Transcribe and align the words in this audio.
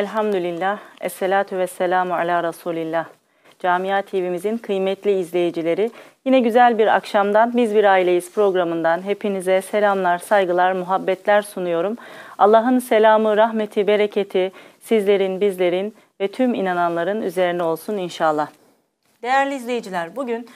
Elhamdülillah, 0.00 0.78
Esselatu 1.00 1.58
ve 1.58 1.66
selamu 1.66 2.14
ala 2.14 2.44
Resulillah. 2.44 3.04
Camia 3.58 4.02
TV'mizin 4.02 4.58
kıymetli 4.58 5.18
izleyicileri, 5.18 5.90
yine 6.24 6.40
güzel 6.40 6.78
bir 6.78 6.86
akşamdan 6.86 7.56
Biz 7.56 7.74
Bir 7.74 7.84
Aileyiz 7.84 8.32
programından 8.34 9.02
hepinize 9.02 9.62
selamlar, 9.62 10.18
saygılar, 10.18 10.72
muhabbetler 10.72 11.42
sunuyorum. 11.42 11.96
Allah'ın 12.38 12.78
selamı, 12.78 13.36
rahmeti, 13.36 13.86
bereketi 13.86 14.52
sizlerin, 14.80 15.40
bizlerin 15.40 15.94
ve 16.20 16.28
tüm 16.28 16.54
inananların 16.54 17.22
üzerine 17.22 17.62
olsun 17.62 17.96
inşallah. 17.96 18.48
Değerli 19.22 19.54
izleyiciler, 19.54 20.16
bugün 20.16 20.48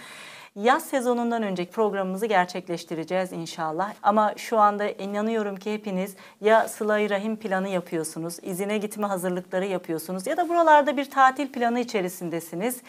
Yaz 0.56 0.84
sezonundan 0.84 1.42
önceki 1.42 1.70
programımızı 1.70 2.26
gerçekleştireceğiz 2.26 3.32
inşallah. 3.32 3.94
Ama 4.02 4.34
şu 4.36 4.58
anda 4.58 4.88
inanıyorum 4.90 5.56
ki 5.56 5.74
hepiniz 5.74 6.14
ya 6.40 6.68
sıla 6.68 7.10
rahim 7.10 7.36
planı 7.36 7.68
yapıyorsunuz, 7.68 8.38
izine 8.42 8.78
gitme 8.78 9.06
hazırlıkları 9.06 9.66
yapıyorsunuz 9.66 10.26
ya 10.26 10.36
da 10.36 10.48
buralarda 10.48 10.96
bir 10.96 11.10
tatil 11.10 11.52
planı 11.52 11.80
içerisindesiniz. 11.80 12.82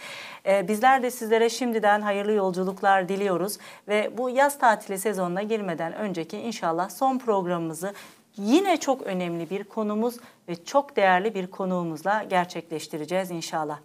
Ee, 0.45 0.67
bizler 0.67 1.03
de 1.03 1.11
sizlere 1.11 1.49
şimdiden 1.49 2.01
hayırlı 2.01 2.31
yolculuklar 2.31 3.09
diliyoruz 3.09 3.57
ve 3.87 4.11
bu 4.17 4.29
yaz 4.29 4.57
tatili 4.57 4.99
sezonuna 4.99 5.41
girmeden 5.41 5.93
önceki 5.93 6.37
inşallah 6.37 6.89
son 6.89 7.17
programımızı 7.17 7.93
yine 8.37 8.77
çok 8.77 9.01
önemli 9.01 9.49
bir 9.49 9.63
konumuz 9.63 10.17
ve 10.49 10.65
çok 10.65 10.95
değerli 10.95 11.35
bir 11.35 11.47
konuğumuzla 11.47 12.23
gerçekleştireceğiz 12.23 13.31
inşallah. 13.31 13.79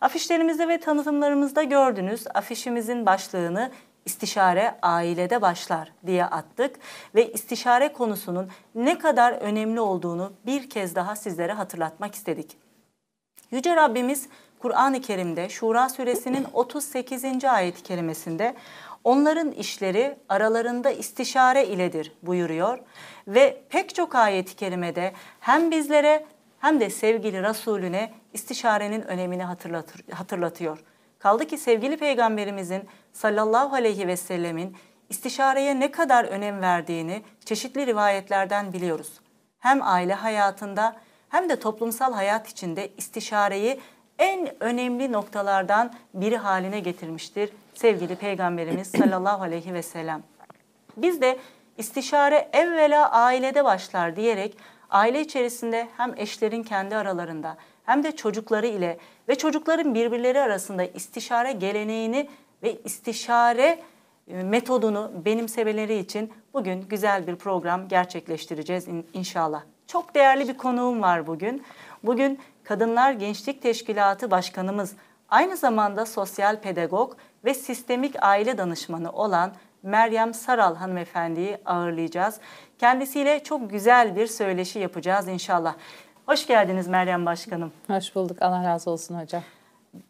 Afişlerimizde 0.00 0.68
ve 0.68 0.80
tanıtımlarımızda 0.80 1.62
gördünüz 1.62 2.24
afişimizin 2.34 3.06
başlığını 3.06 3.70
istişare 4.04 4.78
ailede 4.82 5.42
başlar 5.42 5.92
diye 6.06 6.24
attık 6.24 6.76
ve 7.14 7.32
istişare 7.32 7.92
konusunun 7.92 8.48
ne 8.74 8.98
kadar 8.98 9.32
önemli 9.32 9.80
olduğunu 9.80 10.32
bir 10.46 10.70
kez 10.70 10.94
daha 10.94 11.16
sizlere 11.16 11.52
hatırlatmak 11.52 12.14
istedik. 12.14 12.56
Yüce 13.50 13.76
Rabbimiz 13.76 14.28
Kur'an-ı 14.58 15.00
Kerim'de 15.00 15.48
Şura 15.48 15.88
suresinin 15.88 16.46
38. 16.52 17.44
ayet-i 17.44 17.82
kerimesinde 17.82 18.54
onların 19.04 19.50
işleri 19.50 20.16
aralarında 20.28 20.90
istişare 20.90 21.66
iledir 21.66 22.12
buyuruyor 22.22 22.78
ve 23.28 23.62
pek 23.68 23.94
çok 23.94 24.14
ayet-i 24.14 24.56
kerimede 24.56 25.12
hem 25.40 25.70
bizlere 25.70 26.26
hem 26.58 26.80
de 26.80 26.90
sevgili 26.90 27.42
Resulüne 27.42 28.12
istişarenin 28.32 29.02
önemini 29.02 29.42
hatırlatır, 29.42 30.12
hatırlatıyor. 30.12 30.78
Kaldı 31.18 31.46
ki 31.46 31.58
sevgili 31.58 31.96
peygamberimizin 31.96 32.88
sallallahu 33.12 33.74
aleyhi 33.74 34.06
ve 34.06 34.16
sellemin 34.16 34.76
istişareye 35.08 35.80
ne 35.80 35.90
kadar 35.90 36.24
önem 36.24 36.60
verdiğini 36.60 37.22
çeşitli 37.44 37.86
rivayetlerden 37.86 38.72
biliyoruz. 38.72 39.20
Hem 39.58 39.82
aile 39.82 40.14
hayatında 40.14 40.96
hem 41.28 41.48
de 41.48 41.58
toplumsal 41.58 42.12
hayat 42.12 42.48
içinde 42.48 42.90
istişareyi 42.96 43.80
en 44.18 44.62
önemli 44.62 45.12
noktalardan 45.12 45.92
biri 46.14 46.36
haline 46.36 46.80
getirmiştir 46.80 47.50
sevgili 47.74 48.16
peygamberimiz 48.16 48.88
sallallahu 48.88 49.42
aleyhi 49.42 49.74
ve 49.74 49.82
sellem. 49.82 50.22
Biz 50.96 51.20
de 51.20 51.38
istişare 51.78 52.48
evvela 52.52 53.10
ailede 53.10 53.64
başlar 53.64 54.16
diyerek 54.16 54.56
aile 54.90 55.20
içerisinde 55.20 55.88
hem 55.96 56.14
eşlerin 56.16 56.62
kendi 56.62 56.96
aralarında 56.96 57.56
hem 57.84 58.04
de 58.04 58.16
çocukları 58.16 58.66
ile 58.66 58.98
ve 59.28 59.34
çocukların 59.34 59.94
birbirleri 59.94 60.40
arasında 60.40 60.84
istişare 60.84 61.52
geleneğini 61.52 62.28
ve 62.62 62.82
istişare 62.84 63.78
e, 64.28 64.42
metodunu 64.42 65.12
benimsemeleri 65.24 65.98
için 65.98 66.32
bugün 66.54 66.82
güzel 66.88 67.26
bir 67.26 67.36
program 67.36 67.88
gerçekleştireceğiz 67.88 68.86
inşallah. 69.14 69.62
Çok 69.86 70.14
değerli 70.14 70.48
bir 70.48 70.56
konuğum 70.56 71.02
var 71.02 71.26
bugün. 71.26 71.62
Bugün 72.02 72.38
Kadınlar 72.64 73.12
Gençlik 73.12 73.62
Teşkilatı 73.62 74.30
Başkanımız, 74.30 74.92
aynı 75.28 75.56
zamanda 75.56 76.06
sosyal 76.06 76.60
pedagog 76.60 77.12
ve 77.44 77.54
sistemik 77.54 78.14
aile 78.22 78.58
danışmanı 78.58 79.12
olan 79.12 79.52
Meryem 79.82 80.34
Saral 80.34 80.76
hanımefendiyi 80.76 81.58
ağırlayacağız. 81.66 82.40
Kendisiyle 82.78 83.42
çok 83.42 83.70
güzel 83.70 84.16
bir 84.16 84.26
söyleşi 84.26 84.78
yapacağız 84.78 85.28
inşallah. 85.28 85.74
Hoş 86.26 86.46
geldiniz 86.46 86.88
Meryem 86.88 87.26
Başkanım. 87.26 87.72
Hoş 87.86 88.14
bulduk. 88.14 88.42
Allah 88.42 88.64
razı 88.64 88.90
olsun 88.90 89.20
hocam. 89.20 89.42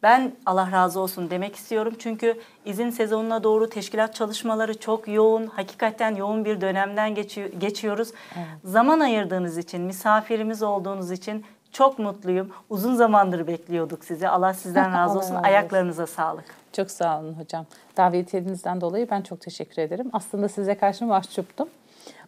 Ben 0.03 0.35
Allah 0.45 0.71
razı 0.71 0.99
olsun 0.99 1.29
demek 1.29 1.55
istiyorum. 1.55 1.93
Çünkü 1.99 2.39
izin 2.65 2.89
sezonuna 2.89 3.43
doğru 3.43 3.69
teşkilat 3.69 4.15
çalışmaları 4.15 4.79
çok 4.79 5.07
yoğun. 5.07 5.47
Hakikaten 5.47 6.15
yoğun 6.15 6.45
bir 6.45 6.61
dönemden 6.61 7.15
geçiyoruz. 7.59 8.11
Evet. 8.35 8.47
Zaman 8.63 8.99
ayırdığınız 8.99 9.57
için, 9.57 9.81
misafirimiz 9.81 10.63
olduğunuz 10.63 11.11
için 11.11 11.45
çok 11.73 11.99
mutluyum. 11.99 12.49
Uzun 12.69 12.95
zamandır 12.95 13.47
bekliyorduk 13.47 14.05
sizi. 14.05 14.29
Allah 14.29 14.53
sizden 14.53 14.93
razı 14.97 15.17
olsun. 15.17 15.35
Ayaklarınıza 15.35 16.07
sağlık. 16.07 16.45
Çok 16.73 16.91
sağ 16.91 17.19
olun 17.19 17.33
hocam. 17.33 17.65
Davetiyetinizden 17.97 18.81
dolayı 18.81 19.09
ben 19.09 19.21
çok 19.21 19.41
teşekkür 19.41 19.81
ederim. 19.81 20.09
Aslında 20.13 20.49
size 20.49 20.75
karşı 20.75 21.05
mahcuptum. 21.05 21.69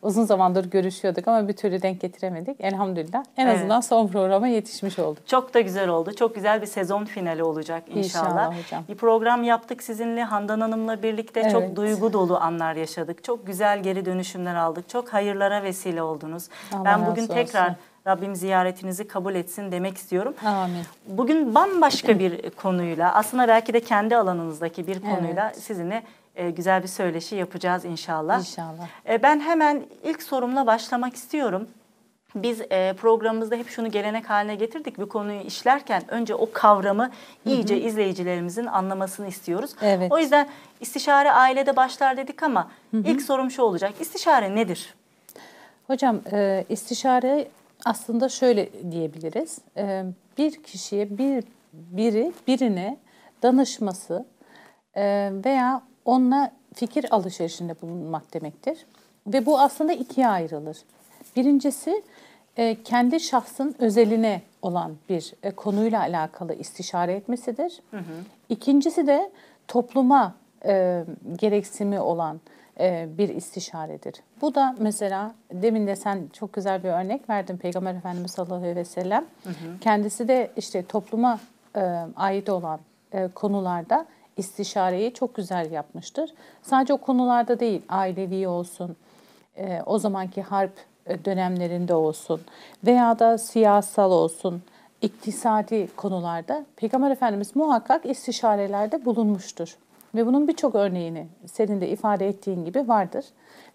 Uzun 0.02 0.24
zamandır 0.24 0.72
görüşüyorduk 0.72 1.28
ama 1.28 1.48
bir 1.48 1.54
türlü 1.54 1.82
denk 1.82 2.02
getiremedik. 2.02 2.62
Elhamdülillah 2.62 3.24
en 3.38 3.48
evet. 3.48 3.58
azından 3.58 3.82
son 3.82 4.08
programa 4.08 4.48
yetişmiş 4.48 5.00
olduk. 5.00 5.28
Çok 5.28 5.54
da 5.54 5.60
güzel 5.62 5.90
oldu. 5.90 6.16
Çok 6.16 6.36
güzel 6.36 6.62
bir 6.62 6.68
sezon 6.68 7.06
finali 7.06 7.44
olacak 7.44 7.84
inşallah. 7.88 8.26
İnşallah 8.26 8.64
hocam. 8.64 8.84
Bir 8.90 8.96
program 8.96 9.44
yaptık 9.44 9.84
sizinle 9.84 10.24
Handan 10.24 10.62
Hanım'la 10.62 11.04
birlikte. 11.04 11.40
Evet. 11.40 11.52
Çok 11.52 11.76
duygu 11.76 12.14
dolu 12.14 12.38
anlar 12.38 12.76
yaşadık. 12.76 13.24
Çok 13.24 13.48
güzel 13.48 13.84
geri 13.84 14.06
dönüşümler 14.06 14.56
aldık. 14.56 14.90
Çok 14.90 15.14
hayırlara 15.14 15.64
vesile 15.64 16.02
oldunuz. 16.02 16.50
Allah 16.74 16.86
ben 16.86 17.06
bugün 17.06 17.28
tekrar 17.28 17.70
olsun 17.70 17.78
Rabbim 18.08 18.36
ziyaretinizi 18.36 19.08
kabul 19.08 19.36
etsin 19.36 19.72
demek 19.72 19.98
istiyorum. 19.98 20.34
Amin. 20.46 20.84
Bugün 21.08 21.56
bambaşka 21.56 22.20
bir 22.20 22.50
konuyla 22.50 23.16
aslında 23.16 23.48
belki 23.48 23.74
de 23.74 23.80
kendi 23.80 24.18
alanınızdaki 24.18 24.88
bir 24.88 25.02
konuyla 25.02 25.52
evet. 25.54 25.64
sizinle 25.64 26.04
e, 26.36 26.50
güzel 26.50 26.84
bir 26.84 26.88
söyleşi 26.88 27.36
yapacağız 27.36 27.86
inşallah. 27.86 28.40
İnşallah. 28.40 28.88
E, 29.10 29.24
ben 29.24 29.40
hemen 29.40 29.84
ilk 30.04 30.24
sorumla 30.24 30.68
başlamak 30.68 31.16
istiyorum. 31.16 31.68
Biz 32.36 32.62
e, 32.62 32.94
programımızda 32.94 33.56
hep 33.56 33.70
şunu 33.70 33.92
gelenek 33.92 34.30
haline 34.30 34.56
getirdik. 34.56 35.00
Bir 35.00 35.06
konuyu 35.06 35.42
işlerken 35.42 36.04
önce 36.08 36.36
o 36.36 36.50
kavramı 36.54 37.12
iyice 37.46 37.76
hı 37.76 37.80
hı. 37.80 37.84
izleyicilerimizin 37.84 38.66
anlamasını 38.66 39.28
istiyoruz. 39.28 39.72
Evet. 39.82 40.12
O 40.12 40.20
yüzden 40.20 40.48
istişare 40.80 41.32
ailede 41.32 41.76
başlar 41.76 42.18
dedik 42.18 42.44
ama 42.44 42.72
hı 42.92 42.98
hı. 42.98 43.04
ilk 43.06 43.22
sorum 43.22 43.52
şu 43.52 43.62
olacak. 43.62 43.94
İstişare 44.00 44.56
nedir? 44.56 44.94
Hocam 45.88 46.20
e, 46.32 46.66
istişare 46.70 47.48
aslında 47.86 48.30
şöyle 48.30 48.92
diyebiliriz. 48.92 49.58
Ee, 49.78 50.06
bir 50.38 50.64
kişiye 50.64 51.18
bir 51.18 51.44
biri 51.74 52.34
birine 52.48 52.98
danışması 53.44 54.26
e, 54.96 55.32
veya 55.46 55.82
onunla 56.06 56.52
fikir 56.74 57.16
alışverişinde 57.16 57.82
bulunmak 57.82 58.34
demektir. 58.34 58.86
Ve 59.28 59.46
bu 59.46 59.60
aslında 59.60 59.94
ikiye 59.94 60.28
ayrılır. 60.28 60.78
Birincisi 61.36 62.04
e, 62.58 62.84
kendi 62.84 63.20
şahsın 63.20 63.76
özeline 63.80 64.42
olan 64.62 64.96
bir 65.10 65.34
e, 65.44 65.52
konuyla 65.52 66.00
alakalı 66.00 66.54
istişare 66.54 67.14
etmesidir. 67.14 67.82
Hı 67.92 67.98
hı. 67.98 68.04
İkincisi 68.50 69.08
de 69.08 69.32
topluma 69.68 70.36
gereksimi 71.36 72.00
olan 72.00 72.40
bir 73.18 73.30
istişaredir. 73.30 74.16
Bu 74.42 74.56
da 74.56 74.76
mesela 74.80 75.36
demin 75.54 75.88
de 75.88 75.96
sen 75.96 76.30
çok 76.34 76.54
güzel 76.54 76.84
bir 76.84 76.90
örnek 76.90 77.30
verdin 77.30 77.58
Peygamber 77.58 77.96
Efendimiz 77.96 78.32
sallallahu 78.32 78.56
aleyhi 78.56 78.76
ve 78.76 78.86
sellem. 78.86 79.26
Hı 79.44 79.50
hı. 79.50 79.80
Kendisi 79.82 80.28
de 80.28 80.52
işte 80.58 80.86
topluma 80.86 81.40
e, 81.76 82.06
ait 82.16 82.50
olan 82.50 82.80
e, 83.14 83.28
konularda 83.28 84.06
istişareyi 84.38 85.14
çok 85.14 85.36
güzel 85.36 85.72
yapmıştır. 85.72 86.34
Sadece 86.62 86.94
o 86.94 86.98
konularda 86.98 87.60
değil, 87.60 87.82
ailevi 87.90 88.48
olsun, 88.48 88.96
o 89.86 90.00
zamanki 90.00 90.42
harp 90.42 90.74
dönemlerinde 91.26 91.94
olsun 91.94 92.42
veya 92.86 93.20
da 93.20 93.38
siyasal 93.38 94.12
olsun, 94.12 94.64
iktisadi 95.02 95.88
konularda 95.96 96.66
Peygamber 96.76 97.12
Efendimiz 97.12 97.56
muhakkak 97.56 98.06
istişarelerde 98.06 99.06
bulunmuştur. 99.06 99.78
Ve 100.16 100.26
bunun 100.26 100.48
birçok 100.48 100.76
örneğini 100.76 101.28
senin 101.46 101.82
de 101.82 101.90
ifade 101.90 102.28
ettiğin 102.28 102.66
gibi 102.66 102.88
vardır. 102.88 103.26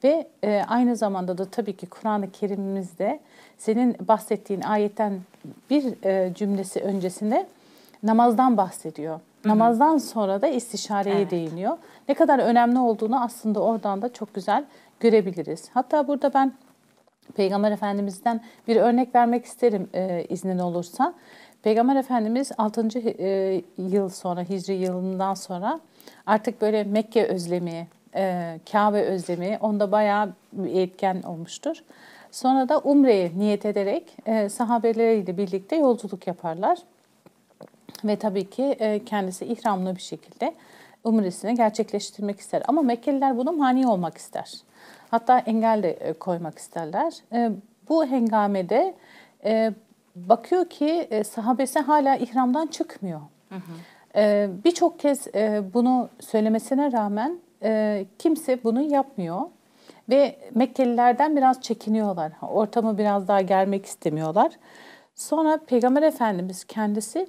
Ve 0.05 0.29
e, 0.45 0.63
aynı 0.69 0.97
zamanda 0.97 1.39
da 1.39 1.45
tabii 1.45 1.77
ki 1.77 1.87
Kur'an-ı 1.87 2.31
Kerim'imizde 2.31 3.21
senin 3.59 3.97
bahsettiğin 4.09 4.61
ayetten 4.61 5.21
bir 5.71 6.05
e, 6.05 6.35
cümlesi 6.35 6.81
öncesinde 6.81 7.47
namazdan 8.03 8.57
bahsediyor. 8.57 9.15
Hı-hı. 9.15 9.53
Namazdan 9.53 9.99
sonra 9.99 10.43
da 10.43 10.47
istişareye 10.47 11.17
evet. 11.17 11.31
değiniyor. 11.31 11.77
Ne 12.09 12.15
kadar 12.15 12.39
önemli 12.39 12.79
olduğunu 12.79 13.23
aslında 13.23 13.61
oradan 13.61 14.03
da 14.03 14.13
çok 14.13 14.35
güzel 14.35 14.65
görebiliriz. 15.01 15.69
Hatta 15.75 16.09
burada 16.09 16.35
ben 16.35 16.53
Peygamber 17.35 17.73
Efendimiz'den 17.73 18.41
bir 18.69 18.77
örnek 18.77 19.15
vermek 19.15 19.45
isterim 19.45 19.89
e, 19.95 20.25
iznin 20.29 20.59
olursa. 20.59 21.15
Peygamber 21.63 21.97
Efendimiz 21.97 22.53
6. 22.59 22.89
E, 22.99 23.63
yıl 23.79 24.09
sonra, 24.09 24.43
Hicri 24.43 24.75
yılından 24.75 25.35
sonra 25.35 25.81
artık 26.31 26.61
böyle 26.61 26.85
Mekke 26.85 27.25
özlemi, 27.25 27.89
e, 28.15 28.61
Kabe 28.73 29.03
özlemi 29.03 29.59
onda 29.61 29.93
bayağı 29.93 30.33
bir 30.53 30.81
etken 30.81 31.23
olmuştur. 31.23 31.77
Sonra 32.31 32.69
da 32.69 32.79
Umre'ye 32.79 33.33
niyet 33.37 33.67
ederek 33.67 34.17
e, 34.27 34.49
sahabeleriyle 34.49 35.37
birlikte 35.37 35.77
yolculuk 35.77 36.27
yaparlar. 36.27 36.79
Ve 38.05 38.17
tabii 38.17 38.51
ki 38.51 38.63
e, 38.63 39.05
kendisi 39.05 39.45
ihramlı 39.45 39.97
bir 39.97 40.01
şekilde 40.01 40.55
umresini 41.05 41.55
gerçekleştirmek 41.55 42.41
ister. 42.41 42.63
Ama 42.69 42.83
Mekkeliler 42.83 43.37
buna 43.37 43.53
mani 43.53 43.87
olmak 43.87 44.19
ister. 44.19 44.53
Hatta 45.11 45.39
engel 45.39 45.83
de 45.83 45.91
e, 45.91 46.13
koymak 46.13 46.59
isterler. 46.59 47.13
E, 47.33 47.51
bu 47.89 48.07
hengamede 48.07 48.95
e, 49.45 49.73
bakıyor 50.17 50.65
ki 50.65 51.09
e, 51.11 51.25
sahabesi 51.25 51.79
hala 51.79 52.17
ihramdan 52.17 52.67
çıkmıyor. 52.67 53.21
Hı 53.49 53.55
hı. 53.55 53.73
E, 54.17 54.49
Birçok 54.65 54.99
kez 54.99 55.27
e, 55.35 55.63
bunu 55.75 56.09
söylemesine 56.21 56.93
rağmen 56.93 57.39
e, 57.63 58.05
kimse 58.19 58.65
bunu 58.65 58.83
yapmıyor. 58.83 59.41
Ve 60.11 60.37
Mekkelilerden 60.55 61.37
biraz 61.37 61.61
çekiniyorlar. 61.61 62.33
Ortamı 62.43 62.99
biraz 62.99 63.29
daha 63.29 63.41
germek 63.41 63.87
istemiyorlar. 63.87 64.53
Sonra 65.15 65.61
Peygamber 65.67 66.03
Efendimiz 66.03 66.65
kendisi 66.65 67.27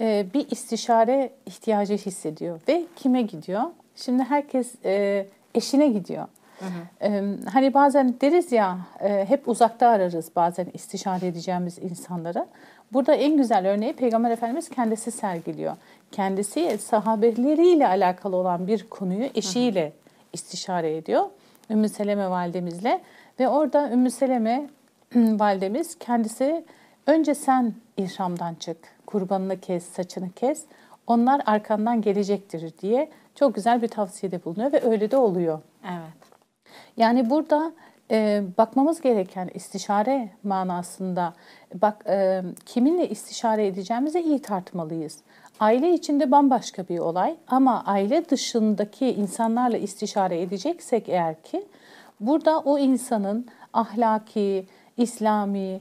e, 0.00 0.26
bir 0.34 0.50
istişare 0.50 1.30
ihtiyacı 1.46 1.94
hissediyor. 1.94 2.60
Ve 2.68 2.84
kime 2.96 3.22
gidiyor? 3.22 3.62
Şimdi 3.96 4.22
herkes 4.22 4.74
e, 4.84 5.26
eşine 5.54 5.88
gidiyor. 5.88 6.26
Hı 6.58 6.64
hı. 6.64 7.08
E, 7.10 7.36
hani 7.52 7.74
bazen 7.74 8.14
deriz 8.20 8.52
ya 8.52 8.78
e, 9.00 9.24
hep 9.28 9.48
uzakta 9.48 9.88
ararız 9.88 10.30
bazen 10.36 10.66
istişare 10.74 11.26
edeceğimiz 11.26 11.78
insanları. 11.78 12.46
Burada 12.92 13.14
en 13.14 13.36
güzel 13.36 13.68
örneği 13.68 13.92
Peygamber 13.92 14.30
Efendimiz 14.30 14.68
kendisi 14.68 15.10
sergiliyor. 15.10 15.76
Kendisi 16.12 16.78
sahabeleriyle 16.78 17.88
alakalı 17.88 18.36
olan 18.36 18.66
bir 18.66 18.88
konuyu 18.88 19.28
eşiyle 19.34 19.92
istişare 20.32 20.96
ediyor. 20.96 21.24
Ümmü 21.70 21.88
Seleme 21.88 22.30
validemizle 22.30 23.00
ve 23.40 23.48
orada 23.48 23.90
Ümmü 23.90 24.10
Seleme 24.10 24.66
validemiz 25.14 25.98
kendisi 25.98 26.64
önce 27.06 27.34
sen 27.34 27.74
ihramdan 27.96 28.54
çık, 28.54 28.76
kurbanını 29.06 29.60
kes, 29.60 29.84
saçını 29.84 30.32
kes, 30.32 30.64
onlar 31.06 31.42
arkandan 31.46 32.02
gelecektir 32.02 32.72
diye 32.82 33.10
çok 33.34 33.54
güzel 33.54 33.82
bir 33.82 33.88
tavsiyede 33.88 34.44
bulunuyor 34.44 34.72
ve 34.72 34.84
öyle 34.84 35.10
de 35.10 35.16
oluyor. 35.16 35.60
Evet. 35.84 36.34
Yani 36.96 37.30
burada 37.30 37.72
e, 38.10 38.42
bakmamız 38.58 39.00
gereken 39.00 39.50
istişare 39.54 40.28
manasında 40.44 41.34
bak 41.74 42.04
e, 42.08 42.42
kiminle 42.66 43.08
istişare 43.08 43.66
edeceğimizi 43.66 44.20
iyi 44.20 44.38
tartmalıyız. 44.38 45.18
Aile 45.60 45.92
içinde 45.94 46.30
bambaşka 46.30 46.88
bir 46.88 46.98
olay 46.98 47.36
ama 47.46 47.84
aile 47.86 48.28
dışındaki 48.28 49.06
insanlarla 49.06 49.76
istişare 49.76 50.42
edeceksek 50.42 51.08
eğer 51.08 51.42
ki 51.42 51.66
burada 52.20 52.60
o 52.60 52.78
insanın 52.78 53.46
ahlaki, 53.72 54.66
İslami, 54.96 55.80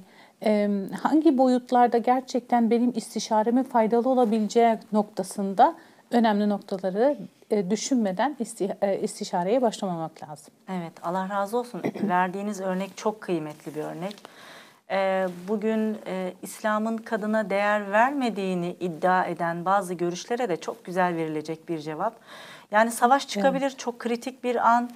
hangi 1.02 1.38
boyutlarda 1.38 1.98
gerçekten 1.98 2.70
benim 2.70 2.94
istişareme 2.96 3.64
faydalı 3.64 4.10
olabileceği 4.10 4.78
noktasında 4.92 5.76
önemli 6.14 6.50
noktaları 6.50 7.18
e, 7.52 7.70
düşünmeden 7.70 8.38
e, 8.82 9.00
istişareye 9.00 9.62
başlamamak 9.62 10.24
lazım. 10.24 10.54
Evet, 10.70 10.94
Allah 11.04 11.30
razı 11.30 11.58
olsun. 11.58 11.82
Verdiğiniz 12.04 12.62
örnek 12.62 12.98
çok 12.98 13.22
kıymetli 13.22 13.76
bir 13.76 13.84
örnek. 13.84 14.16
E, 14.92 15.28
bugün 15.48 15.98
İslam'ın 16.42 16.98
kadına 16.98 17.50
değer 17.50 17.92
vermediğini 17.92 18.76
iddia 18.80 19.26
eden 19.26 19.66
bazı 19.66 19.94
görüşlere 19.94 20.50
de 20.50 20.58
çok 20.58 20.86
güzel 20.86 21.16
verilecek 21.16 21.70
bir 21.70 21.80
cevap. 21.80 22.16
Yani 22.72 22.92
savaş 22.92 23.28
çıkabilir, 23.28 23.66
evet. 23.66 23.80
çok 23.80 24.00
kritik 24.00 24.44
bir 24.44 24.70
an. 24.70 24.90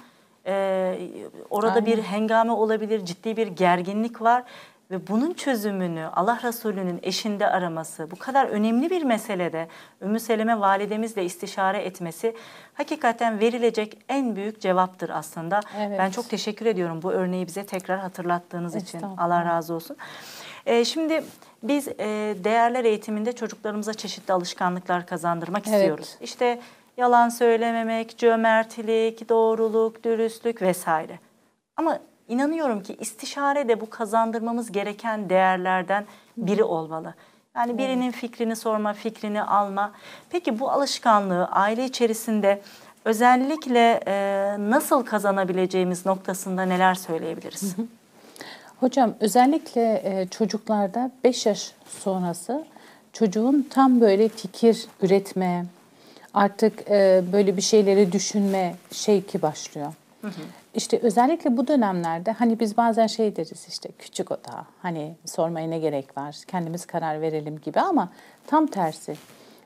Orada 1.50 1.72
Aynen. 1.72 1.86
bir 1.86 2.02
hengame 2.02 2.52
olabilir, 2.52 3.04
ciddi 3.04 3.36
bir 3.36 3.46
gerginlik 3.46 4.22
var 4.22 4.44
ve 4.90 5.06
bunun 5.08 5.34
çözümünü 5.34 6.06
Allah 6.06 6.40
Resulü'nün 6.42 7.00
eşinde 7.02 7.46
araması, 7.46 8.10
bu 8.10 8.16
kadar 8.16 8.46
önemli 8.46 8.90
bir 8.90 9.02
meselede 9.02 9.68
Ümmü 10.02 10.20
Seleme 10.20 10.60
validemizle 10.60 11.24
istişare 11.24 11.78
etmesi 11.78 12.36
hakikaten 12.74 13.40
verilecek 13.40 13.98
en 14.08 14.36
büyük 14.36 14.60
cevaptır 14.60 15.10
aslında. 15.10 15.60
Evet. 15.78 15.98
Ben 15.98 16.10
çok 16.10 16.30
teşekkür 16.30 16.66
ediyorum 16.66 17.02
bu 17.02 17.12
örneği 17.12 17.46
bize 17.46 17.66
tekrar 17.66 17.98
hatırlattığınız 17.98 18.76
için. 18.76 19.02
Allah 19.02 19.44
razı 19.44 19.74
olsun. 19.74 19.96
Ee, 20.66 20.84
şimdi 20.84 21.24
biz 21.62 21.88
e, 21.88 22.34
değerler 22.44 22.84
eğitiminde 22.84 23.32
çocuklarımıza 23.32 23.94
çeşitli 23.94 24.32
alışkanlıklar 24.32 25.06
kazandırmak 25.06 25.68
evet. 25.68 25.78
istiyoruz. 25.78 26.16
İşte 26.20 26.60
yalan 26.96 27.28
söylememek, 27.28 28.18
cömertlik, 28.18 29.28
doğruluk, 29.28 30.04
dürüstlük 30.04 30.62
vesaire. 30.62 31.18
Ama 31.76 31.98
İnanıyorum 32.28 32.82
ki 32.82 32.96
istişare 33.00 33.68
de 33.68 33.80
bu 33.80 33.90
kazandırmamız 33.90 34.72
gereken 34.72 35.30
değerlerden 35.30 36.06
biri 36.36 36.64
olmalı. 36.64 37.14
Yani 37.56 37.78
birinin 37.78 38.10
fikrini 38.10 38.56
sorma, 38.56 38.92
fikrini 38.92 39.42
alma. 39.42 39.92
Peki 40.30 40.58
bu 40.58 40.70
alışkanlığı 40.70 41.46
aile 41.46 41.84
içerisinde 41.84 42.62
özellikle 43.04 44.00
e, 44.06 44.56
nasıl 44.58 45.04
kazanabileceğimiz 45.04 46.06
noktasında 46.06 46.62
neler 46.62 46.94
söyleyebiliriz? 46.94 47.76
Hocam 48.80 49.14
özellikle 49.20 50.02
e, 50.04 50.28
çocuklarda 50.30 51.10
5 51.24 51.46
yaş 51.46 51.72
sonrası 51.86 52.64
çocuğun 53.12 53.66
tam 53.70 54.00
böyle 54.00 54.28
fikir 54.28 54.86
üretme, 55.02 55.66
artık 56.34 56.90
e, 56.90 57.22
böyle 57.32 57.56
bir 57.56 57.62
şeyleri 57.62 58.12
düşünme 58.12 58.74
şeyki 58.92 59.42
başlıyor. 59.42 59.92
Hı 60.20 60.26
hı. 60.26 60.40
İşte 60.78 60.98
özellikle 61.02 61.56
bu 61.56 61.66
dönemlerde 61.66 62.32
hani 62.32 62.60
biz 62.60 62.76
bazen 62.76 63.06
şey 63.06 63.36
deriz 63.36 63.66
işte 63.68 63.88
küçük 63.98 64.30
o 64.30 64.34
da 64.34 64.66
hani 64.82 65.14
sormaya 65.24 65.68
ne 65.68 65.78
gerek 65.78 66.18
var 66.18 66.36
kendimiz 66.46 66.86
karar 66.86 67.20
verelim 67.20 67.60
gibi 67.60 67.80
ama 67.80 68.08
tam 68.46 68.66
tersi. 68.66 69.16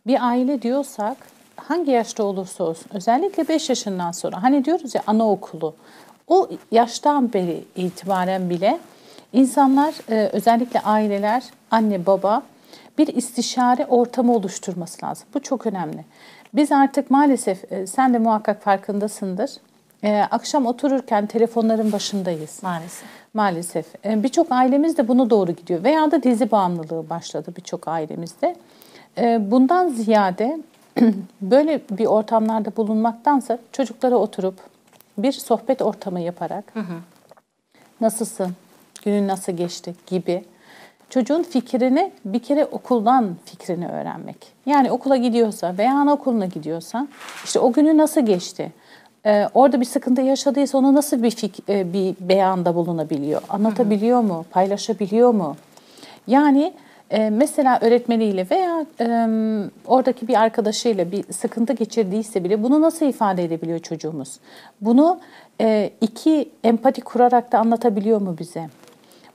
Bir 0.06 0.28
aile 0.28 0.62
diyorsak 0.62 1.16
hangi 1.56 1.90
yaşta 1.90 2.24
olursa 2.24 2.64
olsun 2.64 2.86
özellikle 2.94 3.48
5 3.48 3.68
yaşından 3.68 4.12
sonra 4.12 4.42
hani 4.42 4.64
diyoruz 4.64 4.94
ya 4.94 5.02
anaokulu 5.06 5.74
o 6.28 6.48
yaştan 6.70 7.32
beri 7.32 7.64
itibaren 7.76 8.50
bile 8.50 8.78
insanlar 9.32 9.94
e, 10.10 10.28
özellikle 10.32 10.80
aileler 10.80 11.42
anne 11.70 12.06
baba 12.06 12.42
bir 12.98 13.06
istişare 13.06 13.86
ortamı 13.86 14.34
oluşturması 14.34 15.06
lazım. 15.06 15.28
Bu 15.34 15.42
çok 15.42 15.66
önemli. 15.66 16.04
Biz 16.54 16.72
artık 16.72 17.10
maalesef 17.10 17.72
e, 17.72 17.86
sen 17.86 18.14
de 18.14 18.18
muhakkak 18.18 18.62
farkındasındır 18.62 19.50
ee, 20.04 20.26
akşam 20.30 20.66
otururken 20.66 21.26
telefonların 21.26 21.92
başındayız. 21.92 22.62
Maalesef. 22.62 23.08
Maalesef. 23.34 23.86
Ee, 24.04 24.22
birçok 24.22 24.52
ailemiz 24.52 24.98
de 24.98 25.08
bunu 25.08 25.30
doğru 25.30 25.52
gidiyor. 25.52 25.84
Veya 25.84 26.10
da 26.10 26.22
dizi 26.22 26.50
bağımlılığı 26.50 27.10
başladı 27.10 27.52
birçok 27.56 27.88
ailemizde. 27.88 28.56
Ee, 29.18 29.50
bundan 29.50 29.88
ziyade 29.88 30.58
böyle 31.40 31.80
bir 31.90 32.06
ortamlarda 32.06 32.76
bulunmaktansa 32.76 33.58
çocuklara 33.72 34.16
oturup 34.16 34.54
bir 35.18 35.32
sohbet 35.32 35.82
ortamı 35.82 36.20
yaparak 36.20 36.64
hı 36.74 36.80
hı. 36.80 36.94
nasılsın, 38.00 38.52
günün 39.04 39.28
nasıl 39.28 39.52
geçti 39.52 39.94
gibi 40.06 40.44
çocuğun 41.10 41.42
fikrini 41.42 42.12
bir 42.24 42.38
kere 42.38 42.64
okuldan 42.64 43.36
fikrini 43.44 43.88
öğrenmek. 43.88 44.36
Yani 44.66 44.90
okula 44.90 45.16
gidiyorsa 45.16 45.74
veya 45.78 45.94
anaokuluna 45.94 46.46
gidiyorsa 46.46 47.08
işte 47.44 47.58
o 47.58 47.72
günü 47.72 47.98
nasıl 47.98 48.20
geçti? 48.20 48.72
E, 49.26 49.48
orada 49.54 49.80
bir 49.80 49.86
sıkıntı 49.86 50.22
yaşadıysa 50.22 50.78
onu 50.78 50.94
nasıl 50.94 51.22
bir 51.22 51.30
fik, 51.30 51.68
e, 51.68 51.92
bir 51.92 52.14
beyanda 52.20 52.74
bulunabiliyor? 52.74 53.42
Anlatabiliyor 53.48 54.20
mu? 54.20 54.44
Paylaşabiliyor 54.50 55.30
mu? 55.30 55.56
Yani 56.26 56.72
e, 57.10 57.30
mesela 57.30 57.78
öğretmeniyle 57.80 58.46
veya 58.50 58.86
e, 59.00 59.06
oradaki 59.86 60.28
bir 60.28 60.40
arkadaşıyla 60.40 61.12
bir 61.12 61.32
sıkıntı 61.32 61.72
geçirdiyse 61.72 62.44
bile 62.44 62.62
bunu 62.62 62.80
nasıl 62.80 63.06
ifade 63.06 63.44
edebiliyor 63.44 63.78
çocuğumuz? 63.78 64.38
Bunu 64.80 65.20
e, 65.60 65.90
iki 66.00 66.50
empati 66.64 67.00
kurarak 67.00 67.52
da 67.52 67.58
anlatabiliyor 67.58 68.20
mu 68.20 68.36
bize? 68.38 68.68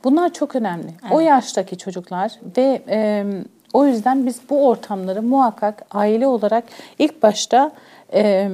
Bunlar 0.03 0.33
çok 0.33 0.55
önemli. 0.55 0.87
Evet. 1.01 1.11
O 1.11 1.19
yaştaki 1.19 1.77
çocuklar 1.77 2.31
ve 2.57 2.81
e, 2.89 3.25
o 3.73 3.85
yüzden 3.85 4.25
biz 4.25 4.39
bu 4.49 4.67
ortamları 4.67 5.23
muhakkak 5.23 5.85
aile 5.91 6.27
olarak 6.27 6.63
ilk 6.99 7.23
başta 7.23 7.71
e, 8.13 8.49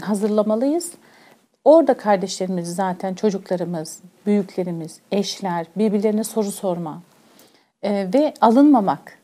hazırlamalıyız. 0.00 0.92
Orada 1.64 1.94
kardeşlerimiz 1.94 2.74
zaten 2.74 3.14
çocuklarımız, 3.14 4.00
büyüklerimiz, 4.26 5.00
eşler 5.12 5.66
birbirlerine 5.76 6.24
soru 6.24 6.50
sorma 6.52 7.02
e, 7.82 8.08
ve 8.14 8.34
alınmamak. 8.40 9.18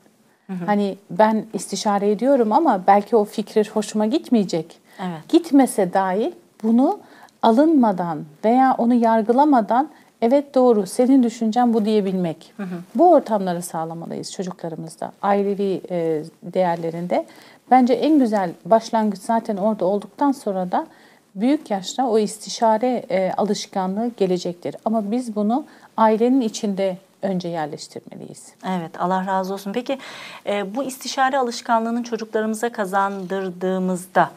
Hı 0.46 0.52
hı. 0.52 0.64
Hani 0.66 0.96
ben 1.10 1.44
istişare 1.52 2.10
ediyorum 2.10 2.52
ama 2.52 2.82
belki 2.86 3.16
o 3.16 3.24
fikir 3.24 3.70
hoşuma 3.74 4.06
gitmeyecek. 4.06 4.78
Evet. 4.98 5.28
Gitmese 5.28 5.92
dahi 5.92 6.34
bunu 6.62 6.98
alınmadan 7.42 8.24
veya 8.44 8.74
onu 8.78 8.94
yargılamadan 8.94 9.88
evet 10.22 10.54
doğru 10.54 10.86
senin 10.86 11.22
düşüncen 11.22 11.74
bu 11.74 11.84
diyebilmek. 11.84 12.52
Hı 12.56 12.62
hı. 12.62 12.76
Bu 12.94 13.10
ortamları 13.10 13.62
sağlamalıyız 13.62 14.32
çocuklarımızda, 14.32 15.12
ailevi 15.22 15.80
e, 15.90 16.22
değerlerinde. 16.42 17.26
Bence 17.70 17.94
en 17.94 18.18
güzel 18.18 18.50
başlangıç 18.64 19.20
zaten 19.20 19.56
orada 19.56 19.84
olduktan 19.84 20.32
sonra 20.32 20.72
da 20.72 20.86
büyük 21.34 21.70
yaşta 21.70 22.06
o 22.06 22.18
istişare 22.18 23.04
e, 23.10 23.32
alışkanlığı 23.32 24.10
gelecektir. 24.16 24.76
Ama 24.84 25.10
biz 25.10 25.36
bunu 25.36 25.64
ailenin 25.96 26.40
içinde 26.40 26.96
önce 27.22 27.48
yerleştirmeliyiz. 27.48 28.52
Evet 28.68 29.00
Allah 29.00 29.26
razı 29.26 29.54
olsun. 29.54 29.72
Peki 29.72 29.98
e, 30.46 30.74
bu 30.74 30.84
istişare 30.84 31.38
alışkanlığının 31.38 32.02
çocuklarımıza 32.02 32.72
kazandırdığımızda 32.72 34.30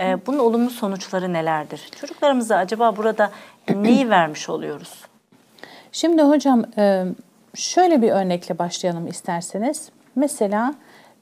e, 0.00 0.26
bunun 0.26 0.38
olumlu 0.38 0.70
sonuçları 0.70 1.32
nelerdir? 1.32 1.88
Çocuklarımıza 2.00 2.56
acaba 2.56 2.96
burada 2.96 3.30
neyi 3.74 4.10
vermiş 4.10 4.48
oluyoruz? 4.48 5.04
Şimdi 5.96 6.22
hocam 6.22 6.64
e, 6.78 7.04
şöyle 7.54 8.02
bir 8.02 8.10
örnekle 8.10 8.58
başlayalım 8.58 9.06
isterseniz. 9.06 9.88
Mesela 10.16 10.74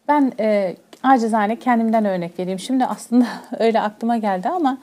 ben 0.08 0.32
e, 0.40 0.76
acizane 1.02 1.58
kendimden 1.58 2.04
örnek 2.04 2.38
vereyim. 2.38 2.58
Şimdi 2.58 2.84
aslında 2.84 3.26
öyle 3.58 3.80
aklıma 3.80 4.16
geldi 4.16 4.48
ama 4.48 4.78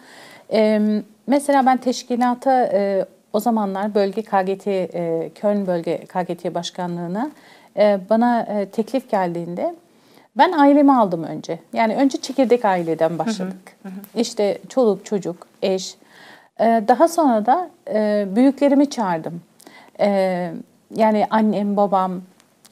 e, 0.53 0.81
mesela 1.27 1.65
ben 1.65 1.77
teşkilata 1.77 2.63
e, 2.63 3.05
o 3.33 3.39
zamanlar 3.39 3.95
bölge 3.95 4.21
KGT, 4.21 4.67
e, 4.67 5.31
Köln 5.35 5.67
bölge 5.67 5.97
KGT 5.97 6.55
başkanlığına 6.55 7.31
e, 7.77 7.99
bana 8.09 8.41
e, 8.41 8.65
teklif 8.65 9.11
geldiğinde 9.11 9.75
ben 10.37 10.51
ailemi 10.51 10.93
aldım 10.93 11.23
önce. 11.23 11.59
Yani 11.73 11.95
önce 11.95 12.17
çekirdek 12.17 12.65
aileden 12.65 13.19
başladık. 13.19 13.75
Hı 13.83 13.89
hı. 13.89 13.93
İşte 14.15 14.57
çoluk, 14.69 15.05
çocuk, 15.05 15.47
eş. 15.61 15.95
E, 16.59 16.83
daha 16.87 17.07
sonra 17.07 17.45
da 17.45 17.69
e, 17.93 18.27
büyüklerimi 18.35 18.89
çağırdım. 18.89 19.41
E, 19.99 20.51
yani 20.95 21.25
annem, 21.29 21.77
babam, 21.77 22.21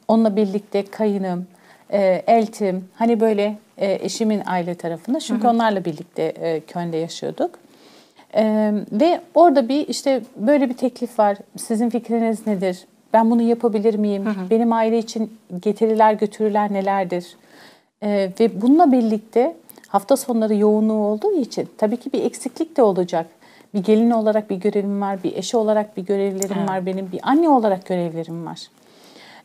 onunla 0.08 0.36
birlikte 0.36 0.84
kayınım, 0.84 1.46
e, 1.92 2.22
eltim, 2.26 2.88
hani 2.94 3.20
böyle 3.20 3.58
e, 3.78 3.98
eşimin 4.04 4.42
aile 4.46 4.74
tarafında. 4.74 5.20
Çünkü 5.20 5.44
hı 5.44 5.48
hı. 5.48 5.52
onlarla 5.52 5.84
birlikte 5.84 6.22
e, 6.22 6.60
Köln'de 6.60 6.96
yaşıyorduk. 6.96 7.50
E, 8.34 8.72
ve 8.92 9.20
orada 9.34 9.68
bir 9.68 9.88
işte 9.88 10.22
böyle 10.36 10.68
bir 10.68 10.74
teklif 10.74 11.18
var. 11.18 11.36
Sizin 11.56 11.90
fikriniz 11.90 12.46
nedir? 12.46 12.86
Ben 13.12 13.30
bunu 13.30 13.42
yapabilir 13.42 13.94
miyim? 13.94 14.26
Hı 14.26 14.30
hı. 14.30 14.50
Benim 14.50 14.72
aile 14.72 14.98
için 14.98 15.38
getiriler 15.62 16.12
götürüler 16.12 16.72
nelerdir? 16.72 17.36
E, 18.02 18.30
ve 18.40 18.62
bununla 18.62 18.92
birlikte 18.92 19.56
hafta 19.88 20.16
sonları 20.16 20.54
yoğunluğu 20.54 21.06
olduğu 21.06 21.32
için 21.32 21.68
tabii 21.78 21.96
ki 21.96 22.12
bir 22.12 22.24
eksiklik 22.24 22.76
de 22.76 22.82
olacak. 22.82 23.26
Bir 23.74 23.84
gelin 23.84 24.10
olarak 24.10 24.50
bir 24.50 24.56
görevim 24.56 25.00
var, 25.00 25.22
bir 25.24 25.36
eşi 25.36 25.56
olarak 25.56 25.96
bir 25.96 26.02
görevlerim 26.02 26.56
evet. 26.58 26.68
var, 26.70 26.86
benim 26.86 27.12
bir 27.12 27.20
anne 27.22 27.48
olarak 27.48 27.86
görevlerim 27.86 28.46
var. 28.46 28.60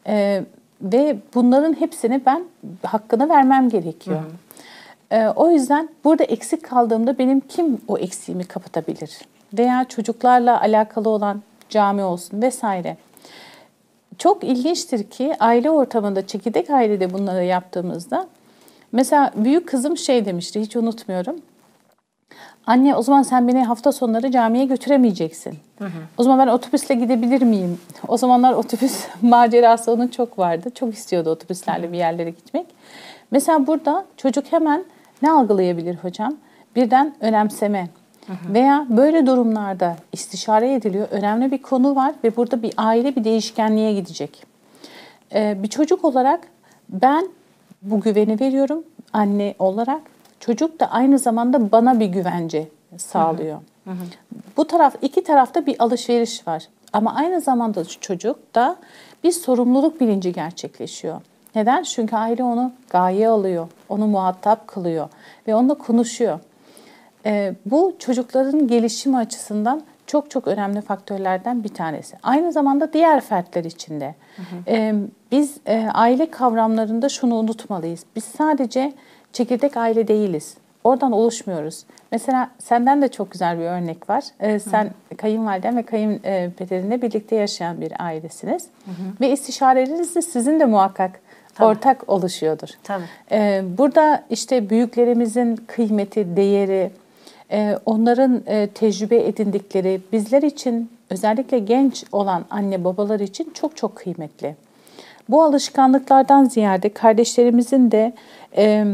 E, 0.08 0.44
ve 0.82 1.17
bunların 1.36 1.79
hepsini 1.79 2.22
ben 2.25 2.44
hakkını 2.84 3.29
vermem 3.29 3.70
gerekiyor. 3.70 4.20
Hı 4.20 4.24
hı. 4.24 4.32
Ee, 5.12 5.29
o 5.36 5.50
yüzden 5.50 5.89
burada 6.03 6.24
eksik 6.24 6.63
kaldığımda 6.63 7.17
benim 7.17 7.39
kim 7.39 7.82
o 7.88 7.98
eksiğimi 7.98 8.44
kapatabilir? 8.44 9.20
Veya 9.58 9.86
çocuklarla 9.89 10.62
alakalı 10.62 11.10
olan 11.10 11.41
cami 11.70 12.03
olsun 12.03 12.41
vesaire. 12.41 12.98
Çok 14.17 14.44
ilginçtir 14.44 15.10
ki 15.10 15.34
aile 15.39 15.70
ortamında, 15.70 16.27
çekirdek 16.27 16.70
ailede 16.70 17.13
bunları 17.13 17.44
yaptığımızda 17.44 18.27
mesela 18.91 19.32
büyük 19.36 19.67
kızım 19.67 19.98
şey 19.98 20.25
demişti 20.25 20.62
hiç 20.62 20.75
unutmuyorum. 20.75 21.36
Anne 22.67 22.96
o 22.96 23.01
zaman 23.01 23.24
sen 23.24 23.48
beni 23.48 23.63
hafta 23.63 23.91
sonları 23.91 24.32
camiye 24.32 24.65
götüremeyeceksin. 24.65 25.58
Hı 25.77 25.86
hı. 25.86 25.89
O 26.17 26.24
zaman 26.24 26.39
ben 26.48 26.51
otobüsle 26.51 26.96
gidebilir 26.96 27.41
miyim? 27.41 27.79
O 28.08 28.17
zamanlar 28.17 28.53
otobüs 28.53 29.08
macerası 29.22 29.91
onun 29.91 30.08
çok 30.08 30.39
vardı. 30.39 30.70
Çok 30.75 30.94
istiyordu 30.94 31.29
otobüslerle 31.29 31.91
bir 31.91 31.98
yerlere 31.98 32.29
gitmek. 32.29 32.65
Mesela 33.32 33.67
burada 33.67 34.05
çocuk 34.17 34.51
hemen 34.51 34.86
ne 35.22 35.32
algılayabilir 35.32 35.96
hocam? 35.96 36.36
Birden 36.75 37.15
önemseme. 37.20 37.89
Hı 38.27 38.34
hı. 38.34 38.53
Veya 38.53 38.86
böyle 38.89 39.25
durumlarda 39.25 39.96
istişare 40.12 40.74
ediliyor. 40.74 41.08
Önemli 41.12 41.51
bir 41.51 41.62
konu 41.62 41.96
var 41.96 42.15
ve 42.24 42.36
burada 42.36 42.62
bir 42.62 42.74
aile 42.77 43.15
bir 43.15 43.24
değişkenliğe 43.24 43.94
gidecek. 43.94 44.44
Ee, 45.34 45.58
bir 45.63 45.67
çocuk 45.67 46.05
olarak 46.05 46.48
ben 46.89 47.27
bu 47.82 48.01
güveni 48.01 48.39
veriyorum 48.39 48.84
anne 49.13 49.55
olarak. 49.60 50.14
Çocuk 50.39 50.80
da 50.80 50.92
aynı 50.92 51.20
zamanda 51.20 51.72
bana 51.72 52.00
bir 52.00 52.06
güvence 52.06 52.68
sağlıyor. 52.98 53.58
Hı 53.84 53.92
hı. 53.92 53.96
Bu 54.58 54.68
taraf 54.68 54.96
iki 55.01 55.24
tarafta 55.24 55.65
bir 55.65 55.75
alışveriş 55.84 56.48
var. 56.48 56.68
Ama 56.94 57.15
aynı 57.15 57.42
zamanda 57.42 57.86
çocuk 57.86 58.56
da 58.56 58.75
bir 59.24 59.32
sorumluluk 59.32 60.01
bilinci 60.01 60.34
gerçekleşiyor. 60.34 61.22
Neden? 61.56 61.84
Çünkü 61.84 62.15
aile 62.15 62.44
onu 62.44 62.72
gaye 62.89 63.27
alıyor, 63.27 63.68
onu 63.89 64.08
muhatap 64.08 64.68
kılıyor 64.68 65.10
ve 65.48 65.56
onunla 65.56 65.74
konuşuyor. 65.74 66.39
Ee, 67.25 67.54
bu 67.65 67.96
çocukların 68.00 68.68
gelişimi 68.68 69.18
açısından 69.18 69.82
çok 70.08 70.32
çok 70.32 70.48
önemli 70.48 70.82
faktörlerden 70.82 71.63
bir 71.63 71.70
tanesi. 71.70 72.18
Aynı 72.24 72.51
zamanda 72.51 72.94
diğer 72.94 73.22
fertler 73.22 73.63
içinde. 73.63 74.15
Hı 74.36 74.42
hı. 74.42 74.46
Ee, 74.68 74.96
biz 75.32 75.58
e, 75.68 75.88
aile 75.94 76.32
kavramlarında 76.32 77.10
şunu 77.10 77.36
unutmalıyız. 77.36 78.04
Biz 78.15 78.24
sadece 78.24 78.94
çekirdek 79.36 79.77
aile 79.77 80.08
değiliz. 80.08 80.58
Oradan 80.84 81.12
oluşmuyoruz. 81.12 81.84
Mesela 82.12 82.50
senden 82.60 83.01
de 83.01 83.08
çok 83.08 83.32
güzel 83.32 83.60
bir 83.60 83.63
örnek 83.63 84.10
var. 84.10 84.24
Ee, 84.39 84.60
sen 84.60 84.84
hı. 84.84 85.18
kayınvaliden 85.18 85.77
ve 85.77 85.84
kayınpederinle 85.84 87.01
birlikte 87.01 87.36
yaşayan 87.36 87.82
bir 87.82 87.94
ailesiniz. 88.06 88.63
Hı 88.86 88.92
hı. 88.92 89.22
Ve 89.22 89.32
istişareleriniz 89.32 90.15
de 90.15 90.22
sizin 90.22 90.60
de 90.60 90.65
muhakkak 90.65 91.20
Tabii. 91.56 91.68
ortak 91.68 92.10
oluşuyordur. 92.10 92.70
Tabii. 92.84 93.04
Ee, 93.32 93.63
burada 93.77 94.24
işte 94.30 94.70
büyüklerimizin 94.70 95.56
kıymeti, 95.56 96.36
değeri, 96.36 96.92
e, 97.51 97.77
onların 97.86 98.44
e, 98.48 98.68
tecrübe 98.68 99.27
edindikleri 99.27 100.01
bizler 100.12 100.42
için 100.42 100.92
özellikle 101.10 101.60
genç 101.60 102.04
olan 102.12 102.46
anne 102.50 102.84
babalar 102.84 103.20
için 103.20 103.51
çok 103.54 103.77
çok 103.77 103.96
kıymetli. 103.96 104.56
Bu 105.30 105.44
alışkanlıklardan 105.44 106.44
ziyade 106.44 106.94
kardeşlerimizin 106.94 107.92
de 107.92 108.13
e, 108.58 108.86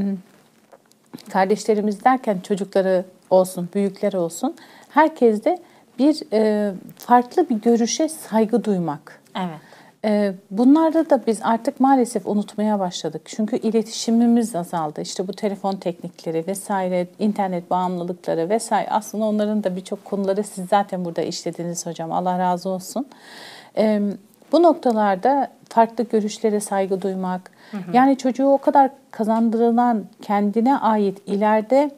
kardeşlerimiz 1.30 2.04
derken 2.04 2.40
çocukları 2.40 3.06
olsun, 3.30 3.70
büyükler 3.74 4.13
olsun 4.13 4.56
herkes 4.90 5.44
de 5.44 5.60
bir 6.00 6.22
e, 6.34 6.74
farklı 6.98 7.50
bir 7.50 7.56
görüşe 7.56 8.10
saygı 8.10 8.63
duymak. 8.63 9.22
Evet. 9.36 9.72
Ee, 10.06 10.34
bunlarda 10.51 11.10
da 11.10 11.22
biz 11.28 11.40
artık 11.44 11.80
maalesef 11.80 12.28
unutmaya 12.28 12.80
başladık. 12.80 13.22
Çünkü 13.25 13.58
iletişimimiz 13.58 14.56
azaldı. 14.56 15.01
İşte 15.01 15.28
bu 15.28 15.34
telefon 15.34 15.75
teknikleri 15.75 16.48
vesaire, 16.48 17.08
internet 17.20 17.70
bağımlılıkları 17.70 18.50
vesaire. 18.50 18.90
Aslında 18.90 19.25
onların 19.25 19.63
da 19.63 19.75
birçok 19.75 20.06
konuları 20.06 20.44
siz 20.44 20.68
zaten 20.70 21.06
burada 21.06 21.22
işlediniz 21.22 21.86
hocam. 21.86 22.12
Allah 22.12 22.40
razı 22.40 22.70
olsun. 22.70 23.08
Ee, 23.78 24.01
bu 24.51 24.63
noktalarda 24.63 25.48
farklı 25.70 26.03
görüşlere 26.03 26.60
saygı 26.60 27.01
duymak, 27.01 27.51
hı 27.72 27.77
hı. 27.77 27.81
yani 27.93 28.17
çocuğu 28.17 28.48
o 28.48 28.58
kadar 28.58 28.89
kazandırılan 29.12 30.03
kendine 30.22 30.77
ait 30.77 31.22
ileride 31.27 31.91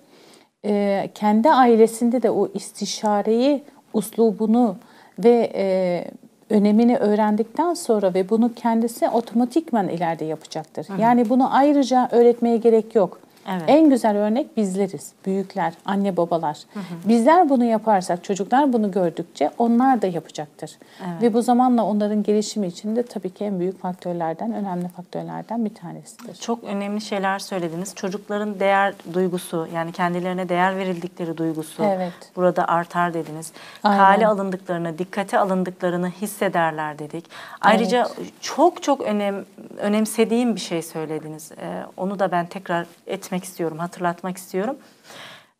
e, 0.65 1.09
kendi 1.15 1.49
ailesinde 1.49 2.23
de 2.23 2.29
o 2.29 2.47
istişareyi, 2.53 3.63
uslubunu 3.93 4.75
ve 5.19 5.51
e, 5.55 6.05
önemini 6.49 6.97
öğrendikten 6.97 7.73
sonra 7.73 8.13
ve 8.13 8.29
bunu 8.29 8.53
kendisi 8.53 9.09
otomatikman 9.09 9.89
ileride 9.89 10.25
yapacaktır. 10.25 10.89
Hı 10.89 10.93
hı. 10.93 11.01
Yani 11.01 11.29
bunu 11.29 11.55
ayrıca 11.55 12.09
öğretmeye 12.11 12.57
gerek 12.57 12.95
yok. 12.95 13.19
Evet. 13.49 13.63
En 13.67 13.89
güzel 13.89 14.17
örnek 14.17 14.57
bizleriz, 14.57 15.11
büyükler, 15.25 15.73
anne 15.85 16.17
babalar. 16.17 16.57
Hı 16.73 16.79
hı. 16.79 16.83
Bizler 17.05 17.49
bunu 17.49 17.63
yaparsak, 17.63 18.23
çocuklar 18.23 18.73
bunu 18.73 18.91
gördükçe 18.91 19.51
onlar 19.57 20.01
da 20.01 20.07
yapacaktır. 20.07 20.71
Evet. 20.99 21.21
Ve 21.21 21.33
bu 21.33 21.41
zamanla 21.41 21.83
onların 21.83 22.23
gelişimi 22.23 22.67
için 22.67 22.95
de 22.95 23.03
tabii 23.03 23.29
ki 23.29 23.45
en 23.45 23.59
büyük 23.59 23.81
faktörlerden, 23.81 24.53
önemli 24.53 24.87
faktörlerden 24.87 25.65
bir 25.65 25.73
tanesidir. 25.73 26.35
Çok 26.35 26.63
önemli 26.63 27.01
şeyler 27.01 27.39
söylediniz. 27.39 27.95
Çocukların 27.95 28.59
değer 28.59 28.93
duygusu, 29.13 29.67
yani 29.75 29.91
kendilerine 29.91 30.49
değer 30.49 30.77
verildikleri 30.77 31.37
duygusu 31.37 31.83
evet. 31.83 32.13
burada 32.35 32.67
artar 32.67 33.13
dediniz. 33.13 33.51
Aynen. 33.83 33.97
Kale 33.97 34.27
alındıklarını, 34.27 34.97
dikkate 34.97 35.39
alındıklarını 35.39 36.09
hissederler 36.09 36.99
dedik. 36.99 37.25
Ayrıca 37.61 38.07
evet. 38.17 38.33
çok 38.41 38.83
çok 38.83 39.01
önem 39.01 39.45
önemsediğim 39.77 40.55
bir 40.55 40.59
şey 40.59 40.81
söylediniz. 40.81 41.51
Ee, 41.51 41.83
onu 41.97 42.19
da 42.19 42.31
ben 42.31 42.45
tekrar 42.45 42.85
etmek 43.07 43.32
etmek 43.33 43.43
istiyorum, 43.43 43.77
hatırlatmak 43.77 44.37
istiyorum. 44.37 44.75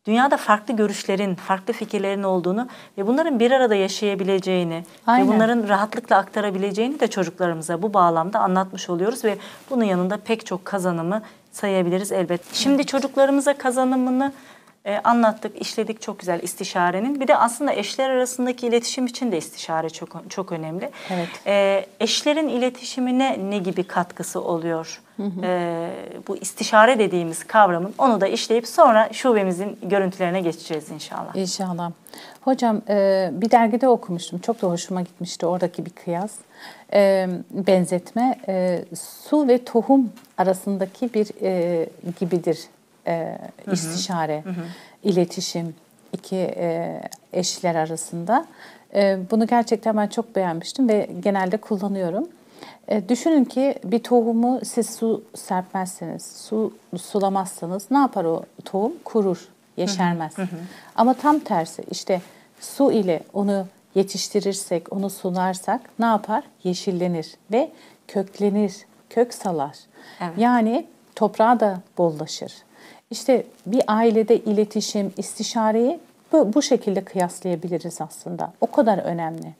Dünyada 0.06 0.36
farklı 0.36 0.76
görüşlerin, 0.76 1.34
farklı 1.34 1.72
fikirlerin 1.72 2.22
olduğunu 2.22 2.68
ve 2.98 3.06
bunların 3.06 3.40
bir 3.40 3.50
arada 3.50 3.74
yaşayabileceğini 3.74 4.84
Aynen. 5.06 5.28
ve 5.28 5.34
bunların 5.34 5.68
rahatlıkla 5.68 6.16
aktarabileceğini 6.16 7.00
de 7.00 7.06
çocuklarımıza 7.06 7.82
bu 7.82 7.94
bağlamda 7.94 8.40
anlatmış 8.40 8.90
oluyoruz 8.90 9.24
ve 9.24 9.38
bunun 9.70 9.84
yanında 9.84 10.16
pek 10.16 10.46
çok 10.46 10.64
kazanımı 10.64 11.22
sayabiliriz 11.52 12.12
elbette. 12.12 12.44
Şimdi 12.52 12.86
çocuklarımıza 12.86 13.58
kazanımını 13.58 14.32
e, 14.84 15.00
anlattık, 15.04 15.62
işledik 15.62 16.02
çok 16.02 16.18
güzel 16.18 16.42
istişarenin. 16.42 17.20
Bir 17.20 17.28
de 17.28 17.36
aslında 17.36 17.72
eşler 17.72 18.10
arasındaki 18.10 18.66
iletişim 18.66 19.06
için 19.06 19.32
de 19.32 19.38
istişare 19.38 19.90
çok 19.90 20.30
çok 20.30 20.52
önemli. 20.52 20.90
Evet. 21.10 21.28
E, 21.46 21.86
eşlerin 22.00 22.48
iletişimine 22.48 23.50
ne 23.50 23.58
gibi 23.58 23.84
katkısı 23.84 24.40
oluyor? 24.40 25.00
E, 25.42 25.90
bu 26.28 26.36
istişare 26.36 26.98
dediğimiz 26.98 27.44
kavramın 27.44 27.94
onu 27.98 28.20
da 28.20 28.26
işleyip 28.26 28.68
sonra 28.68 29.08
şubemizin 29.12 29.78
görüntülerine 29.82 30.40
geçeceğiz 30.40 30.90
inşallah. 30.90 31.36
İnşallah. 31.36 31.90
Hocam 32.40 32.82
e, 32.88 33.30
bir 33.32 33.50
dergide 33.50 33.88
okumuştum. 33.88 34.38
Çok 34.38 34.62
da 34.62 34.68
hoşuma 34.68 35.00
gitmişti 35.02 35.46
oradaki 35.46 35.86
bir 35.86 35.90
kıyas. 35.90 36.32
E, 36.92 37.28
benzetme 37.50 38.38
e, 38.48 38.84
su 39.28 39.48
ve 39.48 39.64
tohum 39.64 40.12
arasındaki 40.38 41.14
bir 41.14 41.28
e, 41.42 41.86
gibidir 42.20 42.58
e, 43.06 43.38
istişare, 43.72 44.42
hı 44.44 44.50
hı. 44.50 44.64
iletişim 45.02 45.74
iki 46.12 46.36
e, 46.36 47.00
eşler 47.32 47.74
arasında. 47.74 48.46
E, 48.94 49.18
bunu 49.30 49.46
gerçekten 49.46 49.96
ben 49.96 50.06
çok 50.06 50.36
beğenmiştim 50.36 50.88
ve 50.88 51.10
genelde 51.20 51.56
kullanıyorum. 51.56 52.28
E, 52.88 53.08
düşünün 53.08 53.44
ki 53.44 53.74
bir 53.84 53.98
tohumu 53.98 54.60
siz 54.64 54.96
su 54.96 55.24
serpmezseniz, 55.34 56.22
su 56.36 56.72
sulamazsanız 56.96 57.90
ne 57.90 57.98
yapar 57.98 58.24
o 58.24 58.42
tohum? 58.64 58.92
Kurur, 59.04 59.48
yeşermez. 59.76 60.38
Hı 60.38 60.42
hı. 60.42 60.56
Ama 60.96 61.14
tam 61.14 61.38
tersi 61.38 61.84
işte 61.90 62.20
su 62.60 62.92
ile 62.92 63.20
onu 63.32 63.66
yetiştirirsek, 63.94 64.92
onu 64.92 65.10
sularsak 65.10 65.80
ne 65.98 66.06
yapar? 66.06 66.44
Yeşillenir 66.64 67.34
ve 67.52 67.70
köklenir, 68.08 68.74
kök 69.10 69.34
salar. 69.34 69.76
Evet. 70.20 70.32
Yani 70.38 70.86
toprağa 71.14 71.60
da 71.60 71.80
bollaşır. 71.98 72.52
İşte 73.14 73.46
bir 73.66 73.82
ailede 73.86 74.36
iletişim, 74.36 75.12
istişareyi 75.16 76.00
bu, 76.32 76.54
bu 76.54 76.62
şekilde 76.62 77.04
kıyaslayabiliriz 77.04 78.00
aslında. 78.00 78.52
O 78.60 78.66
kadar 78.66 78.98
önemli. 78.98 79.54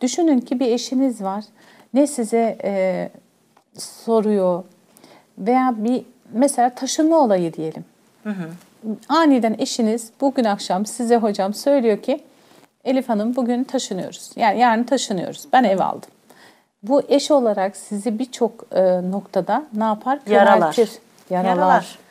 Düşünün 0.00 0.40
ki 0.40 0.60
bir 0.60 0.66
eşiniz 0.72 1.22
var. 1.22 1.44
Ne 1.94 2.06
size 2.06 2.58
e, 2.64 3.10
soruyor 3.78 4.64
veya 5.38 5.74
bir 5.76 6.02
mesela 6.32 6.70
taşınma 6.70 7.18
olayı 7.18 7.52
diyelim. 7.52 7.84
Hı 8.22 8.30
hı. 8.30 8.48
Aniden 9.08 9.56
eşiniz 9.58 10.10
bugün 10.20 10.44
akşam 10.44 10.86
size 10.86 11.16
hocam 11.16 11.54
söylüyor 11.54 12.02
ki 12.02 12.20
Elif 12.84 13.08
Hanım 13.08 13.36
bugün 13.36 13.64
taşınıyoruz. 13.64 14.30
Yani 14.36 14.60
yarın 14.60 14.84
taşınıyoruz. 14.84 15.46
Ben 15.52 15.64
ev 15.64 15.78
aldım. 15.78 16.10
Bu 16.82 17.02
eş 17.08 17.30
olarak 17.30 17.76
sizi 17.76 18.18
birçok 18.18 18.52
e, 18.72 19.10
noktada 19.10 19.64
ne 19.72 19.84
yapar? 19.84 20.18
Yaralar. 20.26 20.76
Yaralar. 21.30 21.56
Yaralar. 21.56 22.03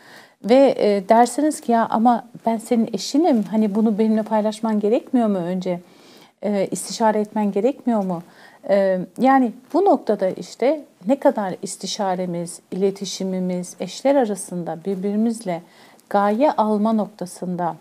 Ve 0.44 0.76
e, 0.78 1.10
dersiniz 1.10 1.62
ki 1.62 1.72
ya 1.72 1.88
ama 1.90 2.26
ben 2.46 2.58
senin 2.58 2.90
eşinim. 2.94 3.44
Hani 3.44 3.76
bunu 3.76 3.98
benimle 3.98 4.24
paylaşman 4.24 4.80
gerekmiyor 4.80 5.28
mu 5.28 5.38
önce? 5.38 5.80
E, 6.42 6.68
istişare 6.72 7.20
etmen 7.20 7.52
gerekmiyor 7.52 8.04
mu? 8.04 8.24
E, 8.70 9.00
yani 9.22 9.52
bu 9.74 9.86
noktada 9.86 10.30
işte 10.30 10.86
ne 11.08 11.20
kadar 11.20 11.56
istişaremiz, 11.62 12.60
iletişimimiz, 12.72 13.76
eşler 13.80 14.16
arasında 14.16 14.78
birbirimizle 14.86 15.62
gaye 16.10 16.52
alma 16.52 16.94
noktasında 16.94 17.76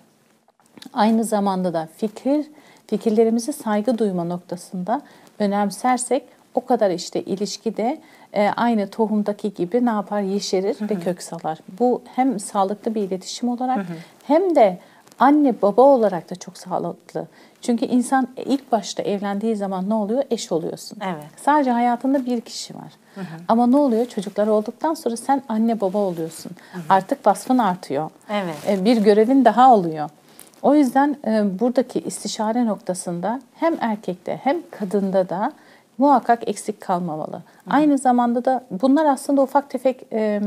aynı 0.92 1.24
zamanda 1.24 1.72
da 1.72 1.88
fikir 1.96 2.46
fikirlerimize 2.86 3.52
saygı 3.52 3.98
duyma 3.98 4.24
noktasında 4.24 5.02
önemsersek 5.38 6.22
o 6.54 6.64
kadar 6.64 6.90
işte 6.90 7.22
ilişki 7.22 7.76
de 7.76 8.00
e, 8.32 8.48
aynı 8.48 8.88
tohumdaki 8.88 9.54
gibi 9.54 9.86
ne 9.86 9.90
yapar? 9.90 10.20
Yeşerir 10.20 10.80
hı 10.80 10.84
hı. 10.84 10.90
ve 10.90 10.94
kök 10.94 11.22
salar. 11.22 11.58
Bu 11.80 12.02
hem 12.14 12.40
sağlıklı 12.40 12.94
bir 12.94 13.00
iletişim 13.00 13.48
olarak 13.48 13.76
hı 13.76 13.80
hı. 13.80 13.96
hem 14.26 14.56
de 14.56 14.78
anne 15.18 15.62
baba 15.62 15.82
olarak 15.82 16.30
da 16.30 16.36
çok 16.36 16.58
sağlıklı. 16.58 17.26
Çünkü 17.60 17.84
insan 17.84 18.28
ilk 18.36 18.72
başta 18.72 19.02
evlendiği 19.02 19.56
zaman 19.56 19.88
ne 19.88 19.94
oluyor? 19.94 20.24
Eş 20.30 20.52
oluyorsun. 20.52 20.98
Evet. 21.04 21.24
Sadece 21.36 21.70
hayatında 21.70 22.26
bir 22.26 22.40
kişi 22.40 22.74
var. 22.74 22.92
Hı 23.14 23.20
hı. 23.20 23.24
Ama 23.48 23.66
ne 23.66 23.76
oluyor? 23.76 24.06
Çocuklar 24.06 24.46
olduktan 24.46 24.94
sonra 24.94 25.16
sen 25.16 25.42
anne 25.48 25.80
baba 25.80 25.98
oluyorsun. 25.98 26.52
Hı 26.72 26.78
hı. 26.78 26.82
Artık 26.88 27.26
vasfın 27.26 27.58
artıyor. 27.58 28.10
Evet. 28.30 28.56
E, 28.68 28.84
bir 28.84 28.96
görevin 28.96 29.44
daha 29.44 29.74
oluyor. 29.74 30.10
O 30.62 30.74
yüzden 30.74 31.16
e, 31.26 31.60
buradaki 31.60 32.00
istişare 32.00 32.66
noktasında 32.66 33.40
hem 33.54 33.76
erkekte 33.80 34.40
hem 34.42 34.56
kadında 34.70 35.28
da 35.28 35.52
muhakkak 35.98 36.48
eksik 36.48 36.80
kalmamalı. 36.80 37.36
Hı. 37.36 37.42
Aynı 37.70 37.98
zamanda 37.98 38.44
da 38.44 38.64
bunlar 38.70 39.06
aslında 39.06 39.42
ufak 39.42 39.70
tefek 39.70 40.06
e, 40.12 40.40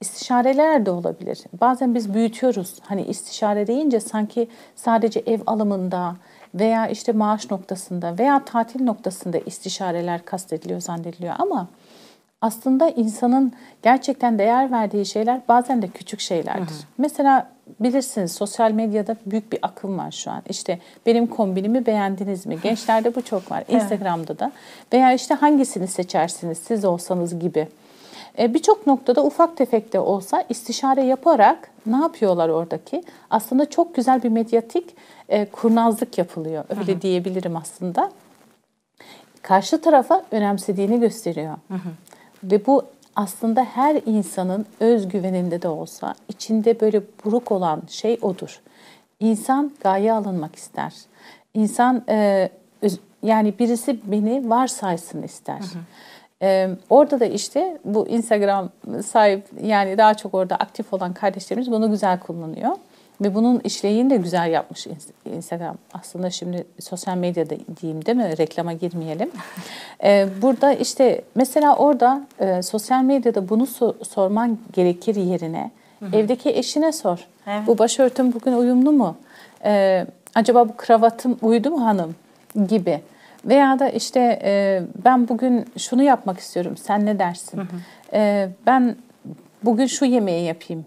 istişareler 0.00 0.86
de 0.86 0.90
olabilir. 0.90 1.38
Bazen 1.60 1.94
biz 1.94 2.14
büyütüyoruz. 2.14 2.74
Hani 2.82 3.02
istişare 3.02 3.66
deyince 3.66 4.00
sanki 4.00 4.48
sadece 4.76 5.20
ev 5.26 5.40
alımında 5.46 6.16
veya 6.54 6.88
işte 6.88 7.12
maaş 7.12 7.50
noktasında 7.50 8.18
veya 8.18 8.44
tatil 8.44 8.82
noktasında 8.82 9.38
istişareler 9.38 10.24
kastediliyor 10.24 10.80
zannediliyor 10.80 11.34
ama 11.38 11.68
aslında 12.40 12.88
insanın 12.88 13.52
gerçekten 13.82 14.38
değer 14.38 14.70
verdiği 14.72 15.06
şeyler 15.06 15.40
bazen 15.48 15.82
de 15.82 15.88
küçük 15.88 16.20
şeylerdir. 16.20 16.60
Hı 16.60 16.74
hı. 16.74 16.86
Mesela 16.98 17.50
bilirsiniz 17.80 18.32
sosyal 18.32 18.70
medyada 18.70 19.16
büyük 19.26 19.52
bir 19.52 19.58
akım 19.62 19.98
var 19.98 20.10
şu 20.10 20.30
an. 20.30 20.42
İşte 20.48 20.78
benim 21.06 21.26
kombinimi 21.26 21.86
beğendiniz 21.86 22.46
mi? 22.46 22.58
Gençlerde 22.62 23.14
bu 23.14 23.22
çok 23.22 23.50
var. 23.50 23.64
Instagram'da 23.68 24.38
da. 24.38 24.52
Veya 24.92 25.12
işte 25.12 25.34
hangisini 25.34 25.86
seçersiniz 25.86 26.58
siz 26.58 26.84
olsanız 26.84 27.38
gibi. 27.38 27.68
E, 28.38 28.54
Birçok 28.54 28.86
noktada 28.86 29.24
ufak 29.24 29.56
tefek 29.56 29.92
de 29.92 30.00
olsa 30.00 30.44
istişare 30.48 31.02
yaparak 31.02 31.70
ne 31.86 31.96
yapıyorlar 31.96 32.48
oradaki? 32.48 33.02
Aslında 33.30 33.70
çok 33.70 33.94
güzel 33.94 34.22
bir 34.22 34.28
medyatik 34.28 34.96
e, 35.28 35.44
kurnazlık 35.46 36.18
yapılıyor. 36.18 36.64
Öyle 36.80 36.92
hı 36.92 36.96
hı. 36.96 37.02
diyebilirim 37.02 37.56
aslında. 37.56 38.10
Karşı 39.42 39.80
tarafa 39.80 40.24
önemsediğini 40.30 41.00
gösteriyor. 41.00 41.56
Hı 41.68 41.74
hı. 41.74 41.88
Ve 42.44 42.66
bu 42.66 42.82
aslında 43.16 43.64
her 43.64 44.00
insanın 44.06 44.66
özgüveninde 44.80 45.62
de 45.62 45.68
olsa 45.68 46.14
içinde 46.28 46.80
böyle 46.80 47.02
buruk 47.24 47.52
olan 47.52 47.82
şey 47.88 48.18
odur. 48.22 48.60
İnsan 49.20 49.72
gaye 49.80 50.12
alınmak 50.12 50.56
ister. 50.56 50.92
İnsan 51.54 52.04
e, 52.08 52.48
yani 53.22 53.58
birisi 53.58 54.00
beni 54.04 54.50
varsaysın 54.50 55.22
ister. 55.22 55.58
Hı 55.58 55.64
hı. 55.64 55.82
Ee, 56.42 56.68
orada 56.90 57.20
da 57.20 57.24
işte 57.24 57.78
bu 57.84 58.08
Instagram 58.08 58.70
sahip 59.06 59.46
yani 59.62 59.98
daha 59.98 60.14
çok 60.14 60.34
orada 60.34 60.56
aktif 60.56 60.92
olan 60.92 61.14
kardeşlerimiz 61.14 61.70
bunu 61.70 61.90
güzel 61.90 62.20
kullanıyor. 62.20 62.70
Ve 63.20 63.34
bunun 63.34 63.60
işleyini 63.60 64.10
de 64.10 64.16
güzel 64.16 64.50
yapmış 64.50 64.86
Instagram. 65.24 65.76
Aslında 65.92 66.30
şimdi 66.30 66.66
sosyal 66.80 67.16
medyada 67.16 67.54
diyeyim 67.80 68.04
değil 68.04 68.16
mi? 68.18 68.38
Reklama 68.38 68.72
girmeyelim. 68.72 69.30
Ee, 70.04 70.28
burada 70.42 70.72
işte 70.72 71.22
mesela 71.34 71.76
orada 71.76 72.26
e, 72.40 72.62
sosyal 72.62 73.02
medyada 73.02 73.48
bunu 73.48 73.62
so- 73.62 74.04
sorman 74.04 74.58
gerekir 74.72 75.16
yerine 75.16 75.70
hı 76.00 76.06
hı. 76.06 76.16
evdeki 76.16 76.50
eşine 76.50 76.92
sor. 76.92 77.26
Evet. 77.46 77.62
Bu 77.66 77.78
başörtüm 77.78 78.32
bugün 78.32 78.52
uyumlu 78.52 78.92
mu? 78.92 79.16
Ee, 79.64 80.06
acaba 80.34 80.68
bu 80.68 80.76
kravatım 80.76 81.38
uydu 81.42 81.70
mu 81.70 81.84
hanım? 81.84 82.14
Gibi. 82.68 83.00
Veya 83.44 83.78
da 83.78 83.88
işte 83.88 84.40
e, 84.42 84.82
ben 85.04 85.28
bugün 85.28 85.66
şunu 85.78 86.02
yapmak 86.02 86.38
istiyorum. 86.38 86.76
Sen 86.76 87.06
ne 87.06 87.18
dersin? 87.18 87.58
Hı 87.58 87.62
hı. 87.62 87.66
E, 88.12 88.48
ben 88.66 88.96
bugün 89.62 89.86
şu 89.86 90.04
yemeği 90.04 90.46
yapayım. 90.46 90.84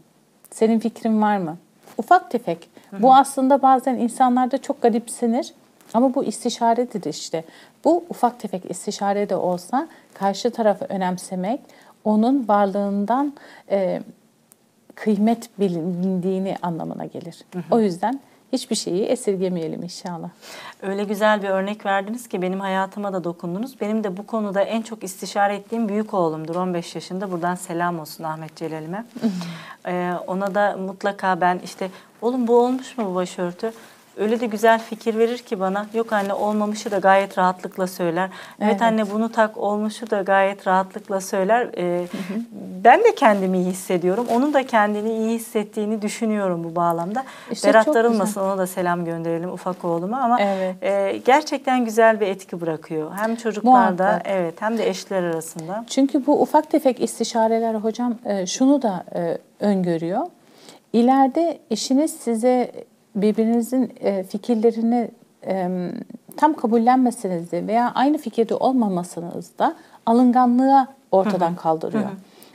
Senin 0.51 0.79
fikrin 0.79 1.21
var 1.21 1.37
mı? 1.37 1.57
Ufak 2.01 2.31
tefek. 2.31 2.69
Bu 2.99 3.15
aslında 3.15 3.61
bazen 3.61 3.95
insanlarda 3.95 4.57
çok 4.57 4.81
garipsenir. 4.81 5.53
Ama 5.93 6.15
bu 6.15 6.23
istişaredir 6.23 7.09
işte. 7.09 7.43
Bu 7.85 8.03
ufak 8.09 8.39
tefek 8.39 8.71
istişare 8.71 9.29
de 9.29 9.35
olsa 9.35 9.87
karşı 10.13 10.51
tarafı 10.51 10.85
önemsemek, 10.85 11.59
onun 12.03 12.47
varlığından 12.47 13.33
e, 13.71 14.01
kıymet 14.95 15.59
bilindiğini 15.59 16.55
anlamına 16.61 17.05
gelir. 17.05 17.45
Hı 17.53 17.59
hı. 17.59 17.63
O 17.71 17.79
yüzden 17.79 18.19
hiçbir 18.51 18.75
şeyi 18.75 19.03
esirgemeyelim 19.03 19.83
inşallah. 19.83 20.29
Öyle 20.81 21.03
güzel 21.03 21.43
bir 21.43 21.49
örnek 21.49 21.85
verdiniz 21.85 22.27
ki 22.27 22.41
benim 22.41 22.59
hayatıma 22.59 23.13
da 23.13 23.23
dokundunuz. 23.23 23.81
Benim 23.81 24.03
de 24.03 24.17
bu 24.17 24.27
konuda 24.27 24.61
en 24.61 24.81
çok 24.81 25.03
istişare 25.03 25.55
ettiğim 25.55 25.89
büyük 25.89 26.13
oğlumdur 26.13 26.55
15 26.55 26.95
yaşında. 26.95 27.31
Buradan 27.31 27.55
selam 27.55 27.99
olsun 27.99 28.23
Ahmet 28.23 28.55
Celal'ime. 28.55 29.05
ee, 29.87 30.13
ona 30.27 30.55
da 30.55 30.77
mutlaka 30.77 31.41
ben 31.41 31.61
işte 31.63 31.89
oğlum 32.21 32.47
bu 32.47 32.59
olmuş 32.59 32.97
mu 32.97 33.05
bu 33.05 33.15
başörtü? 33.15 33.73
Öyle 34.21 34.39
de 34.39 34.45
güzel 34.45 34.79
fikir 34.79 35.17
verir 35.17 35.38
ki 35.38 35.60
bana. 35.60 35.86
Yok 35.93 36.13
anne 36.13 36.34
olmamışı 36.34 36.91
da 36.91 36.97
gayet 36.97 37.38
rahatlıkla 37.38 37.88
söyler. 37.88 38.29
Evet, 38.60 38.71
evet 38.71 38.81
anne 38.81 39.12
bunu 39.12 39.31
tak 39.31 39.57
olmuşu 39.57 40.10
da 40.10 40.21
gayet 40.21 40.67
rahatlıkla 40.67 41.21
söyler. 41.21 41.69
Ee, 41.77 42.07
hı 42.12 42.34
hı. 42.34 42.39
Ben 42.84 43.03
de 43.03 43.15
kendimi 43.15 43.57
iyi 43.57 43.65
hissediyorum. 43.65 44.25
Onun 44.31 44.53
da 44.53 44.67
kendini 44.67 45.13
iyi 45.13 45.36
hissettiğini 45.36 46.01
düşünüyorum 46.01 46.63
bu 46.63 46.75
bağlamda. 46.75 47.23
İşte 47.51 47.67
Berat 47.67 47.88
darılmasın 47.88 48.41
ona 48.41 48.57
da 48.57 48.67
selam 48.67 49.05
gönderelim 49.05 49.51
ufak 49.51 49.86
oğluma 49.86 50.21
ama 50.21 50.41
evet. 50.41 50.75
e, 50.81 51.17
gerçekten 51.25 51.86
güzel 51.86 52.19
bir 52.19 52.27
etki 52.27 52.62
bırakıyor. 52.62 53.12
Hem 53.15 53.36
çocuklarda 53.36 54.03
Muhakkak. 54.03 54.21
evet 54.25 54.62
hem 54.62 54.77
de 54.77 54.89
eşler 54.89 55.23
arasında. 55.23 55.86
Çünkü 55.89 56.25
bu 56.25 56.41
ufak 56.41 56.69
tefek 56.71 57.01
istişareler 57.01 57.75
hocam 57.75 58.15
e, 58.25 58.45
şunu 58.45 58.81
da 58.81 59.03
e, 59.15 59.38
öngörüyor 59.60 60.27
İleride 60.93 61.60
eşiniz 61.71 62.12
size 62.12 62.71
birbirinizin 63.15 63.93
e, 64.00 64.24
fikirlerini 64.24 65.12
e, 65.45 65.69
tam 66.38 66.54
kabullenmeseniz 66.54 67.52
de 67.52 67.67
veya 67.67 67.91
aynı 67.95 68.17
fikirde 68.17 68.56
olmamasınız 68.56 69.52
da 69.60 69.76
alınganlığa 70.06 70.88
ortadan 71.12 71.56
kaldırıyor. 71.56 72.10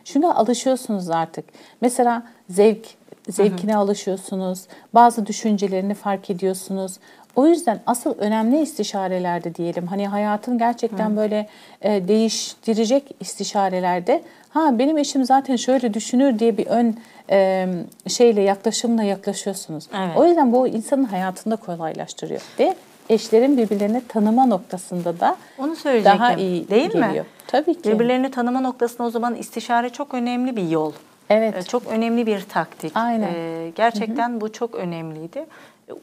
Çünkü 0.05 0.27
alışıyorsunuz 0.27 1.11
artık. 1.11 1.45
Mesela 1.81 2.23
zevk 2.51 2.87
zevkine 3.29 3.77
alışıyorsunuz. 3.77 4.67
Bazı 4.95 5.27
düşüncelerini 5.27 5.95
fark 5.95 6.31
ediyorsunuz. 6.31 6.99
O 7.37 7.47
yüzden 7.47 7.81
asıl 7.87 8.19
önemli 8.19 8.61
istişarelerde 8.63 9.55
diyelim. 9.55 9.87
Hani 9.87 10.09
hayatın 10.09 10.59
gerçekten 10.59 11.17
böyle 11.17 11.49
e, 11.83 12.09
değiştirecek 12.09 13.15
istişarelerde 13.21 14.23
ha 14.51 14.79
benim 14.79 14.99
eşim 14.99 15.25
zaten 15.25 15.57
şöyle 15.57 15.95
düşünür 15.95 16.39
diye 16.39 16.57
bir 16.59 16.67
ön 16.67 16.97
e, 17.31 17.67
şeyle 18.09 18.41
yaklaşımla 18.43 19.03
yaklaşıyorsunuz. 19.03 19.87
Evet. 19.97 20.17
O 20.17 20.27
yüzden 20.27 20.53
bu 20.53 20.69
insanın 20.69 21.05
hayatında 21.05 21.57
kolaylaştırıyor 21.57 22.41
ve 22.59 22.75
eşlerin 23.09 23.57
birbirlerini 23.57 24.03
tanıma 24.09 24.47
noktasında 24.47 25.21
da 25.21 25.37
Onu 25.59 25.77
söyleyecektim. 25.77 26.21
daha 26.21 26.33
iyi 26.35 26.69
Değil 26.69 26.95
mi? 26.95 27.07
geliyor. 27.07 27.25
Tabii 27.47 27.75
ki. 27.83 27.93
Birbirlerini 27.93 28.31
tanıma 28.31 28.61
noktasında 28.61 29.07
o 29.07 29.11
zaman 29.11 29.35
istişare 29.35 29.91
çok 29.91 30.15
önemli 30.15 30.57
bir 30.57 30.69
yol. 30.69 30.93
Evet. 31.31 31.55
Ee, 31.57 31.63
Çok 31.63 31.87
önemli 31.87 32.27
bir 32.27 32.41
taktik. 32.41 32.93
Aynen. 32.95 33.31
Ee, 33.35 33.73
gerçekten 33.77 34.41
bu 34.41 34.53
çok 34.53 34.75
önemliydi. 34.75 35.47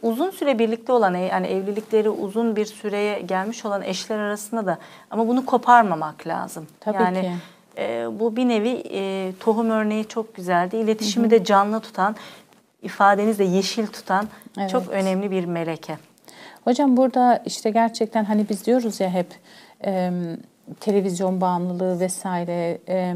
Uzun 0.01 0.29
süre 0.29 0.59
birlikte 0.59 0.91
olan 0.91 1.13
e, 1.13 1.19
yani 1.19 1.47
evlilikleri 1.47 2.09
uzun 2.09 2.55
bir 2.55 2.65
süreye 2.65 3.21
gelmiş 3.21 3.65
olan 3.65 3.81
eşler 3.81 4.19
arasında 4.19 4.65
da 4.65 4.77
ama 5.11 5.27
bunu 5.27 5.45
koparmamak 5.45 6.27
lazım. 6.27 6.67
Tabii 6.79 7.03
yani 7.03 7.21
ki. 7.21 7.31
e, 7.77 8.07
bu 8.19 8.35
bir 8.35 8.47
nevi 8.47 8.83
e, 8.91 9.31
tohum 9.39 9.69
örneği 9.69 10.05
çok 10.05 10.35
güzeldi. 10.35 10.77
İletişimi 10.77 11.29
de 11.29 11.43
canlı 11.43 11.79
tutan, 11.79 12.15
ifadeniz 12.81 13.39
de 13.39 13.43
yeşil 13.43 13.87
tutan 13.87 14.27
Evet. 14.57 14.69
çok 14.69 14.89
önemli 14.89 15.31
bir 15.31 15.45
meleke. 15.45 15.97
Hocam 16.63 16.97
burada 16.97 17.43
işte 17.45 17.69
gerçekten 17.69 18.23
hani 18.25 18.49
biz 18.49 18.65
diyoruz 18.65 18.99
ya 18.99 19.09
hep 19.09 19.27
e, 19.85 20.11
televizyon 20.79 21.41
bağımlılığı 21.41 21.99
vesaire 21.99 22.77
e, 22.87 23.15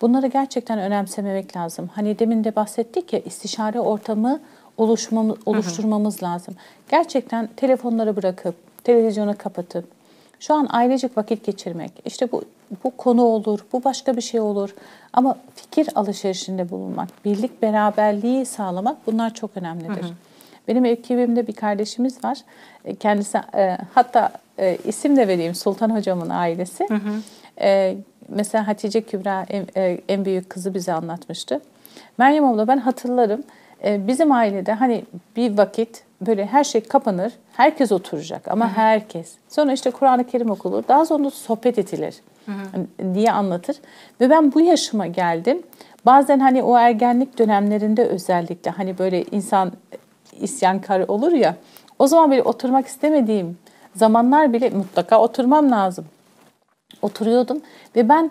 bunları 0.00 0.26
gerçekten 0.26 0.78
önemsememek 0.78 1.56
lazım. 1.56 1.90
Hani 1.94 2.18
demin 2.18 2.44
de 2.44 2.56
bahsettik 2.56 3.12
ya 3.12 3.18
istişare 3.18 3.80
ortamı 3.80 4.40
oluşmamız, 4.76 5.36
oluşturmamız 5.46 6.22
lazım. 6.22 6.54
Gerçekten 6.90 7.48
telefonları 7.56 8.16
bırakıp 8.16 8.54
televizyonu 8.84 9.34
kapatıp 9.38 9.84
şu 10.40 10.54
an 10.54 10.66
ailecek 10.70 11.16
vakit 11.16 11.44
geçirmek. 11.46 11.92
İşte 12.04 12.32
bu 12.32 12.42
bu 12.84 12.90
konu 12.90 13.22
olur, 13.22 13.60
bu 13.72 13.84
başka 13.84 14.16
bir 14.16 14.22
şey 14.22 14.40
olur. 14.40 14.74
Ama 15.12 15.36
fikir 15.54 15.88
alışverişinde 15.94 16.70
bulunmak, 16.70 17.08
birlik 17.24 17.62
beraberliği 17.62 18.46
sağlamak 18.46 19.06
bunlar 19.06 19.34
çok 19.34 19.56
önemlidir. 19.56 20.06
Benim 20.68 20.84
ekibimde 20.84 21.46
bir 21.46 21.52
kardeşimiz 21.52 22.24
var. 22.24 22.38
E, 22.84 22.94
Kendisi 22.94 23.38
e, 23.54 23.78
hatta 23.94 24.32
e, 24.58 24.78
isim 24.84 25.16
de 25.16 25.28
vereyim 25.28 25.54
Sultan 25.54 25.96
hocamın 25.96 26.30
ailesi. 26.30 26.86
E, 27.60 27.96
mesela 28.28 28.66
Hatice 28.68 29.00
Kübra 29.00 29.46
en, 29.48 29.66
e, 29.76 30.00
en 30.08 30.24
büyük 30.24 30.50
kızı 30.50 30.74
bize 30.74 30.92
anlatmıştı. 30.92 31.60
Meryem 32.18 32.44
abla 32.44 32.68
ben 32.68 32.78
hatırlarım. 32.78 33.42
E, 33.84 34.06
bizim 34.06 34.32
ailede 34.32 34.72
hani 34.72 35.04
bir 35.36 35.58
vakit 35.58 36.02
böyle 36.20 36.46
her 36.46 36.64
şey 36.64 36.80
kapanır. 36.80 37.32
Herkes 37.52 37.92
oturacak 37.92 38.48
ama 38.48 38.68
herkes. 38.76 39.34
Sonra 39.48 39.72
işte 39.72 39.90
Kur'an-ı 39.90 40.24
Kerim 40.24 40.50
okulur. 40.50 40.84
Daha 40.88 41.06
sonra 41.06 41.30
sohbet 41.30 41.78
edilir 41.78 42.14
diye 43.14 43.32
anlatır. 43.32 43.76
Ve 44.20 44.30
ben 44.30 44.54
bu 44.54 44.60
yaşıma 44.60 45.06
geldim. 45.06 45.62
Bazen 46.06 46.38
hani 46.40 46.62
o 46.62 46.76
ergenlik 46.76 47.38
dönemlerinde 47.38 48.04
özellikle 48.04 48.70
hani 48.70 48.98
böyle 48.98 49.24
insan 49.24 49.72
isyankar 50.40 51.00
olur 51.00 51.32
ya. 51.32 51.56
O 51.98 52.06
zaman 52.06 52.30
bile 52.30 52.42
oturmak 52.42 52.86
istemediğim 52.86 53.58
zamanlar 53.94 54.52
bile 54.52 54.70
mutlaka 54.70 55.20
oturmam 55.20 55.70
lazım. 55.70 56.04
Oturuyordum 57.02 57.60
ve 57.96 58.08
ben 58.08 58.30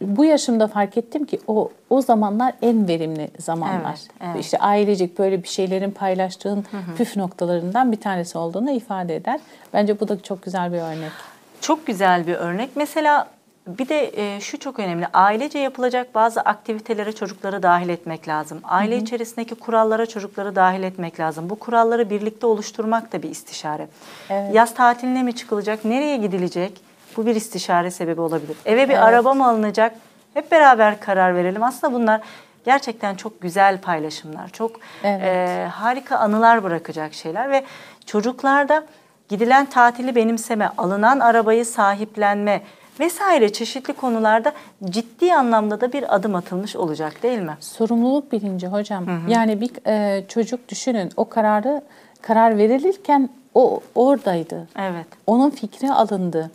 bu 0.00 0.24
yaşımda 0.24 0.66
fark 0.66 0.96
ettim 0.96 1.24
ki 1.24 1.40
o 1.46 1.70
o 1.90 2.02
zamanlar 2.02 2.54
en 2.62 2.88
verimli 2.88 3.30
zamanlar. 3.38 3.90
Evet, 3.90 4.08
evet. 4.20 4.44
İşte 4.44 4.58
ailecek 4.58 5.18
böyle 5.18 5.42
bir 5.42 5.48
şeylerin 5.48 5.90
paylaştığın 5.90 6.64
püf 6.96 7.16
noktalarından 7.16 7.92
bir 7.92 8.00
tanesi 8.00 8.38
olduğunu 8.38 8.70
ifade 8.70 9.16
eder. 9.16 9.40
Bence 9.72 10.00
bu 10.00 10.08
da 10.08 10.22
çok 10.22 10.42
güzel 10.42 10.72
bir 10.72 10.78
örnek. 10.78 11.12
Çok 11.60 11.86
güzel 11.86 12.26
bir 12.26 12.34
örnek. 12.34 12.70
Mesela 12.76 13.28
bir 13.66 13.88
de 13.88 14.12
e, 14.16 14.40
şu 14.40 14.58
çok 14.58 14.78
önemli. 14.78 15.06
Ailece 15.12 15.58
yapılacak 15.58 16.14
bazı 16.14 16.40
aktivitelere 16.40 17.12
çocukları 17.12 17.62
dahil 17.62 17.88
etmek 17.88 18.28
lazım. 18.28 18.60
Aile 18.64 18.96
içerisindeki 18.96 19.54
kurallara 19.54 20.06
çocukları 20.06 20.56
dahil 20.56 20.82
etmek 20.82 21.20
lazım. 21.20 21.50
Bu 21.50 21.56
kuralları 21.56 22.10
birlikte 22.10 22.46
oluşturmak 22.46 23.12
da 23.12 23.22
bir 23.22 23.30
istişare. 23.30 23.88
Evet. 24.30 24.54
Yaz 24.54 24.74
tatiline 24.74 25.22
mi 25.22 25.34
çıkılacak? 25.34 25.84
Nereye 25.84 26.16
gidilecek? 26.16 26.85
Bu 27.16 27.26
bir 27.26 27.34
istişare 27.34 27.90
sebebi 27.90 28.20
olabilir. 28.20 28.56
Eve 28.64 28.88
bir 28.88 28.94
Evet. 28.94 29.02
araba 29.02 29.34
mı 29.34 29.48
alınacak? 29.48 29.92
Hep 30.34 30.50
beraber 30.52 31.00
karar 31.00 31.34
verelim. 31.34 31.62
Aslında 31.62 31.92
bunlar 31.94 32.20
gerçekten 32.64 33.14
çok 33.14 33.40
güzel 33.40 33.80
paylaşımlar. 33.80 34.48
Çok 34.48 34.72
Evet. 35.04 35.22
e, 35.24 35.66
harika 35.72 36.16
anılar 36.18 36.62
bırakacak 36.62 37.14
şeyler 37.14 37.50
ve 37.50 37.64
çocuklarda 38.06 38.84
gidilen 39.28 39.66
tatili 39.66 40.14
benimseme, 40.14 40.70
alınan 40.78 41.20
arabayı 41.20 41.64
sahiplenme 41.66 42.62
vesaire 43.00 43.52
çeşitli 43.52 43.92
konularda 43.92 44.52
ciddi 44.84 45.34
anlamda 45.34 45.80
da 45.80 45.92
bir 45.92 46.14
adım 46.14 46.34
atılmış 46.34 46.76
olacak 46.76 47.22
değil 47.22 47.38
mi? 47.38 47.56
Sorumluluk 47.60 48.32
bilinci 48.32 48.66
hocam. 48.66 49.04
Yani 49.28 49.60
bir 49.60 49.70
e, 49.86 50.24
çocuk 50.28 50.68
düşünün 50.68 51.12
o 51.16 51.28
kararı 51.28 51.82
karar 52.22 52.58
verilirken 52.58 53.28
o 53.54 53.80
oradaydı. 53.94 54.68
Evet. 54.78 55.06
Onun 55.26 55.50
fikri 55.50 55.92
alındı. 55.92 56.50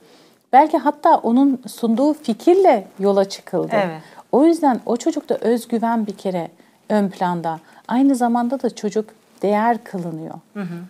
Belki 0.53 0.77
hatta 0.77 1.17
onun 1.17 1.61
sunduğu 1.67 2.13
fikirle 2.13 2.87
yola 2.99 3.29
çıkıldı. 3.29 3.75
Evet. 3.75 4.01
O 4.31 4.45
yüzden 4.45 4.79
o 4.85 4.97
çocukta 4.97 5.35
özgüven 5.35 6.07
bir 6.07 6.13
kere 6.13 6.47
ön 6.89 7.09
planda. 7.09 7.59
Aynı 7.87 8.15
zamanda 8.15 8.61
da 8.61 8.75
çocuk 8.75 9.05
değer 9.41 9.83
kılınıyor. 9.83 10.35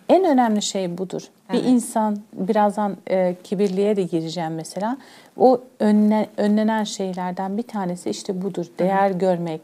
En 0.08 0.24
önemli 0.24 0.62
şey 0.62 0.98
budur. 0.98 1.22
Bir 1.52 1.64
insan 1.64 2.18
birazdan 2.32 2.96
e, 3.10 3.36
kibirliğe 3.44 3.96
de 3.96 4.02
gireceğim 4.02 4.54
mesela. 4.54 4.96
O 5.36 5.60
önle, 5.80 6.28
önlenen 6.36 6.84
şeylerden 6.84 7.58
bir 7.58 7.62
tanesi 7.62 8.10
işte 8.10 8.42
budur. 8.42 8.66
Değer 8.78 9.10
görmek, 9.10 9.60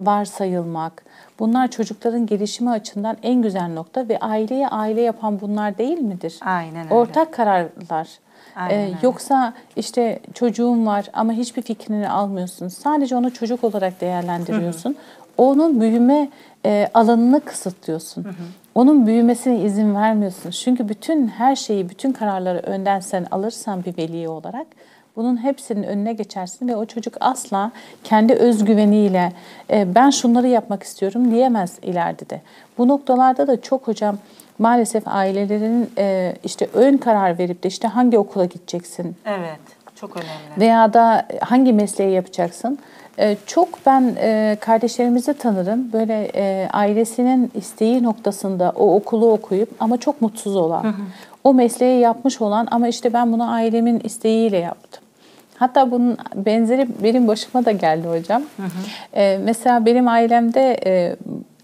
varsayılmak. 0.00 1.04
Bunlar 1.38 1.68
çocukların 1.68 2.26
gelişimi 2.26 2.70
açısından 2.70 3.16
en 3.22 3.42
güzel 3.42 3.68
nokta 3.72 4.08
ve 4.08 4.18
aileye 4.18 4.68
aile 4.68 5.00
yapan 5.00 5.40
bunlar 5.40 5.78
değil 5.78 5.98
midir? 5.98 6.38
Aynen 6.44 6.84
öyle. 6.84 6.94
Ortak 6.94 7.32
kararlar. 7.32 8.08
Aynen 8.56 8.74
Ee, 8.74 8.94
yoksa 9.02 9.52
işte 9.76 10.20
çocuğun 10.34 10.86
var 10.86 11.06
ama 11.12 11.32
hiçbir 11.32 11.62
fikrini 11.62 12.08
almıyorsun. 12.08 12.68
Sadece 12.68 13.16
onu 13.16 13.34
çocuk 13.34 13.64
olarak 13.64 14.00
değerlendiriyorsun. 14.00 14.96
Onun 15.38 15.80
büyüme 15.80 16.28
e, 16.66 16.88
alanını 16.94 17.40
kısıtlıyorsun. 17.40 18.26
Onun 18.74 19.06
büyümesine 19.06 19.62
izin 19.62 19.94
vermiyorsun. 19.94 20.50
Çünkü 20.50 20.88
bütün 20.88 21.28
her 21.28 21.56
şeyi, 21.56 21.88
bütün 21.88 22.12
kararları 22.12 22.58
önden 22.58 23.00
sen 23.00 23.26
alırsan 23.30 23.84
bir 23.84 23.96
veli 23.96 24.28
olarak 24.28 24.66
bunun 25.16 25.44
hepsinin 25.44 25.82
önüne 25.82 26.12
geçersin 26.12 26.68
ve 26.68 26.76
o 26.76 26.84
çocuk 26.86 27.14
asla 27.20 27.72
kendi 28.04 28.34
özgüveniyle 28.34 29.32
e, 29.70 29.94
ben 29.94 30.10
şunları 30.10 30.48
yapmak 30.48 30.82
istiyorum 30.82 31.30
diyemez 31.30 31.78
ileride 31.82 32.30
de. 32.30 32.40
Bu 32.78 32.88
noktalarda 32.88 33.46
da 33.46 33.60
çok 33.60 33.88
hocam 33.88 34.18
maalesef 34.58 35.02
ailelerin 35.08 35.90
e, 35.98 36.34
işte 36.44 36.68
ön 36.74 36.96
karar 36.96 37.38
verip 37.38 37.62
de 37.62 37.68
işte 37.68 37.88
hangi 37.88 38.18
okula 38.18 38.44
gideceksin 38.44 39.16
Evet. 39.24 39.60
Çok 39.94 40.16
önemli. 40.16 40.60
veya 40.60 40.92
da 40.92 41.26
hangi 41.40 41.72
mesleği 41.72 42.12
yapacaksın. 42.14 42.78
E, 43.18 43.36
çok 43.46 43.68
ben 43.86 44.14
e, 44.20 44.56
kardeşlerimizi 44.60 45.34
tanırım. 45.34 45.92
Böyle 45.92 46.30
e, 46.34 46.68
ailesinin 46.72 47.50
isteği 47.54 48.02
noktasında 48.02 48.72
o 48.76 48.94
okulu 48.94 49.32
okuyup 49.32 49.70
ama 49.80 49.96
çok 49.96 50.20
mutsuz 50.22 50.56
olan. 50.56 50.94
O 51.44 51.54
mesleği 51.54 52.00
yapmış 52.00 52.40
olan 52.40 52.68
ama 52.70 52.88
işte 52.88 53.12
ben 53.12 53.32
bunu 53.32 53.50
ailemin 53.52 54.00
isteğiyle 54.04 54.56
yaptım. 54.58 55.04
Hatta 55.58 55.90
bunun 55.90 56.16
benzeri 56.34 56.88
benim 57.02 57.28
başıma 57.28 57.64
da 57.64 57.70
geldi 57.70 58.08
hocam. 58.08 58.42
E, 59.14 59.38
mesela 59.44 59.86
benim 59.86 60.08
ailemde 60.08 60.76
e, 60.86 61.16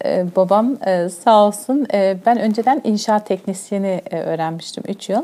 e, 0.04 0.26
babam 0.36 0.76
e, 0.86 1.08
sağ 1.08 1.46
olsun 1.46 1.86
e, 1.94 2.16
ben 2.26 2.38
önceden 2.40 2.80
inşaat 2.84 3.26
teknisyeni 3.26 4.02
e, 4.10 4.20
öğrenmiştim 4.20 4.84
3 4.88 5.08
yıl 5.08 5.22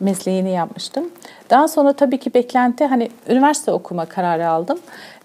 mesleğini 0.00 0.50
yapmıştım. 0.50 1.04
Daha 1.50 1.68
sonra 1.68 1.92
tabii 1.92 2.18
ki 2.18 2.34
beklenti 2.34 2.86
hani 2.86 3.10
üniversite 3.28 3.72
okuma 3.72 4.06
kararı 4.06 4.48
aldım 4.48 4.78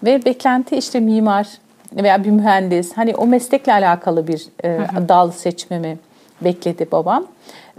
ve 0.04 0.24
beklenti 0.24 0.76
işte 0.76 1.00
mimar 1.00 1.48
veya 1.96 2.24
bir 2.24 2.30
mühendis 2.30 2.92
hani 2.96 3.14
o 3.14 3.26
meslekle 3.26 3.72
alakalı 3.72 4.28
bir 4.28 4.46
e, 4.64 4.78
dal 5.08 5.30
seçmemi 5.30 5.98
bekledi 6.40 6.88
babam 6.92 7.26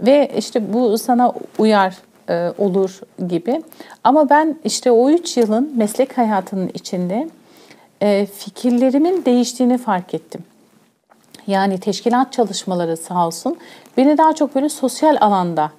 ve 0.00 0.30
işte 0.38 0.72
bu 0.72 0.98
sana 0.98 1.32
uyar 1.58 1.94
e, 2.28 2.52
olur 2.58 3.00
gibi. 3.28 3.62
Ama 4.04 4.30
ben 4.30 4.58
işte 4.64 4.90
o 4.90 5.10
üç 5.10 5.36
yılın 5.36 5.72
meslek 5.76 6.18
hayatının 6.18 6.70
içinde 6.74 7.28
e, 8.02 8.26
fikirlerimin 8.26 9.24
değiştiğini 9.24 9.78
fark 9.78 10.14
ettim. 10.14 10.44
Yani 11.46 11.80
teşkilat 11.80 12.32
çalışmaları 12.32 12.96
sağ 12.96 13.26
olsun 13.26 13.56
beni 13.96 14.18
daha 14.18 14.32
çok 14.32 14.54
böyle 14.54 14.68
sosyal 14.68 15.16
alanda 15.20 15.72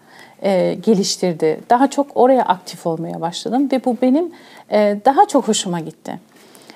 e, 0.44 0.74
geliştirdi. 0.74 1.60
Daha 1.70 1.90
çok 1.90 2.08
oraya 2.16 2.44
aktif 2.44 2.88
olmaya 2.88 3.22
başladım 3.22 3.70
ve 3.72 3.86
bu 3.86 3.98
benim 4.02 4.32
e, 4.72 4.98
daha 5.06 5.28
çok 5.28 5.48
hoşuma 5.48 5.80
gitti. 5.80 6.20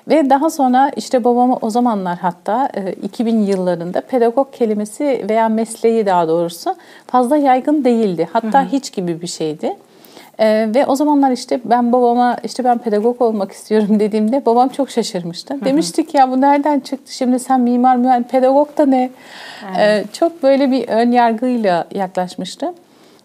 Ve 0.09 0.29
daha 0.29 0.49
sonra 0.49 0.91
işte 0.95 1.23
babama 1.23 1.57
o 1.61 1.69
zamanlar 1.69 2.17
hatta 2.17 2.69
2000 3.03 3.39
yıllarında 3.39 4.01
pedagog 4.01 4.53
kelimesi 4.53 5.25
veya 5.29 5.49
mesleği 5.49 6.05
daha 6.05 6.27
doğrusu 6.27 6.75
fazla 7.07 7.37
yaygın 7.37 7.83
değildi. 7.83 8.29
Hatta 8.33 8.61
hı 8.61 8.65
hı. 8.65 8.71
hiç 8.71 8.93
gibi 8.93 9.21
bir 9.21 9.27
şeydi. 9.27 9.75
Ee, 10.39 10.69
ve 10.75 10.85
o 10.85 10.95
zamanlar 10.95 11.31
işte 11.31 11.59
ben 11.65 11.93
babama 11.93 12.37
işte 12.43 12.63
ben 12.63 12.77
pedagog 12.77 13.21
olmak 13.21 13.51
istiyorum 13.51 13.99
dediğimde 13.99 14.45
babam 14.45 14.69
çok 14.69 14.89
şaşırmıştı. 14.89 15.65
Demiştik 15.65 16.13
ya 16.13 16.31
bu 16.31 16.41
nereden 16.41 16.79
çıktı 16.79 17.13
şimdi 17.13 17.39
sen 17.39 17.61
mimar 17.61 17.95
mühendis 17.95 18.31
pedagog 18.31 18.77
da 18.77 18.85
ne? 18.85 19.09
Evet. 19.67 19.77
Ee, 19.79 20.05
çok 20.13 20.43
böyle 20.43 20.71
bir 20.71 20.87
ön 20.87 21.11
yargıyla 21.11 21.85
yaklaşmıştı. 21.95 22.73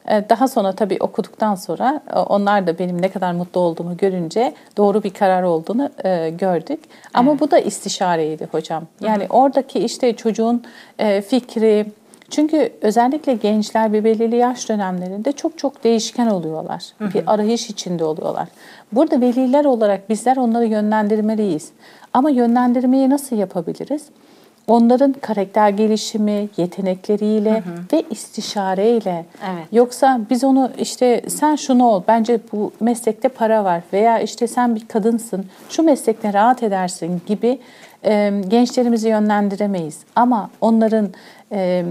Ee, 0.09 0.25
daha 0.29 0.49
sonra 0.49 0.73
tabii 0.73 0.97
okuduktan 1.01 1.55
sonra 1.55 2.01
e, 2.15 2.19
onlar 2.19 2.67
da 2.67 2.79
benim 2.79 3.03
ne 3.03 3.09
kadar 3.09 3.33
mutlu 3.33 3.61
olduğumu 3.61 3.97
görünce 3.97 4.55
doğru 4.77 5.03
bir 5.03 5.11
karar 5.11 5.43
olduğunu 5.43 5.91
e, 6.05 6.31
gördük. 6.31 6.81
Ama 7.15 7.31
evet. 7.31 7.41
bu 7.41 7.51
da 7.51 7.59
istişareydi 7.59 8.49
hocam. 8.53 8.85
Yani 9.01 9.25
Hı-hı. 9.25 9.33
oradaki 9.33 9.79
işte 9.79 10.17
çocuğun 10.17 10.65
e, 10.99 11.23
fikri, 11.23 11.87
çünkü 12.31 12.73
özellikle 12.83 13.35
gençler 13.35 13.93
bir 13.93 14.05
belirli 14.05 14.37
yaş 14.37 14.69
dönemlerinde 14.69 15.33
çok 15.33 15.59
çok 15.59 15.85
değişken 15.85 16.27
oluyorlar. 16.27 16.85
Hı 16.99 17.05
hı. 17.05 17.15
Bir 17.15 17.23
arayış 17.27 17.71
içinde 17.71 18.05
oluyorlar. 18.05 18.49
Burada 18.93 19.21
veliler 19.21 19.65
olarak 19.65 20.11
bizler 20.11 20.37
onları 20.37 20.67
yönlendirmeliyiz. 20.67 21.73
Ama 22.13 22.31
yönlendirmeyi 22.31 23.11
nasıl 23.11 23.37
yapabiliriz? 23.37 24.03
Onların 24.67 25.13
karakter 25.13 25.69
gelişimi, 25.69 26.49
yetenekleriyle 26.57 27.51
hı 27.51 27.57
hı. 27.57 27.85
ve 27.93 28.03
istişareyle. 28.11 29.27
Evet. 29.53 29.67
Yoksa 29.73 30.21
biz 30.31 30.45
onu 30.45 30.71
işte 30.79 31.23
sen 31.29 31.57
şunu 31.57 31.87
ol, 31.87 32.03
bence 32.09 32.41
bu 32.53 32.73
meslekte 32.81 33.29
para 33.29 33.65
var 33.65 33.83
veya 33.93 34.19
işte 34.19 34.47
sen 34.47 34.75
bir 34.75 34.89
kadınsın, 34.89 35.47
şu 35.69 35.83
meslekte 35.83 36.33
rahat 36.33 36.63
edersin 36.63 37.23
gibi 37.27 37.59
e, 38.05 38.33
gençlerimizi 38.49 39.09
yönlendiremeyiz. 39.09 39.99
Ama 40.17 40.51
onların 40.61 41.09
e, 41.53 41.85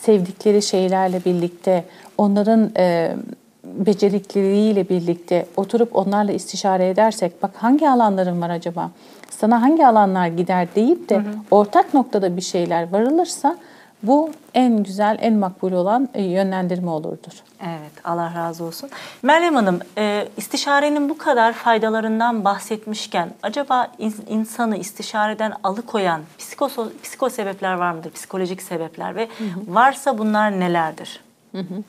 sevdikleri 0.00 0.62
şeylerle 0.62 1.24
birlikte, 1.24 1.84
onların 2.18 2.70
e, 2.76 3.16
becerikleriyle 3.64 4.88
birlikte 4.88 5.46
oturup 5.56 5.96
onlarla 5.96 6.32
istişare 6.32 6.88
edersek, 6.88 7.42
bak 7.42 7.50
hangi 7.56 7.88
alanların 7.88 8.40
var 8.40 8.50
acaba? 8.50 8.90
Sana 9.30 9.62
hangi 9.62 9.86
alanlar 9.86 10.26
gider 10.26 10.68
deyip 10.74 11.08
de 11.08 11.16
hı 11.16 11.20
hı. 11.20 11.34
ortak 11.50 11.94
noktada 11.94 12.36
bir 12.36 12.42
şeyler 12.42 12.92
varılırsa 12.92 13.56
bu 14.02 14.30
en 14.54 14.82
güzel, 14.82 15.18
en 15.20 15.34
makbul 15.34 15.72
olan 15.72 16.08
e, 16.14 16.22
yönlendirme 16.22 16.90
olurdur. 16.90 17.32
Evet, 17.62 17.92
Allah 18.04 18.34
razı 18.34 18.64
olsun. 18.64 18.90
Meryem 19.22 19.54
Hanım, 19.54 19.80
e, 19.98 20.28
istişarenin 20.36 21.08
bu 21.08 21.18
kadar 21.18 21.52
faydalarından 21.52 22.44
bahsetmişken 22.44 23.28
acaba 23.42 23.88
insanı 24.28 24.76
istişareden 24.76 25.52
alıkoyan 25.62 26.20
psiko, 26.38 26.70
psiko 27.02 27.30
sebepler 27.30 27.74
var 27.74 27.92
mıdır? 27.92 28.10
Psikolojik 28.10 28.62
sebepler 28.62 29.16
ve 29.16 29.28
hı 29.38 29.44
hı. 29.44 29.74
varsa 29.74 30.18
bunlar 30.18 30.60
nelerdir? 30.60 31.20
Hı 31.52 31.58
hı. 31.58 31.82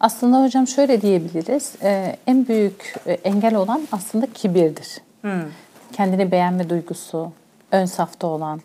Aslında 0.00 0.42
hocam 0.44 0.66
şöyle 0.66 1.02
diyebiliriz. 1.02 1.74
E, 1.82 2.16
en 2.26 2.48
büyük 2.48 2.94
engel 3.24 3.54
olan 3.54 3.88
aslında 3.92 4.26
kibirdir. 4.26 4.98
Hı. 5.22 5.44
Kendini 5.92 6.30
beğenme 6.30 6.70
duygusu, 6.70 7.32
ön 7.72 7.84
safta 7.84 8.26
olan, 8.26 8.60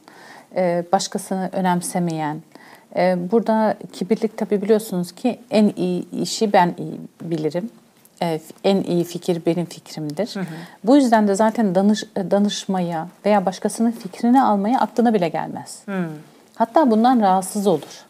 başkasını 0.91 1.49
önemsemeyen, 1.51 2.41
burada 3.31 3.75
kibirlik 3.93 4.37
tabii 4.37 4.61
biliyorsunuz 4.61 5.11
ki 5.11 5.39
en 5.51 5.73
iyi 5.75 6.09
işi 6.11 6.53
ben 6.53 6.75
iyi 6.77 6.99
bilirim. 7.21 7.69
En 8.63 8.83
iyi 8.83 9.03
fikir 9.03 9.45
benim 9.45 9.65
fikrimdir. 9.65 10.35
Hı 10.35 10.39
hı. 10.39 10.45
Bu 10.83 10.95
yüzden 10.95 11.27
de 11.27 11.35
zaten 11.35 11.75
danış, 11.75 12.03
danışmaya 12.15 13.07
veya 13.25 13.45
başkasının 13.45 13.91
fikrini 13.91 14.43
almaya 14.43 14.79
aklına 14.79 15.13
bile 15.13 15.29
gelmez. 15.29 15.81
Hı. 15.85 16.05
Hatta 16.55 16.91
bundan 16.91 17.21
rahatsız 17.21 17.67
olur. 17.67 18.05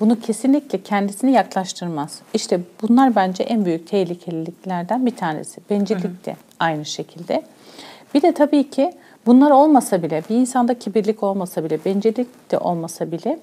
Bunu 0.00 0.20
kesinlikle 0.20 0.82
kendisini 0.82 1.32
yaklaştırmaz. 1.32 2.20
İşte 2.34 2.60
bunlar 2.82 3.16
bence 3.16 3.42
en 3.42 3.64
büyük 3.64 3.86
tehlikeliliklerden 3.86 5.06
bir 5.06 5.16
tanesi. 5.16 5.60
Bencillik 5.70 6.26
de 6.26 6.36
aynı 6.60 6.84
şekilde. 6.84 7.42
Bir 8.14 8.22
de 8.22 8.32
tabii 8.32 8.70
ki 8.70 8.92
bunlar 9.26 9.50
olmasa 9.50 10.02
bile, 10.02 10.22
bir 10.30 10.36
insanda 10.36 10.78
kibirlik 10.78 11.22
olmasa 11.22 11.64
bile, 11.64 11.84
bencillik 11.84 12.50
de 12.50 12.58
olmasa 12.58 13.12
bile 13.12 13.38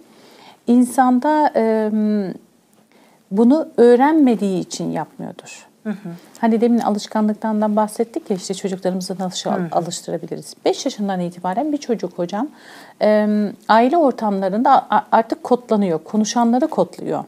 insanda 0.68 1.52
e, 1.56 1.92
bunu 3.32 3.68
öğrenmediği 3.78 4.60
için 4.60 4.92
yapmıyordur. 4.92 5.68
Hı 5.86 5.90
hı. 5.90 6.10
Hani 6.42 6.62
demin 6.62 6.80
alışkanlıktan 6.80 7.62
da 7.62 7.76
bahsettik 7.76 8.30
ya 8.30 8.38
işte 8.38 8.54
çocuklarımızı 8.54 9.16
nasıl 9.20 9.52
hı 9.52 9.56
hı. 9.56 9.68
alıştırabiliriz. 9.72 10.54
5 10.66 10.86
yaşından 10.86 11.20
itibaren 11.20 11.72
bir 11.72 11.78
çocuk 11.78 12.20
hocam 12.20 12.48
e, 13.02 13.28
aile 13.68 13.98
ortamlarında 13.98 14.88
artık 15.12 15.44
kodlanıyor. 15.44 16.04
Konuşanları 16.04 16.68
kodluyor. 16.68 17.24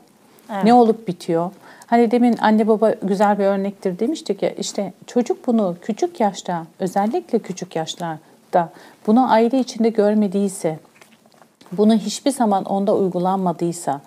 Evet. 0.53 0.63
Ne 0.63 0.73
olup 0.73 1.07
bitiyor. 1.07 1.51
Hani 1.87 2.11
demin 2.11 2.37
anne 2.37 2.67
baba 2.67 2.91
güzel 3.03 3.39
bir 3.39 3.45
örnektir 3.45 3.99
demiştik 3.99 4.41
ya 4.43 4.49
işte 4.49 4.93
çocuk 5.07 5.47
bunu 5.47 5.75
küçük 5.81 6.19
yaşta 6.19 6.65
özellikle 6.79 7.39
küçük 7.39 7.75
yaşlarda 7.75 8.69
bunu 9.07 9.31
aile 9.31 9.59
içinde 9.59 9.89
görmediyse 9.89 10.79
bunu 11.71 11.95
hiçbir 11.95 12.31
zaman 12.31 12.63
onda 12.63 12.95
uygulanmadıysa 12.95 14.01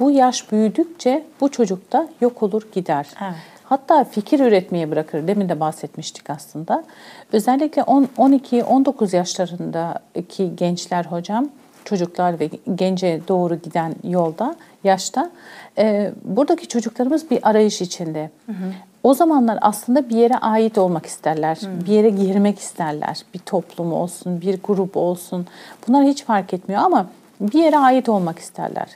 bu 0.00 0.10
yaş 0.10 0.52
büyüdükçe 0.52 1.24
bu 1.40 1.50
çocuk 1.50 1.92
da 1.92 2.08
yok 2.20 2.42
olur 2.42 2.62
gider. 2.72 3.06
Evet. 3.22 3.34
Hatta 3.70 4.04
fikir 4.04 4.40
üretmeye 4.40 4.90
bırakır. 4.90 5.26
Demin 5.26 5.48
de 5.48 5.60
bahsetmiştik 5.60 6.30
aslında. 6.30 6.84
Özellikle 7.32 7.82
12-19 7.82 9.16
yaşlarındaki 9.16 10.56
gençler 10.56 11.04
hocam, 11.04 11.48
çocuklar 11.84 12.40
ve 12.40 12.50
gence 12.74 13.20
doğru 13.28 13.54
giden 13.54 13.94
yolda, 14.04 14.56
yaşta 14.84 15.30
e, 15.78 16.12
buradaki 16.24 16.68
çocuklarımız 16.68 17.30
bir 17.30 17.48
arayış 17.48 17.80
içinde. 17.80 18.30
Hı 18.46 18.52
hı. 18.52 18.72
O 19.02 19.14
zamanlar 19.14 19.58
aslında 19.62 20.08
bir 20.08 20.16
yere 20.16 20.36
ait 20.36 20.78
olmak 20.78 21.06
isterler, 21.06 21.56
hmm. 21.56 21.84
bir 21.86 21.92
yere 21.92 22.10
girmek 22.10 22.58
isterler. 22.58 23.22
Bir 23.34 23.38
toplum 23.38 23.92
olsun, 23.92 24.40
bir 24.40 24.62
grup 24.62 24.96
olsun. 24.96 25.46
Bunlar 25.88 26.04
hiç 26.04 26.24
fark 26.24 26.54
etmiyor 26.54 26.82
ama 26.82 27.06
bir 27.40 27.64
yere 27.64 27.78
ait 27.78 28.08
olmak 28.08 28.38
isterler. 28.38 28.88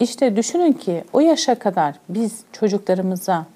İşte 0.00 0.36
düşünün 0.36 0.72
ki 0.72 1.04
o 1.12 1.20
yaşa 1.20 1.54
kadar 1.54 1.94
biz 2.08 2.40
çocuklarımıza 2.52 3.46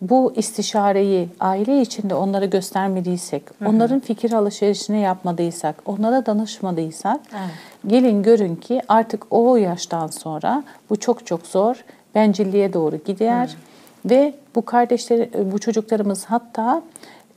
bu 0.00 0.32
istişareyi 0.36 1.28
aile 1.40 1.80
içinde 1.80 2.14
onlara 2.14 2.44
göstermediysek, 2.44 3.42
hı 3.58 3.64
hı. 3.64 3.68
onların 3.68 4.00
fikir 4.00 4.32
alışverişini 4.32 5.00
yapmadıysak, 5.00 5.82
onlara 5.86 6.26
danışmadıysak, 6.26 7.20
evet. 7.32 7.50
gelin 7.86 8.22
görün 8.22 8.56
ki 8.56 8.82
artık 8.88 9.26
o 9.30 9.56
yaştan 9.56 10.06
sonra 10.06 10.64
bu 10.90 10.96
çok 10.96 11.26
çok 11.26 11.46
zor, 11.46 11.84
bencilliğe 12.14 12.72
doğru 12.72 12.96
gider. 13.04 13.46
Hı. 13.46 14.10
Ve 14.10 14.34
bu 14.54 14.64
kardeşler, 14.64 15.28
bu 15.52 15.58
çocuklarımız 15.58 16.24
hatta 16.24 16.82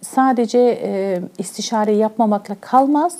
sadece 0.02 0.80
e, 0.84 1.21
istişare 1.38 1.91
yapmamakla 1.91 2.56
kalmaz. 2.62 3.17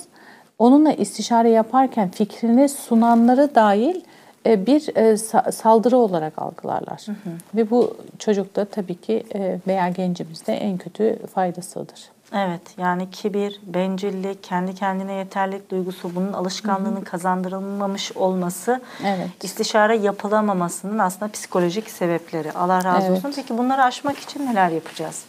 Onunla 0.58 0.92
istişare 0.92 1.50
yaparken 1.50 2.10
fikrini 2.10 2.68
sunanları 2.68 3.54
dahil 3.54 4.00
bir 4.46 4.96
e, 4.96 5.16
saldırı 5.52 5.96
olarak 5.96 6.38
algılarlar. 6.38 7.02
Hı 7.06 7.12
hı. 7.12 7.34
Ve 7.54 7.70
bu 7.70 7.96
çocukta 8.18 8.64
tabii 8.64 9.00
ki 9.00 9.24
e, 9.34 9.58
veya 9.66 9.88
gencimizde 9.88 10.52
en 10.52 10.78
kötü 10.78 11.26
faydasıdır. 11.26 12.14
Evet 12.32 12.60
yani 12.78 13.10
kibir, 13.10 13.60
bencillik, 13.66 14.42
kendi 14.42 14.74
kendine 14.74 15.12
yeterlilik 15.12 15.70
duygusu 15.70 16.14
bunun 16.14 16.32
alışkanlığının 16.32 16.96
Hı-hı. 16.96 17.04
kazandırılmamış 17.04 18.12
olması 18.16 18.80
evet. 19.06 19.44
istişare 19.44 19.96
yapılamamasının 19.96 20.98
aslında 20.98 21.32
psikolojik 21.32 21.90
sebepleri. 21.90 22.52
Allah 22.52 22.84
razı 22.84 23.06
evet. 23.06 23.18
olsun. 23.18 23.32
Peki 23.36 23.58
bunları 23.58 23.82
aşmak 23.82 24.18
için 24.18 24.46
neler 24.46 24.68
yapacağız? 24.68 25.22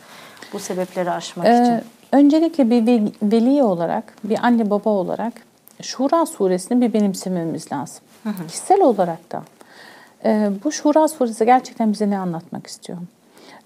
Bu 0.53 0.59
sebepleri 0.59 1.11
aşmak 1.11 1.47
ee, 1.47 1.61
için. 1.61 1.81
Öncelikle 2.11 2.69
bir 2.69 3.11
veli 3.21 3.63
olarak, 3.63 4.13
bir 4.23 4.39
anne 4.45 4.69
baba 4.69 4.89
olarak 4.89 5.33
Şura 5.81 6.25
suresini 6.25 6.81
bir 6.81 6.93
benimsememiz 6.93 7.71
lazım. 7.71 8.03
Hı 8.25 8.29
hı. 8.29 8.47
Kişisel 8.47 8.81
olarak 8.81 9.31
da. 9.31 9.43
Ee, 10.25 10.51
bu 10.63 10.71
Şura 10.71 11.07
suresi 11.07 11.45
gerçekten 11.45 11.93
bize 11.93 12.09
ne 12.09 12.19
anlatmak 12.19 12.67
istiyor? 12.67 12.97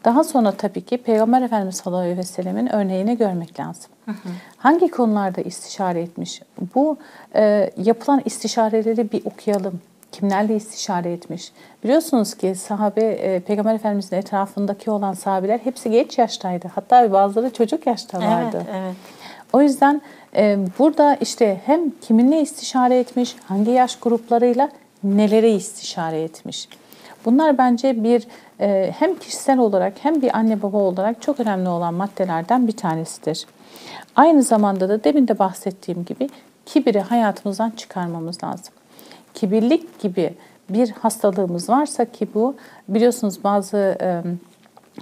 Daha 0.06 0.24
sonra 0.24 0.52
tabii 0.52 0.82
ki 0.82 0.98
Peygamber 0.98 1.41
Efendimiz 1.41 1.76
sallallahu 1.76 2.02
aleyhi 2.02 2.17
ve 2.17 2.24
sellemin 2.24 2.74
örneğini 2.74 3.17
görmek 3.17 3.60
lazım. 3.60 3.91
Hı 4.06 4.12
hı. 4.12 4.30
Hangi 4.58 4.91
konularda 4.91 5.41
istişare 5.41 6.02
etmiş? 6.02 6.41
Bu 6.76 6.98
e, 7.36 7.72
yapılan 7.78 8.22
istişareleri 8.26 9.12
bir 9.12 9.26
okuyalım. 9.26 9.82
Kimlerle 10.12 10.56
istişare 10.56 11.13
etmiş? 11.13 11.52
Biliyorsunuz 11.84 12.36
ki 12.36 12.56
sahabe, 12.56 13.02
e, 13.02 13.39
Peygamber 13.39 13.76
Efendimizin 13.76 14.15
etrafındaki 14.15 14.91
olan 14.91 15.13
sahabeler 15.13 15.60
hepsi 15.63 15.91
genç 15.91 16.17
yaştaydı. 16.17 16.67
Hatta 16.76 17.12
bazıları 17.12 17.54
çocuk 17.54 17.88
yaşta 17.88 18.17
vardı. 18.17 18.65
Evet, 18.69 18.76
evet. 18.76 18.95
O 19.53 19.62
yüzden 19.62 20.01
e, 20.35 20.59
burada 20.79 21.15
işte 21.15 21.62
hem 21.65 21.91
kiminle 22.01 22.41
istişare 22.41 22.99
etmiş, 22.99 23.35
hangi 23.45 23.71
yaş 23.71 23.99
gruplarıyla 23.99 24.69
nelere 25.03 25.51
istişare 25.51 26.21
etmiş. 26.21 26.67
Bunlar 27.25 27.57
bence 27.57 28.03
bir 28.03 28.27
e, 28.59 28.93
hem 28.99 29.15
kişisel 29.15 29.57
olarak 29.57 29.93
hem 30.01 30.21
bir 30.21 30.38
anne 30.38 30.62
baba 30.62 30.77
olarak 30.77 31.21
çok 31.21 31.39
önemli 31.39 31.69
olan 31.69 31.93
maddelerden 31.93 32.67
bir 32.67 32.77
tanesidir. 32.77 33.45
Aynı 34.15 34.43
zamanda 34.43 34.89
da 34.89 35.03
demin 35.03 35.27
de 35.27 35.39
bahsettiğim 35.39 36.05
gibi 36.05 36.29
kibiri 36.65 36.99
hayatımızdan 36.99 37.69
çıkarmamız 37.69 38.43
lazım. 38.43 38.73
Kibirlik 39.33 39.99
gibi 39.99 40.33
bir 40.69 40.89
hastalığımız 40.89 41.69
varsa 41.69 42.05
ki 42.05 42.27
bu 42.33 42.55
biliyorsunuz 42.88 43.43
bazı 43.43 43.97
e, 44.01 44.21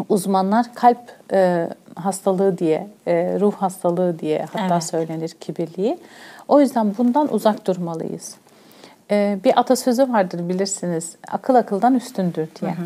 uzmanlar 0.10 0.74
kalp 0.76 1.00
e, 1.32 1.70
hastalığı 1.98 2.58
diye, 2.58 2.88
e, 3.08 3.40
ruh 3.40 3.54
hastalığı 3.54 4.20
diye 4.20 4.46
hatta 4.54 4.74
evet. 4.74 4.84
söylenir 4.84 5.30
kibirliği. 5.30 5.98
O 6.48 6.62
yüzden 6.62 6.98
bundan 6.98 7.34
uzak 7.34 7.68
durmalıyız. 7.68 8.36
E, 9.12 9.40
bir 9.44 9.60
atasözü 9.60 10.14
vardır 10.14 10.50
bilirsiniz. 10.50 11.16
Akıl 11.28 11.56
akıldan 11.56 11.96
üstündür 11.96 12.48
diye. 12.62 12.72
Hı 12.72 12.82
hı. 12.82 12.86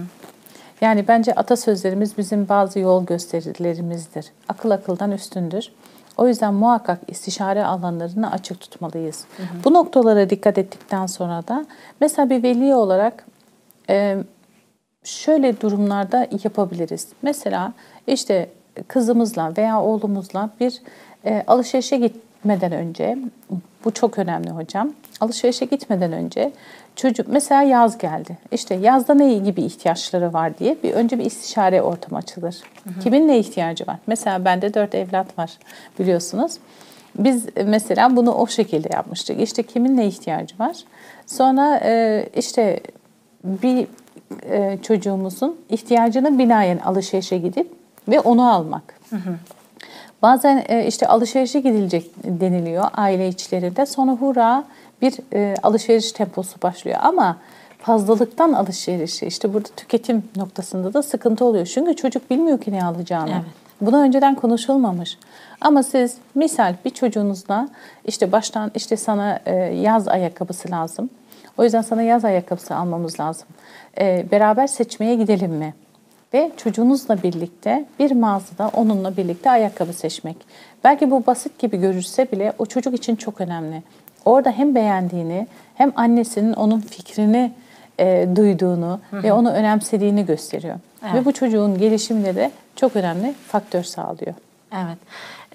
Yani 0.81 1.07
bence 1.07 1.33
atasözlerimiz 1.33 2.17
bizim 2.17 2.49
bazı 2.49 2.79
yol 2.79 3.05
gösterilerimizdir. 3.05 4.25
Akıl 4.49 4.71
akıldan 4.71 5.11
üstündür. 5.11 5.71
O 6.17 6.27
yüzden 6.27 6.53
muhakkak 6.53 6.99
istişare 7.07 7.65
alanlarını 7.65 8.31
açık 8.31 8.59
tutmalıyız. 8.59 9.25
Hı 9.37 9.43
hı. 9.43 9.47
Bu 9.63 9.73
noktalara 9.73 10.29
dikkat 10.29 10.57
ettikten 10.57 11.05
sonra 11.05 11.47
da 11.47 11.65
mesela 11.99 12.29
bir 12.29 12.43
veli 12.43 12.75
olarak 12.75 13.25
e, 13.89 14.17
şöyle 15.03 15.61
durumlarda 15.61 16.27
yapabiliriz. 16.43 17.07
Mesela 17.21 17.73
işte 18.07 18.49
kızımızla 18.87 19.53
veya 19.57 19.81
oğlumuzla 19.81 20.49
bir 20.59 20.81
e, 21.25 21.43
alışverişe 21.47 21.97
gitmeden 21.97 22.71
önce 22.71 23.17
bu 23.85 23.91
çok 23.91 24.19
önemli 24.19 24.49
hocam. 24.49 24.91
Alışverişe 25.19 25.65
gitmeden 25.65 26.11
önce 26.11 26.51
çocuk 26.95 27.27
mesela 27.27 27.61
yaz 27.61 27.97
geldi. 27.97 28.37
İşte 28.51 28.75
yazda 28.75 29.13
ne 29.13 29.33
gibi 29.33 29.61
ihtiyaçları 29.61 30.33
var 30.33 30.57
diye 30.57 30.77
bir 30.83 30.93
önce 30.93 31.19
bir 31.19 31.25
istişare 31.25 31.81
ortamı 31.81 32.17
açılır. 32.17 32.55
Hı 32.83 32.89
hı. 32.89 32.99
Kimin 32.99 33.27
ne 33.27 33.39
ihtiyacı 33.39 33.87
var? 33.87 33.97
Mesela 34.07 34.45
bende 34.45 34.73
dört 34.73 34.95
evlat 34.95 35.37
var 35.37 35.51
biliyorsunuz. 35.99 36.57
Biz 37.15 37.45
mesela 37.65 38.15
bunu 38.15 38.33
o 38.33 38.47
şekilde 38.47 38.89
yapmıştık. 38.93 39.41
İşte 39.41 39.63
kimin 39.63 39.97
ne 39.97 40.07
ihtiyacı 40.07 40.59
var? 40.59 40.77
Sonra 41.25 41.79
e, 41.83 42.25
işte 42.35 42.79
bir 43.43 43.87
e, 44.49 44.77
çocuğumuzun 44.81 45.59
ihtiyacını 45.69 46.39
binaen 46.39 46.77
alışverişe 46.77 47.37
gidip 47.37 47.80
ve 48.11 48.19
onu 48.19 48.51
almak. 48.51 48.83
Hı 49.09 49.15
hı. 49.15 49.35
Bazen 50.21 50.63
e, 50.69 50.87
işte 50.87 51.07
alışverişe 51.07 51.59
gidilecek 51.59 52.11
deniliyor 52.23 52.85
aile 52.93 53.27
içlerinde. 53.27 53.85
Sonra 53.85 54.11
hura 54.11 54.63
bir 55.01 55.13
e, 55.33 55.55
alışveriş 55.63 56.11
temposu 56.11 56.61
başlıyor. 56.61 56.97
Ama 57.01 57.37
fazlalıktan 57.79 58.53
alışverişi 58.53 59.25
işte 59.25 59.53
burada 59.53 59.69
tüketim 59.77 60.23
noktasında 60.35 60.93
da 60.93 61.03
sıkıntı 61.03 61.45
oluyor. 61.45 61.65
Çünkü 61.65 61.95
çocuk 61.95 62.29
bilmiyor 62.29 62.61
ki 62.61 62.71
ne 62.71 62.85
alacağını. 62.85 63.31
Evet. 63.31 63.45
Buna 63.81 64.01
önceden 64.01 64.35
konuşulmamış. 64.35 65.17
Ama 65.61 65.83
siz 65.83 66.17
misal 66.35 66.75
bir 66.85 66.89
çocuğunuzla 66.89 67.69
işte 68.05 68.31
baştan 68.31 68.71
işte 68.75 68.97
sana 68.97 69.39
e, 69.45 69.55
yaz 69.55 70.07
ayakkabısı 70.07 70.71
lazım. 70.71 71.09
O 71.57 71.63
yüzden 71.63 71.81
sana 71.81 72.01
yaz 72.01 72.25
ayakkabısı 72.25 72.75
almamız 72.75 73.19
lazım. 73.19 73.47
E, 73.99 74.25
beraber 74.31 74.67
seçmeye 74.67 75.15
gidelim 75.15 75.51
mi? 75.51 75.73
Ve 76.33 76.51
çocuğunuzla 76.57 77.23
birlikte 77.23 77.85
bir 77.99 78.11
mağazada 78.11 78.71
onunla 78.73 79.17
birlikte 79.17 79.51
ayakkabı 79.51 79.93
seçmek. 79.93 80.37
Belki 80.83 81.11
bu 81.11 81.25
basit 81.25 81.59
gibi 81.59 81.77
görürse 81.77 82.31
bile 82.31 82.53
o 82.59 82.65
çocuk 82.65 82.93
için 82.93 83.15
çok 83.15 83.41
önemli. 83.41 83.83
Orada 84.25 84.51
hem 84.51 84.75
beğendiğini 84.75 85.47
hem 85.75 85.91
annesinin 85.95 86.53
onun 86.53 86.79
fikrini 86.79 87.51
e, 87.99 88.27
duyduğunu 88.35 88.99
ve 89.13 89.33
onu 89.33 89.51
önemsediğini 89.51 90.25
gösteriyor. 90.25 90.75
Evet. 91.03 91.13
Ve 91.15 91.25
bu 91.25 91.33
çocuğun 91.33 91.77
gelişiminde 91.77 92.35
de 92.35 92.51
çok 92.75 92.95
önemli 92.95 93.33
faktör 93.47 93.83
sağlıyor. 93.83 94.33
Evet. 94.73 94.97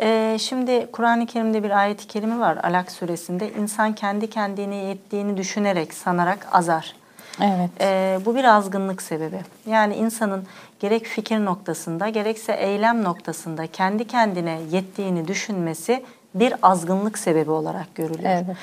Ee, 0.00 0.36
şimdi 0.40 0.86
Kur'an-ı 0.92 1.26
Kerim'de 1.26 1.62
bir 1.62 1.70
ayet-i 1.70 2.06
kerime 2.06 2.38
var 2.38 2.56
Alak 2.62 2.92
suresinde. 2.92 3.52
İnsan 3.52 3.92
kendi 3.92 4.30
kendine 4.30 4.76
yettiğini 4.76 5.36
düşünerek, 5.36 5.94
sanarak 5.94 6.46
azar. 6.52 6.94
Evet. 7.40 7.70
Ee, 7.80 8.18
bu 8.24 8.36
bir 8.36 8.44
azgınlık 8.44 9.02
sebebi. 9.02 9.40
Yani 9.66 9.94
insanın 9.94 10.44
gerek 10.80 11.04
fikir 11.04 11.44
noktasında 11.44 12.08
gerekse 12.08 12.52
eylem 12.52 13.04
noktasında 13.04 13.66
kendi 13.66 14.06
kendine 14.06 14.60
yettiğini 14.70 15.28
düşünmesi 15.28 16.04
bir 16.34 16.54
azgınlık 16.62 17.18
sebebi 17.18 17.50
olarak 17.50 17.94
görülüyor. 17.94 18.30
Evet. 18.30 18.56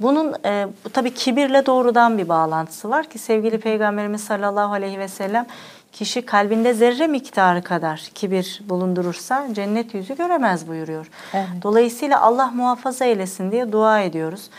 Bunun 0.00 0.34
e, 0.44 0.66
bu 0.84 0.90
tabii 0.90 1.14
kibirle 1.14 1.66
doğrudan 1.66 2.18
bir 2.18 2.28
bağlantısı 2.28 2.90
var 2.90 3.06
ki 3.06 3.18
sevgili 3.18 3.60
Peygamberimiz 3.60 4.24
sallallahu 4.24 4.72
aleyhi 4.72 4.98
ve 4.98 5.08
sellem 5.08 5.46
kişi 5.92 6.22
kalbinde 6.22 6.74
zerre 6.74 7.06
miktarı 7.06 7.62
kadar 7.62 8.10
kibir 8.14 8.60
bulundurursa 8.68 9.46
cennet 9.52 9.94
yüzü 9.94 10.16
göremez 10.16 10.68
buyuruyor. 10.68 11.10
Evet. 11.34 11.46
Dolayısıyla 11.62 12.20
Allah 12.20 12.50
muhafaza 12.54 13.04
eylesin 13.04 13.52
diye 13.52 13.72
dua 13.72 14.00
ediyoruz. 14.00 14.50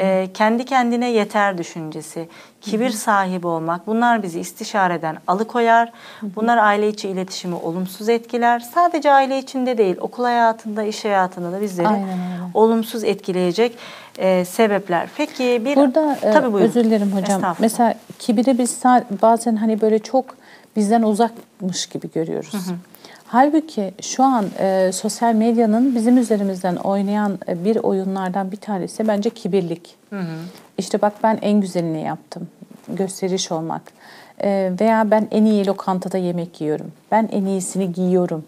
Ee, 0.00 0.28
kendi 0.34 0.64
kendine 0.64 1.10
yeter 1.10 1.58
düşüncesi, 1.58 2.28
kibir 2.60 2.90
Hı-hı. 2.90 2.96
sahibi 2.96 3.46
olmak 3.46 3.86
bunlar 3.86 4.22
bizi 4.22 4.40
istişareden 4.40 5.16
alıkoyar. 5.26 5.92
Hı-hı. 6.20 6.30
Bunlar 6.36 6.58
aile 6.58 6.88
içi 6.88 7.08
iletişimi 7.08 7.54
olumsuz 7.54 8.08
etkiler. 8.08 8.60
Sadece 8.60 9.12
aile 9.12 9.38
içinde 9.38 9.78
değil 9.78 9.96
okul 10.00 10.24
hayatında, 10.24 10.82
iş 10.82 11.04
hayatında 11.04 11.52
da 11.52 11.60
bizleri 11.60 12.06
olumsuz 12.54 13.04
etkileyecek 13.04 13.78
e, 14.18 14.44
sebepler. 14.44 15.08
Peki 15.16 15.62
bir 15.64 15.76
Burada 15.76 16.18
e, 16.22 16.32
tabii 16.32 16.52
buyurun. 16.52 16.68
özür 16.68 16.84
dilerim 16.84 17.12
hocam. 17.12 17.56
Mesela 17.58 17.94
kibiri 18.18 18.58
biz 18.58 18.82
bazen 19.22 19.56
hani 19.56 19.80
böyle 19.80 19.98
çok 19.98 20.24
bizden 20.76 21.02
uzakmış 21.02 21.86
gibi 21.86 22.10
görüyoruz. 22.14 22.52
Hı 22.52 22.72
hı. 22.72 22.76
Halbuki 23.26 23.94
şu 24.00 24.24
an 24.24 24.46
e, 24.58 24.90
sosyal 24.92 25.34
medyanın 25.34 25.94
bizim 25.94 26.18
üzerimizden 26.18 26.76
oynayan 26.76 27.38
e, 27.48 27.64
bir 27.64 27.76
oyunlardan 27.76 28.52
bir 28.52 28.56
tanesi 28.56 29.08
bence 29.08 29.30
kibirlik. 29.30 29.94
Hı 30.10 30.20
hı. 30.20 30.36
İşte 30.78 31.02
bak 31.02 31.12
ben 31.22 31.38
en 31.42 31.60
güzelini 31.60 32.02
yaptım. 32.02 32.48
Gösteriş 32.88 33.52
olmak. 33.52 33.82
E, 34.42 34.72
veya 34.80 35.10
ben 35.10 35.28
en 35.30 35.44
iyi 35.44 35.66
lokantada 35.66 36.18
yemek 36.18 36.60
yiyorum. 36.60 36.92
Ben 37.10 37.28
en 37.32 37.44
iyisini 37.44 37.92
giyiyorum. 37.92 38.44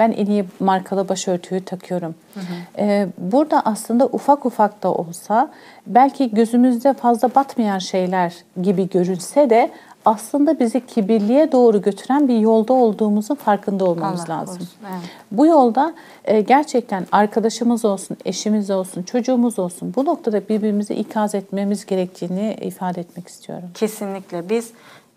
Ben 0.00 0.12
en 0.12 0.26
iyi 0.26 0.44
markalı 0.60 1.08
başörtüyü 1.08 1.64
takıyorum. 1.64 2.14
Hı 2.34 2.40
hı. 2.40 2.44
Ee, 2.78 3.08
burada 3.18 3.62
aslında 3.64 4.06
ufak 4.06 4.46
ufak 4.46 4.82
da 4.82 4.92
olsa 4.92 5.50
belki 5.86 6.34
gözümüzde 6.34 6.92
fazla 6.92 7.34
batmayan 7.34 7.78
şeyler 7.78 8.34
gibi 8.62 8.88
görünse 8.88 9.50
de 9.50 9.70
aslında 10.04 10.58
bizi 10.58 10.86
kibirliğe 10.86 11.52
doğru 11.52 11.82
götüren 11.82 12.28
bir 12.28 12.38
yolda 12.38 12.72
olduğumuzun 12.72 13.34
farkında 13.34 13.84
olmamız 13.84 14.20
Allah 14.20 14.38
lazım. 14.38 14.68
evet. 14.82 15.00
Bu 15.30 15.46
yolda 15.46 15.94
e, 16.24 16.40
gerçekten 16.40 17.06
arkadaşımız 17.12 17.84
olsun, 17.84 18.16
eşimiz 18.24 18.70
olsun, 18.70 19.02
çocuğumuz 19.02 19.58
olsun 19.58 19.92
bu 19.96 20.04
noktada 20.04 20.48
birbirimizi 20.48 20.94
ikaz 20.94 21.34
etmemiz 21.34 21.86
gerektiğini 21.86 22.56
ifade 22.60 23.00
etmek 23.00 23.28
istiyorum. 23.28 23.70
Kesinlikle 23.74 24.48
biz 24.48 24.70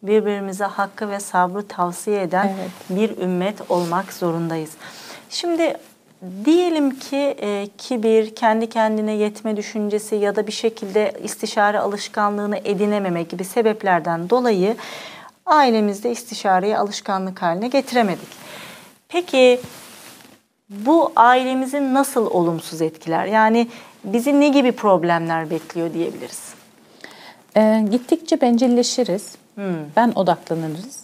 birbirimize 0.03 0.65
hakkı 0.65 1.09
ve 1.09 1.19
sabrı 1.19 1.67
tavsiye 1.67 2.21
eden 2.21 2.51
evet. 2.59 2.71
bir 2.89 3.17
ümmet 3.17 3.71
olmak 3.71 4.13
zorundayız. 4.13 4.71
Şimdi 5.29 5.77
Diyelim 6.45 6.99
ki 6.99 7.35
e, 7.41 7.67
kibir, 7.77 8.35
kendi 8.35 8.69
kendine 8.69 9.11
yetme 9.11 9.57
düşüncesi 9.57 10.15
ya 10.15 10.35
da 10.35 10.47
bir 10.47 10.51
şekilde 10.51 11.13
istişare 11.23 11.79
alışkanlığını 11.79 12.57
edinememe 12.57 13.23
gibi 13.23 13.43
sebeplerden 13.43 14.29
dolayı 14.29 14.75
ailemizde 15.45 16.11
istişareyi 16.11 16.77
alışkanlık 16.77 17.41
haline 17.41 17.67
getiremedik. 17.67 18.27
Peki 19.09 19.59
bu 20.69 21.11
ailemizi 21.15 21.93
nasıl 21.93 22.25
olumsuz 22.25 22.81
etkiler? 22.81 23.25
Yani 23.25 23.67
bizi 24.03 24.39
ne 24.39 24.49
gibi 24.49 24.71
problemler 24.71 25.49
bekliyor 25.49 25.93
diyebiliriz? 25.93 26.53
E, 27.57 27.85
gittikçe 27.91 28.41
bencilleşiriz. 28.41 29.35
Hmm. 29.55 29.75
Ben 29.95 30.11
odaklanırız. 30.15 31.03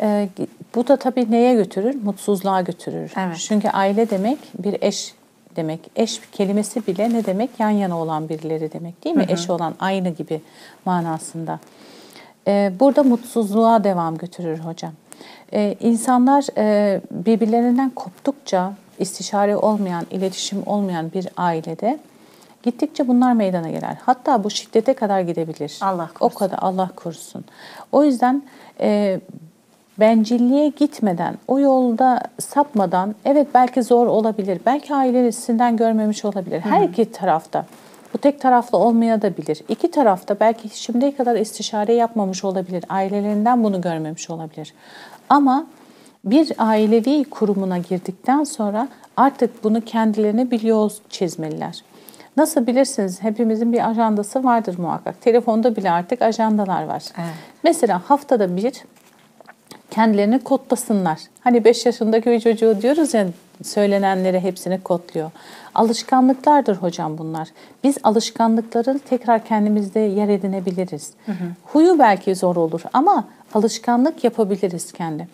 E, 0.00 0.28
bu 0.74 0.88
da 0.88 0.96
tabii 0.96 1.30
neye 1.30 1.54
götürür? 1.54 1.94
Mutsuzluğa 2.04 2.60
götürür. 2.60 3.12
Evet. 3.16 3.36
Çünkü 3.38 3.68
aile 3.68 4.10
demek 4.10 4.38
bir 4.58 4.76
eş 4.80 5.14
demek. 5.56 5.80
Eş 5.96 6.20
kelimesi 6.32 6.86
bile 6.86 7.10
ne 7.10 7.26
demek? 7.26 7.50
Yan 7.58 7.70
yana 7.70 7.98
olan 7.98 8.28
birileri 8.28 8.72
demek 8.72 9.04
değil 9.04 9.16
mi? 9.16 9.22
Hı 9.22 9.26
hı. 9.26 9.32
Eş 9.32 9.50
olan 9.50 9.74
aynı 9.80 10.08
gibi 10.08 10.40
manasında. 10.84 11.60
Ee, 12.46 12.72
burada 12.80 13.02
mutsuzluğa 13.02 13.84
devam 13.84 14.18
götürür 14.18 14.58
hocam. 14.58 14.92
Ee, 15.52 15.76
insanlar 15.80 16.46
e, 16.58 17.00
birbirlerinden 17.10 17.90
koptukça 17.90 18.72
istişare 18.98 19.56
olmayan, 19.56 20.06
iletişim 20.10 20.62
olmayan 20.66 21.12
bir 21.12 21.28
ailede 21.36 21.98
gittikçe 22.62 23.08
bunlar 23.08 23.32
meydana 23.32 23.68
gelir. 23.68 23.84
Hatta 24.06 24.44
bu 24.44 24.50
şiddete 24.50 24.94
kadar 24.94 25.20
gidebilir. 25.20 25.78
Allah 25.82 26.10
korusun. 26.14 26.26
O 26.26 26.38
kadar 26.38 26.58
Allah 26.60 26.90
korusun. 26.96 27.44
O 27.92 28.04
yüzden 28.04 28.42
e, 28.80 29.20
bencilliğe 30.00 30.68
gitmeden, 30.68 31.34
o 31.48 31.58
yolda 31.58 32.20
sapmadan, 32.38 33.14
evet 33.24 33.46
belki 33.54 33.82
zor 33.82 34.06
olabilir, 34.06 34.60
belki 34.66 34.94
ailesinden 34.94 35.76
görmemiş 35.76 36.24
olabilir. 36.24 36.60
Her 36.60 36.82
iki 36.82 37.12
tarafta. 37.12 37.66
Bu 38.14 38.18
tek 38.18 38.40
taraflı 38.40 38.78
olmayabilir. 38.78 39.62
İki 39.68 39.90
tarafta 39.90 40.40
belki 40.40 40.80
şimdiye 40.80 41.16
kadar 41.16 41.36
istişare 41.36 41.92
yapmamış 41.92 42.44
olabilir. 42.44 42.84
Ailelerinden 42.88 43.64
bunu 43.64 43.80
görmemiş 43.80 44.30
olabilir. 44.30 44.74
Ama 45.28 45.66
bir 46.24 46.52
ailevi 46.58 47.24
kurumuna 47.24 47.78
girdikten 47.78 48.44
sonra 48.44 48.88
artık 49.16 49.64
bunu 49.64 49.80
kendilerine 49.80 50.50
bir 50.50 50.62
yol 50.62 50.90
çizmeliler. 51.08 51.84
Nasıl 52.36 52.66
bilirsiniz 52.66 53.22
hepimizin 53.22 53.72
bir 53.72 53.90
ajandası 53.90 54.44
vardır 54.44 54.78
muhakkak. 54.78 55.20
Telefonda 55.20 55.76
bile 55.76 55.90
artık 55.90 56.22
ajandalar 56.22 56.84
var. 56.84 57.02
Evet. 57.18 57.34
Mesela 57.62 58.02
haftada 58.06 58.56
bir 58.56 58.72
kendilerini 59.90 60.38
kodlasınlar. 60.38 61.18
Hani 61.40 61.64
5 61.64 61.86
yaşındaki 61.86 62.30
bir 62.30 62.40
çocuğu 62.40 62.82
diyoruz 62.82 63.14
ya 63.14 63.26
söylenenleri 63.62 64.40
hepsini 64.40 64.80
kodluyor. 64.80 65.30
Alışkanlıklardır 65.74 66.76
hocam 66.76 67.18
bunlar. 67.18 67.48
Biz 67.84 67.96
alışkanlıkları 68.02 68.98
tekrar 68.98 69.44
kendimizde 69.44 70.00
yer 70.00 70.28
edinebiliriz. 70.28 71.12
Hı 71.26 71.32
hı. 71.32 71.44
Huyu 71.64 71.98
belki 71.98 72.34
zor 72.34 72.56
olur 72.56 72.82
ama 72.92 73.24
alışkanlık 73.54 74.24
yapabiliriz 74.24 74.92
kendi. 74.92 75.28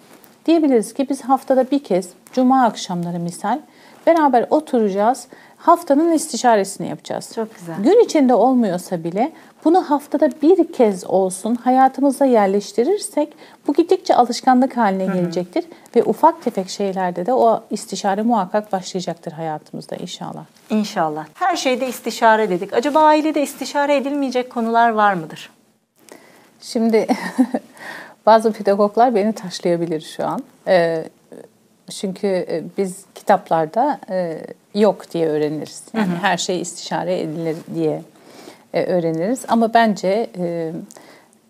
Diyebiliriz 0.46 0.94
ki 0.94 1.06
biz 1.08 1.20
haftada 1.20 1.70
bir 1.70 1.84
kez 1.84 2.08
cuma 2.32 2.64
akşamları 2.64 3.18
misal 3.18 3.60
beraber 4.06 4.46
oturacağız. 4.50 5.26
Haftanın 5.56 6.12
istişaresini 6.12 6.88
yapacağız. 6.88 7.32
Çok 7.34 7.54
güzel. 7.58 7.76
Gün 7.82 8.04
içinde 8.04 8.34
olmuyorsa 8.34 9.04
bile 9.04 9.32
bunu 9.64 9.90
haftada 9.90 10.30
bir 10.42 10.72
kez 10.72 11.04
olsun 11.04 11.54
hayatımıza 11.54 12.24
yerleştirirsek 12.24 13.32
bu 13.66 13.74
gittikçe 13.74 14.14
alışkanlık 14.14 14.76
haline 14.76 15.06
gelecektir. 15.06 15.62
Hı 15.62 15.68
hı. 15.68 15.74
Ve 15.96 16.02
ufak 16.04 16.42
tefek 16.42 16.68
şeylerde 16.68 17.26
de 17.26 17.32
o 17.32 17.62
istişare 17.70 18.22
muhakkak 18.22 18.72
başlayacaktır 18.72 19.32
hayatımızda 19.32 19.96
inşallah. 19.96 20.44
İnşallah. 20.70 21.26
Her 21.34 21.56
şeyde 21.56 21.88
istişare 21.88 22.50
dedik. 22.50 22.72
Acaba 22.72 23.00
ailede 23.00 23.42
istişare 23.42 23.96
edilmeyecek 23.96 24.50
konular 24.50 24.90
var 24.90 25.14
mıdır? 25.14 25.50
Şimdi 26.60 27.06
bazı 28.26 28.52
pedagoglar 28.52 29.14
beni 29.14 29.32
taşlayabilir 29.32 30.00
şu 30.00 30.26
an. 30.26 30.42
Ee, 30.68 31.04
çünkü 31.90 32.46
biz 32.78 33.04
kitaplarda 33.14 34.00
yok 34.74 35.10
diye 35.10 35.28
öğreniriz. 35.28 35.82
Yani 35.92 36.06
hı 36.06 36.12
hı. 36.12 36.16
her 36.22 36.36
şey 36.36 36.60
istişare 36.60 37.20
edilir 37.20 37.56
diye 37.74 37.92
e, 37.92 38.13
öğreniriz. 38.82 39.44
Ama 39.48 39.74
bence 39.74 40.30
e, 40.38 40.72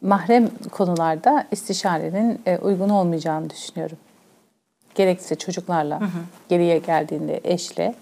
mahrem 0.02 0.48
konularda 0.70 1.44
istişarenin 1.50 2.40
e, 2.46 2.58
uygun 2.58 2.88
olmayacağını 2.88 3.50
düşünüyorum. 3.50 3.96
Gerekse 4.94 5.34
çocuklarla, 5.34 6.00
hı 6.00 6.04
hı. 6.04 6.08
geriye 6.48 6.78
geldiğinde 6.78 7.40
eşle, 7.44 7.94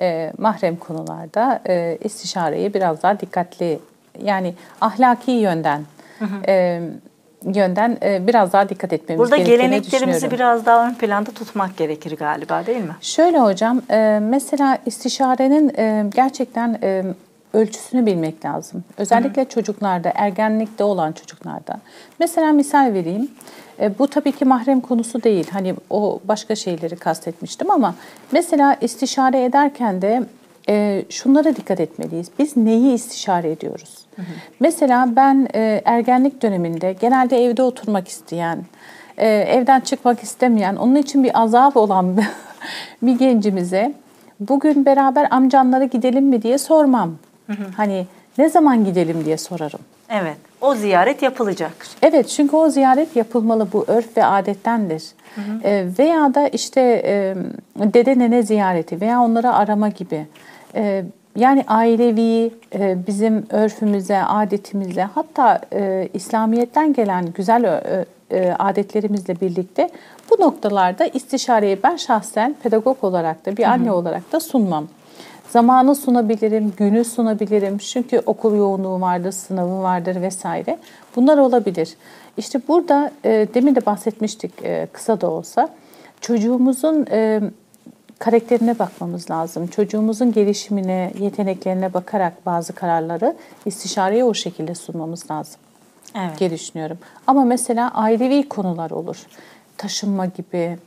e, 0.00 0.32
mahrem 0.38 0.76
konularda 0.76 1.60
e, 1.68 1.98
istişareyi 2.04 2.74
biraz 2.74 3.02
daha 3.02 3.20
dikkatli, 3.20 3.78
yani 4.22 4.54
ahlaki 4.80 5.30
yönden 5.30 5.82
hı 6.18 6.24
hı. 6.24 6.46
E, 6.48 6.82
yönden 7.54 7.98
e, 8.02 8.26
biraz 8.26 8.52
daha 8.52 8.68
dikkat 8.68 8.92
etmemiz 8.92 9.18
Burada 9.18 9.36
gerektiğini 9.36 9.58
geleneklerimizi 9.62 10.30
biraz 10.30 10.66
daha 10.66 10.88
ön 10.88 10.94
planda 10.94 11.30
tutmak 11.30 11.76
gerekir 11.76 12.16
galiba 12.16 12.66
değil 12.66 12.84
mi? 12.84 12.96
Şöyle 13.00 13.38
hocam, 13.38 13.82
e, 13.90 14.18
mesela 14.22 14.78
istişarenin 14.86 15.72
e, 15.78 16.04
gerçekten 16.14 16.78
e, 16.82 17.04
ölçüsünü 17.56 18.06
bilmek 18.06 18.44
lazım. 18.44 18.84
Özellikle 18.98 19.42
hı 19.42 19.46
hı. 19.46 19.50
çocuklarda, 19.50 20.12
ergenlikte 20.14 20.84
olan 20.84 21.12
çocuklarda. 21.12 21.76
Mesela 22.18 22.52
misal 22.52 22.94
vereyim. 22.94 23.30
E, 23.80 23.98
bu 23.98 24.08
tabii 24.08 24.32
ki 24.32 24.44
mahrem 24.44 24.80
konusu 24.80 25.22
değil. 25.22 25.46
Hani 25.50 25.74
o 25.90 26.20
başka 26.24 26.54
şeyleri 26.54 26.96
kastetmiştim 26.96 27.70
ama 27.70 27.94
mesela 28.32 28.76
istişare 28.80 29.44
ederken 29.44 30.02
de 30.02 30.22
e, 30.68 31.04
şunlara 31.10 31.56
dikkat 31.56 31.80
etmeliyiz. 31.80 32.26
Biz 32.38 32.56
neyi 32.56 32.94
istişare 32.94 33.50
ediyoruz? 33.50 33.98
Hı 34.16 34.22
hı. 34.22 34.26
Mesela 34.60 35.16
ben 35.16 35.48
e, 35.54 35.82
ergenlik 35.84 36.42
döneminde 36.42 36.92
genelde 37.00 37.44
evde 37.44 37.62
oturmak 37.62 38.08
isteyen, 38.08 38.64
e, 39.18 39.28
evden 39.28 39.80
çıkmak 39.80 40.22
istemeyen, 40.22 40.76
onun 40.76 40.94
için 40.94 41.24
bir 41.24 41.42
azap 41.42 41.76
olan 41.76 42.16
bir 43.02 43.18
gencimize 43.18 43.94
bugün 44.40 44.84
beraber 44.84 45.28
amcanlara 45.30 45.84
gidelim 45.84 46.24
mi 46.24 46.42
diye 46.42 46.58
sormam. 46.58 47.14
Hı 47.46 47.52
hı. 47.52 47.66
Hani 47.76 48.06
ne 48.38 48.48
zaman 48.48 48.84
gidelim 48.84 49.24
diye 49.24 49.36
sorarım. 49.38 49.80
Evet. 50.10 50.36
O 50.60 50.74
ziyaret 50.74 51.22
yapılacak. 51.22 51.72
Evet 52.02 52.28
çünkü 52.28 52.56
o 52.56 52.68
ziyaret 52.68 53.16
yapılmalı. 53.16 53.68
Bu 53.72 53.84
örf 53.88 54.16
ve 54.16 54.24
adettendir. 54.24 55.02
Hı 55.34 55.40
hı. 55.40 55.68
E, 55.68 55.86
veya 55.98 56.34
da 56.34 56.48
işte 56.48 56.80
e, 57.04 57.34
dede 57.76 58.18
nene 58.18 58.42
ziyareti 58.42 59.00
veya 59.00 59.22
onları 59.22 59.52
arama 59.52 59.88
gibi. 59.88 60.26
E, 60.74 61.04
yani 61.36 61.64
ailevi 61.68 62.54
e, 62.74 63.06
bizim 63.06 63.46
örfümüze, 63.50 64.18
adetimize 64.18 65.02
hatta 65.02 65.60
e, 65.72 66.08
İslamiyet'ten 66.14 66.92
gelen 66.92 67.32
güzel 67.32 67.64
e, 67.64 68.04
e, 68.30 68.52
adetlerimizle 68.58 69.40
birlikte 69.40 69.90
bu 70.30 70.42
noktalarda 70.42 71.06
istişareyi 71.06 71.78
ben 71.82 71.96
şahsen 71.96 72.56
pedagog 72.62 73.04
olarak 73.04 73.46
da 73.46 73.56
bir 73.56 73.64
anne 73.64 73.86
hı 73.86 73.90
hı. 73.90 73.94
olarak 73.94 74.32
da 74.32 74.40
sunmam. 74.40 74.88
Zamanı 75.50 75.94
sunabilirim, 75.94 76.72
günü 76.76 77.04
sunabilirim. 77.04 77.78
Çünkü 77.78 78.22
okul 78.26 78.56
yoğunluğu 78.56 79.00
vardır, 79.00 79.32
sınavı 79.32 79.82
vardır 79.82 80.22
vesaire. 80.22 80.78
Bunlar 81.16 81.38
olabilir. 81.38 81.96
İşte 82.36 82.60
burada 82.68 83.10
e, 83.24 83.48
demin 83.54 83.74
de 83.74 83.86
bahsetmiştik 83.86 84.52
e, 84.62 84.88
kısa 84.92 85.20
da 85.20 85.30
olsa. 85.30 85.68
Çocuğumuzun 86.20 87.06
e, 87.10 87.40
karakterine 88.18 88.78
bakmamız 88.78 89.30
lazım. 89.30 89.66
Çocuğumuzun 89.66 90.32
gelişimine, 90.32 91.12
yeteneklerine 91.20 91.94
bakarak 91.94 92.46
bazı 92.46 92.72
kararları 92.72 93.36
istişareye 93.66 94.24
o 94.24 94.34
şekilde 94.34 94.74
sunmamız 94.74 95.30
lazım. 95.30 95.60
Evet. 96.14 96.38
Diye 96.38 96.50
düşünüyorum. 96.50 96.98
Ama 97.26 97.44
mesela 97.44 97.90
ailevi 97.94 98.48
konular 98.48 98.90
olur. 98.90 99.26
Taşınma 99.76 100.26
gibi, 100.26 100.78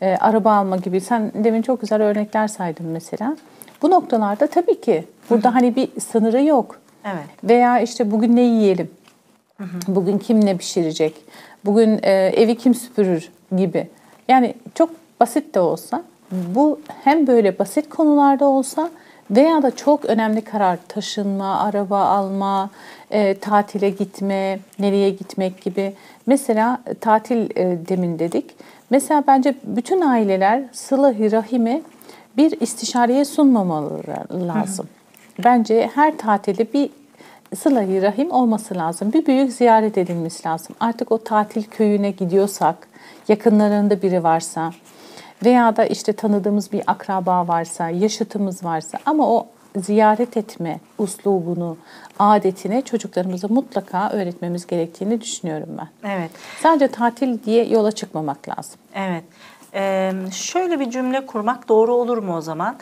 e, 0.00 0.16
araba 0.20 0.52
alma 0.52 0.76
gibi. 0.76 1.00
Sen 1.00 1.32
demin 1.34 1.62
çok 1.62 1.80
güzel 1.80 2.02
örnekler 2.02 2.48
saydın 2.48 2.86
mesela. 2.86 3.36
Bu 3.82 3.90
noktalarda 3.90 4.46
tabii 4.46 4.80
ki 4.80 5.04
burada 5.30 5.48
Hı-hı. 5.48 5.54
hani 5.54 5.76
bir 5.76 6.00
sınırı 6.00 6.42
yok. 6.42 6.80
Evet. 7.04 7.24
Veya 7.44 7.80
işte 7.80 8.10
bugün 8.10 8.36
ne 8.36 8.42
yiyelim? 8.42 8.90
Hı-hı. 9.58 9.94
Bugün 9.94 10.18
kim 10.18 10.44
ne 10.44 10.56
pişirecek? 10.56 11.14
Bugün 11.64 12.00
e, 12.02 12.10
evi 12.12 12.56
kim 12.56 12.74
süpürür 12.74 13.30
gibi. 13.56 13.88
Yani 14.28 14.54
çok 14.74 14.90
basit 15.20 15.54
de 15.54 15.60
olsa 15.60 16.02
bu 16.32 16.80
hem 17.04 17.26
böyle 17.26 17.58
basit 17.58 17.88
konularda 17.88 18.44
olsa 18.46 18.90
veya 19.30 19.62
da 19.62 19.76
çok 19.76 20.04
önemli 20.04 20.40
karar 20.40 20.78
taşınma, 20.88 21.60
araba 21.60 22.00
alma, 22.04 22.70
e, 23.10 23.38
tatile 23.38 23.90
gitme, 23.90 24.58
nereye 24.78 25.10
gitmek 25.10 25.62
gibi. 25.62 25.94
Mesela 26.26 26.78
tatil 27.00 27.50
e, 27.56 27.78
demin 27.88 28.18
dedik. 28.18 28.50
Mesela 28.90 29.24
bence 29.26 29.54
bütün 29.64 30.00
aileler 30.00 30.62
sıla-i 30.72 31.32
rahimi 31.32 31.82
bir 32.36 32.60
istişareye 32.60 33.24
sunmamaları 33.24 34.46
lazım. 34.48 34.86
Hı 35.36 35.42
hı. 35.42 35.44
Bence 35.44 35.90
her 35.94 36.18
tatilde 36.18 36.72
bir 36.72 36.90
sıla 37.56 38.02
rahim 38.02 38.30
olması 38.30 38.74
lazım. 38.74 39.12
Bir 39.12 39.26
büyük 39.26 39.52
ziyaret 39.52 39.98
edilmesi 39.98 40.48
lazım. 40.48 40.76
Artık 40.80 41.12
o 41.12 41.18
tatil 41.18 41.64
köyüne 41.64 42.10
gidiyorsak, 42.10 42.88
yakınlarında 43.28 44.02
biri 44.02 44.22
varsa 44.22 44.72
veya 45.44 45.76
da 45.76 45.84
işte 45.86 46.12
tanıdığımız 46.12 46.72
bir 46.72 46.82
akraba 46.86 47.48
varsa, 47.48 47.88
yaşıtımız 47.90 48.64
varsa 48.64 48.98
ama 49.06 49.30
o 49.30 49.46
ziyaret 49.76 50.36
etme 50.36 50.80
uslubunu, 50.98 51.76
adetine 52.18 52.82
çocuklarımıza 52.82 53.48
mutlaka 53.48 54.10
öğretmemiz 54.10 54.66
gerektiğini 54.66 55.20
düşünüyorum 55.20 55.68
ben. 55.78 56.10
Evet. 56.10 56.30
Sadece 56.62 56.88
tatil 56.88 57.44
diye 57.44 57.64
yola 57.64 57.92
çıkmamak 57.92 58.48
lazım. 58.48 58.80
Evet. 58.94 59.24
Ee, 59.74 60.12
şöyle 60.32 60.80
bir 60.80 60.90
cümle 60.90 61.26
kurmak 61.26 61.68
doğru 61.68 61.94
olur 61.94 62.18
mu 62.18 62.36
o 62.36 62.40
zaman? 62.40 62.76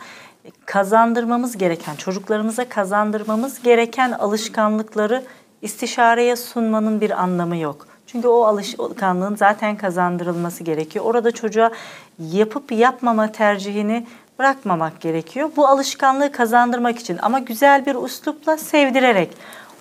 Kazandırmamız 0.65 1.57
gereken, 1.57 1.95
çocuklarımıza 1.95 2.69
kazandırmamız 2.69 3.61
gereken 3.61 4.11
alışkanlıkları 4.11 5.23
istişareye 5.61 6.35
sunmanın 6.35 7.01
bir 7.01 7.23
anlamı 7.23 7.57
yok. 7.57 7.87
Çünkü 8.07 8.27
o 8.27 8.43
alışkanlığın 8.43 9.35
zaten 9.35 9.77
kazandırılması 9.77 10.63
gerekiyor. 10.63 11.05
Orada 11.05 11.31
çocuğa 11.31 11.71
yapıp 12.19 12.71
yapmama 12.71 13.31
tercihini 13.31 14.07
bırakmamak 14.39 15.01
gerekiyor. 15.01 15.51
Bu 15.55 15.67
alışkanlığı 15.67 16.31
kazandırmak 16.31 16.99
için 16.99 17.19
ama 17.21 17.39
güzel 17.39 17.85
bir 17.85 18.05
üslupla 18.05 18.57
sevdirerek 18.57 19.29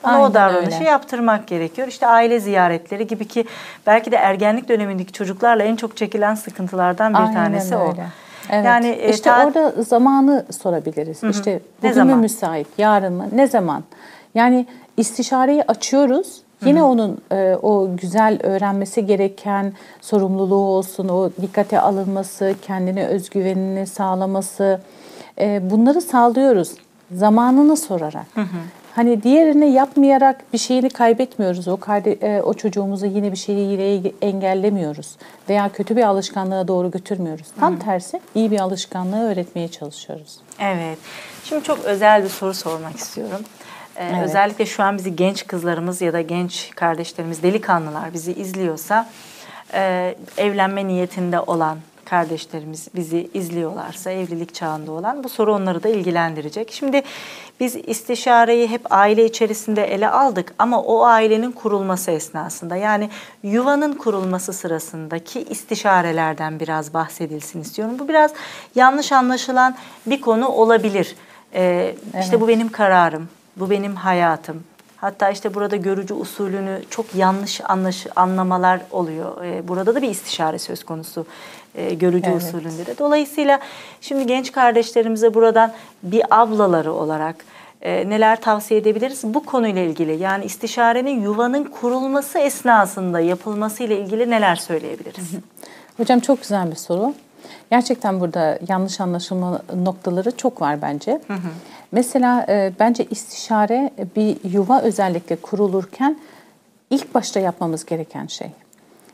ona 0.05 0.13
Aynen 0.13 0.25
o 0.31 0.35
davranışı 0.35 0.77
öyle. 0.77 0.85
yaptırmak 0.85 1.47
gerekiyor. 1.47 1.89
İşte 1.89 2.07
aile 2.07 2.41
ziyaretleri 2.41 3.07
gibi 3.07 3.29
ki 3.29 3.45
belki 3.87 4.13
de 4.13 4.17
ergenlik 4.17 4.69
dönemindeki 4.69 5.13
çocuklarla 5.13 5.63
en 5.63 5.77
çok 5.77 5.97
çekilen 5.97 6.35
sıkıntılardan 6.35 7.13
bir 7.15 7.19
Aynen 7.19 7.35
tanesi 7.35 7.77
öyle. 7.77 7.85
o. 7.85 7.95
Evet. 8.51 8.65
Yani 8.65 8.89
e, 8.89 9.11
işte 9.11 9.31
ta- 9.31 9.47
orada 9.47 9.83
zamanı 9.83 10.45
sorabiliriz. 10.51 11.23
Hı-hı. 11.23 11.31
İşte 11.31 11.61
bugün 11.79 11.89
ne 11.89 11.93
zaman? 11.95 12.17
mü 12.17 12.23
müsait, 12.23 12.67
yarın 12.79 13.13
mı, 13.13 13.27
ne 13.33 13.47
zaman? 13.47 13.85
Yani 14.35 14.67
istişareyi 14.97 15.63
açıyoruz. 15.65 16.41
Yine 16.65 16.79
Hı-hı. 16.81 16.87
onun 16.89 17.19
e, 17.33 17.55
o 17.63 17.97
güzel 17.97 18.39
öğrenmesi 18.43 19.07
gereken 19.07 19.73
sorumluluğu 20.01 20.55
olsun, 20.69 21.09
o 21.09 21.31
dikkate 21.43 21.81
alınması, 21.81 22.55
kendine 22.63 23.07
özgüvenini 23.07 23.87
sağlaması, 23.87 24.81
e, 25.41 25.71
bunları 25.71 26.01
sağlıyoruz. 26.01 26.75
zamanını 27.15 27.77
sorarak. 27.77 28.27
Hani 29.01 29.23
diğerini 29.23 29.73
yapmayarak 29.73 30.53
bir 30.53 30.59
şeyini 30.59 30.91
kaybetmiyoruz. 30.91 31.69
O 31.69 31.77
karde, 31.77 32.13
e, 32.13 32.43
o 32.43 32.55
çocuğumuzu 32.55 33.07
yine 33.07 33.33
bir 33.33 33.37
şeyi 33.37 34.15
engellemiyoruz 34.23 35.17
veya 35.49 35.69
kötü 35.73 35.97
bir 35.97 36.03
alışkanlığa 36.03 36.69
doğru 36.69 36.91
götürmüyoruz. 36.91 37.47
Tam 37.61 37.79
tersi 37.79 38.21
iyi 38.35 38.51
bir 38.51 38.61
alışkanlığı 38.61 39.31
öğretmeye 39.31 39.69
çalışıyoruz. 39.69 40.37
Evet. 40.59 40.99
Şimdi 41.45 41.65
çok 41.65 41.85
özel 41.85 42.25
bir 42.25 42.29
soru 42.29 42.55
sormak 42.55 42.97
istiyorum. 42.97 43.41
Ee, 43.97 44.05
evet. 44.05 44.25
Özellikle 44.25 44.67
şu 44.67 44.83
an 44.83 44.99
bizi 44.99 45.17
genç 45.17 45.47
kızlarımız 45.47 46.03
ya 46.03 46.13
da 46.13 46.21
genç 46.21 46.71
kardeşlerimiz, 46.71 47.43
delikanlılar 47.43 48.13
bizi 48.13 48.33
izliyorsa 48.33 49.09
e, 49.75 50.15
evlenme 50.37 50.87
niyetinde 50.87 51.41
olan 51.41 51.79
kardeşlerimiz 52.11 52.89
bizi 52.95 53.31
izliyorlarsa 53.35 54.11
evlilik 54.11 54.55
çağında 54.55 54.93
olan 54.93 55.25
bu 55.25 55.29
soru 55.29 55.55
onları 55.55 55.83
da 55.83 55.89
ilgilendirecek. 55.89 56.73
Şimdi 56.73 57.03
biz 57.61 57.77
istişareyi 57.77 58.69
hep 58.69 58.93
aile 58.93 59.25
içerisinde 59.25 59.85
ele 59.85 60.09
aldık 60.09 60.55
ama 60.59 60.83
o 60.83 61.03
ailenin 61.03 61.53
kurulması 61.53 62.11
esnasında 62.11 62.77
yani 62.77 63.11
yuvanın 63.43 63.93
kurulması 63.93 64.53
sırasındaki 64.53 65.43
istişarelerden 65.43 66.61
biraz 66.61 66.95
bahsedilsin 66.95 67.61
istiyorum. 67.61 67.99
Bu 67.99 68.09
biraz 68.09 68.31
yanlış 68.75 69.13
anlaşılan 69.13 69.77
bir 70.07 70.21
konu 70.21 70.49
olabilir. 70.49 71.17
Ee, 71.55 71.95
evet. 72.15 72.25
İşte 72.25 72.41
bu 72.41 72.49
benim 72.49 72.69
kararım, 72.69 73.29
bu 73.57 73.71
benim 73.71 73.97
hayatım. 73.97 74.65
Hatta 75.01 75.31
işte 75.31 75.55
burada 75.55 75.77
görücü 75.77 76.15
usulünü 76.15 76.81
çok 76.91 77.15
yanlış 77.15 77.61
anlaş 77.65 78.07
anlamalar 78.17 78.81
oluyor. 78.91 79.45
Ee, 79.45 79.69
burada 79.69 79.95
da 79.95 80.03
bir 80.03 80.11
istişare 80.11 80.59
söz 80.59 80.85
konusu 80.85 81.27
e, 81.75 81.95
görücü 81.95 82.31
evet. 82.31 82.43
usulünde 82.43 82.87
de. 82.87 82.99
Dolayısıyla 82.99 83.61
şimdi 84.01 84.27
genç 84.27 84.53
kardeşlerimize 84.53 85.35
buradan 85.35 85.73
bir 86.03 86.23
ablaları 86.31 86.93
olarak 86.93 87.37
e, 87.83 88.09
neler 88.09 88.41
tavsiye 88.41 88.81
edebiliriz 88.81 89.25
bu 89.25 89.47
konuyla 89.47 89.83
ilgili? 89.83 90.23
Yani 90.23 90.45
istişarenin 90.45 91.23
yuvanın 91.23 91.65
kurulması 91.65 92.39
esnasında 92.39 93.21
yapılması 93.21 93.83
ile 93.83 93.99
ilgili 94.01 94.31
neler 94.31 94.57
söyleyebiliriz? 94.57 95.31
Hocam 95.97 96.21
çok 96.21 96.41
güzel 96.41 96.71
bir 96.71 96.77
soru. 96.77 97.15
Gerçekten 97.71 98.21
burada 98.21 98.59
yanlış 98.69 99.01
anlaşılma 99.01 99.63
noktaları 99.85 100.37
çok 100.37 100.61
var 100.61 100.83
bence. 100.83 101.21
Hı 101.27 101.35
hı. 101.35 101.51
Mesela 101.93 102.47
e, 102.49 102.73
bence 102.81 103.05
istişare 103.05 103.91
bir 104.17 104.51
yuva 104.53 104.81
özellikle 104.81 105.37
kurulurken 105.37 106.19
ilk 106.91 107.15
başta 107.15 107.41
yapmamız 107.41 107.85
gereken 107.85 108.27
şey. 108.27 108.51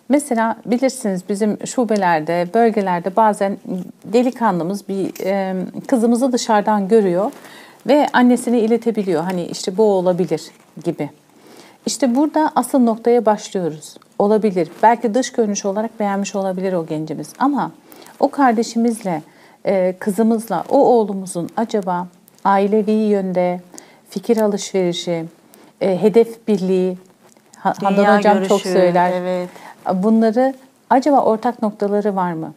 Mesela 0.09 0.57
bilirsiniz 0.67 1.23
bizim 1.29 1.67
şubelerde, 1.67 2.49
bölgelerde 2.55 3.17
bazen 3.17 3.59
delikanlımız 4.05 4.89
bir 4.89 5.27
e, 5.27 5.55
kızımızı 5.87 6.33
dışarıdan 6.33 6.89
görüyor 6.89 7.33
ve 7.87 8.09
annesine 8.13 8.61
iletebiliyor. 8.61 9.23
Hani 9.23 9.45
işte 9.45 9.77
bu 9.77 9.83
olabilir 9.83 10.43
gibi. 10.85 11.11
İşte 11.87 12.15
burada 12.15 12.53
asıl 12.55 12.79
noktaya 12.79 13.27
başlıyoruz. 13.27 13.97
Olabilir. 14.19 14.69
Belki 14.83 15.15
dış 15.15 15.33
görünüş 15.33 15.65
olarak 15.65 16.01
beğenmiş 16.01 16.35
olabilir 16.35 16.73
o 16.73 16.87
gencimiz 16.87 17.33
ama 17.39 17.73
o 18.21 18.29
kardeşimizle, 18.29 19.23
e, 19.65 19.97
kızımızla, 19.99 20.65
o 20.69 20.79
oğlumuzun 20.79 21.49
acaba 21.57 22.07
ailevi 22.47 22.93
yönde 22.93 23.61
fikir 24.11 24.37
alışverişi, 24.37 25.25
e, 25.81 26.03
hedef 26.03 26.49
birliği, 26.49 26.99
Handan 27.57 28.19
Hocam 28.19 28.35
görüşü, 28.35 28.49
çok 28.49 28.61
söyler. 28.61 29.13
Evet. 29.13 29.49
Bunları 29.95 30.55
acaba 30.91 31.21
ortak 31.21 31.63
noktaları 31.63 32.17
var 32.17 32.33
mı? 32.33 32.53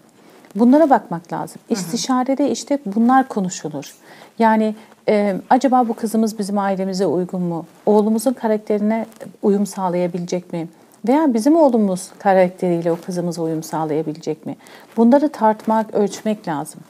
Bunlara 0.55 0.89
bakmak 0.89 1.33
lazım. 1.33 1.61
İstişarede 1.69 2.51
işte 2.51 2.79
bunlar 2.85 3.27
konuşulur. 3.27 3.95
Yani 4.39 4.75
e, 5.09 5.35
acaba 5.49 5.87
bu 5.87 5.93
kızımız 5.93 6.39
bizim 6.39 6.57
ailemize 6.57 7.05
uygun 7.05 7.41
mu? 7.41 7.65
Oğlumuzun 7.85 8.33
karakterine 8.33 9.05
uyum 9.41 9.65
sağlayabilecek 9.65 10.53
mi? 10.53 10.67
Veya 11.07 11.33
bizim 11.33 11.55
oğlumuz 11.55 12.11
karakteriyle 12.19 12.91
o 12.91 12.97
kızımıza 13.05 13.41
uyum 13.41 13.63
sağlayabilecek 13.63 14.45
mi? 14.45 14.55
Bunları 14.97 15.29
tartmak, 15.29 15.95
ölçmek 15.95 16.47
lazım. 16.47 16.81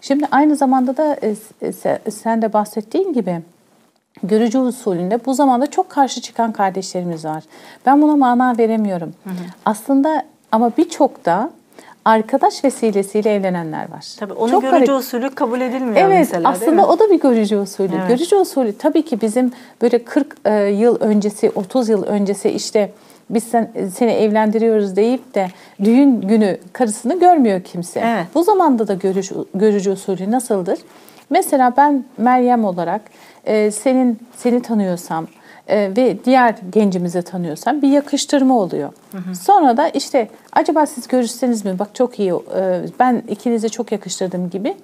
Şimdi 0.00 0.26
aynı 0.30 0.56
zamanda 0.56 0.96
da 0.96 1.16
e, 1.22 1.34
e 2.06 2.10
sen 2.10 2.42
de 2.42 2.52
bahsettiğin 2.52 3.12
gibi 3.12 3.42
görücü 4.22 4.58
usulünde 4.58 5.24
bu 5.26 5.34
zamanda 5.34 5.66
çok 5.66 5.90
karşı 5.90 6.20
çıkan 6.20 6.52
kardeşlerimiz 6.52 7.24
var. 7.24 7.44
Ben 7.86 8.02
buna 8.02 8.16
mana 8.16 8.58
veremiyorum. 8.58 9.14
Hı 9.24 9.30
hı. 9.30 9.34
Aslında 9.64 10.24
ama 10.52 10.72
birçok 10.78 11.24
da 11.24 11.50
arkadaş 12.04 12.64
vesilesiyle 12.64 13.34
evlenenler 13.34 13.90
var. 13.90 14.14
Tabii 14.18 14.32
onun 14.32 14.50
Çok 14.50 14.62
görücü 14.62 14.86
garip. 14.86 15.00
usulü 15.00 15.30
kabul 15.30 15.60
edilmiyor 15.60 15.96
evet, 15.96 16.18
mesela 16.18 16.48
aslında 16.48 16.88
o 16.88 16.98
da 16.98 17.10
bir 17.10 17.20
görücü 17.20 17.56
usulü. 17.56 17.96
Evet. 17.98 18.08
Görücü 18.08 18.36
usulü 18.36 18.78
tabii 18.78 19.04
ki 19.04 19.20
bizim 19.20 19.52
böyle 19.82 20.04
40 20.04 20.36
e, 20.44 20.54
yıl 20.64 21.00
öncesi, 21.00 21.50
30 21.54 21.88
yıl 21.88 22.02
öncesi 22.02 22.50
işte 22.50 22.92
biz 23.30 23.44
sen, 23.44 23.70
seni 23.94 24.12
evlendiriyoruz 24.12 24.96
deyip 24.96 25.34
de 25.34 25.48
düğün 25.84 26.20
günü 26.20 26.58
karısını 26.72 27.20
görmüyor 27.20 27.62
kimse. 27.62 28.00
Evet. 28.00 28.26
Bu 28.34 28.42
zamanda 28.42 28.88
da 28.88 28.94
görücü, 28.94 29.34
görücü 29.54 29.90
usulü 29.90 30.30
nasıldır? 30.30 30.78
Mesela 31.30 31.72
ben 31.76 32.04
Meryem 32.18 32.64
olarak 32.64 33.02
e, 33.44 33.70
senin 33.70 34.18
seni 34.36 34.62
tanıyorsam 34.62 35.26
e, 35.68 35.96
ve 35.96 36.24
diğer 36.24 36.54
gencimizi 36.72 37.22
tanıyorsam 37.22 37.82
bir 37.82 37.88
yakıştırma 37.88 38.58
oluyor. 38.58 38.92
Hı 39.12 39.18
hı. 39.18 39.34
Sonra 39.34 39.76
da 39.76 39.88
işte 39.88 40.28
acaba 40.52 40.86
siz 40.86 41.08
görüşseniz 41.08 41.64
mi? 41.64 41.78
Bak 41.78 41.94
çok 41.94 42.18
iyi. 42.18 42.32
E, 42.32 42.82
ben 42.98 43.22
ikinizi 43.28 43.70
çok 43.70 43.92
yakıştırdım 43.92 44.50
gibi 44.50 44.74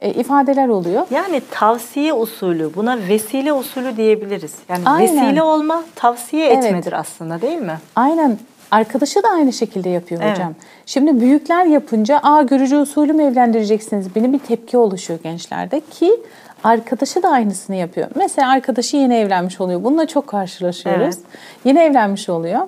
e, 0.00 0.10
ifadeler 0.10 0.68
oluyor. 0.68 1.06
Yani 1.10 1.42
tavsiye 1.50 2.12
usulü, 2.12 2.74
buna 2.74 2.98
vesile 3.08 3.52
usulü 3.52 3.96
diyebiliriz. 3.96 4.54
Yani 4.68 4.82
Aynen. 4.86 5.16
vesile 5.16 5.42
olma, 5.42 5.84
tavsiye 5.94 6.46
evet. 6.46 6.64
etmedir 6.64 6.92
aslında 6.92 7.40
değil 7.40 7.58
mi? 7.58 7.78
Aynen. 7.96 8.38
Arkadaşı 8.70 9.22
da 9.22 9.28
aynı 9.28 9.52
şekilde 9.52 9.88
yapıyor 9.88 10.20
evet. 10.24 10.36
hocam. 10.36 10.54
Şimdi 10.86 11.20
büyükler 11.20 11.64
yapınca 11.64 12.20
aa 12.22 12.42
görücü 12.42 12.76
usulü 12.76 13.12
mü 13.12 13.22
evlendireceksiniz? 13.22 14.16
Benim 14.16 14.32
bir 14.32 14.38
tepki 14.38 14.78
oluşuyor 14.78 15.18
gençlerde 15.22 15.80
ki 15.80 16.20
arkadaşı 16.64 17.22
da 17.22 17.28
aynısını 17.28 17.76
yapıyor. 17.76 18.08
Mesela 18.14 18.50
arkadaşı 18.50 18.96
yeni 18.96 19.14
evlenmiş 19.14 19.60
oluyor. 19.60 19.84
Bununla 19.84 20.06
çok 20.06 20.26
karşılaşıyoruz. 20.26 21.02
Evet. 21.02 21.18
Yeni 21.64 21.78
evlenmiş 21.78 22.28
oluyor. 22.28 22.60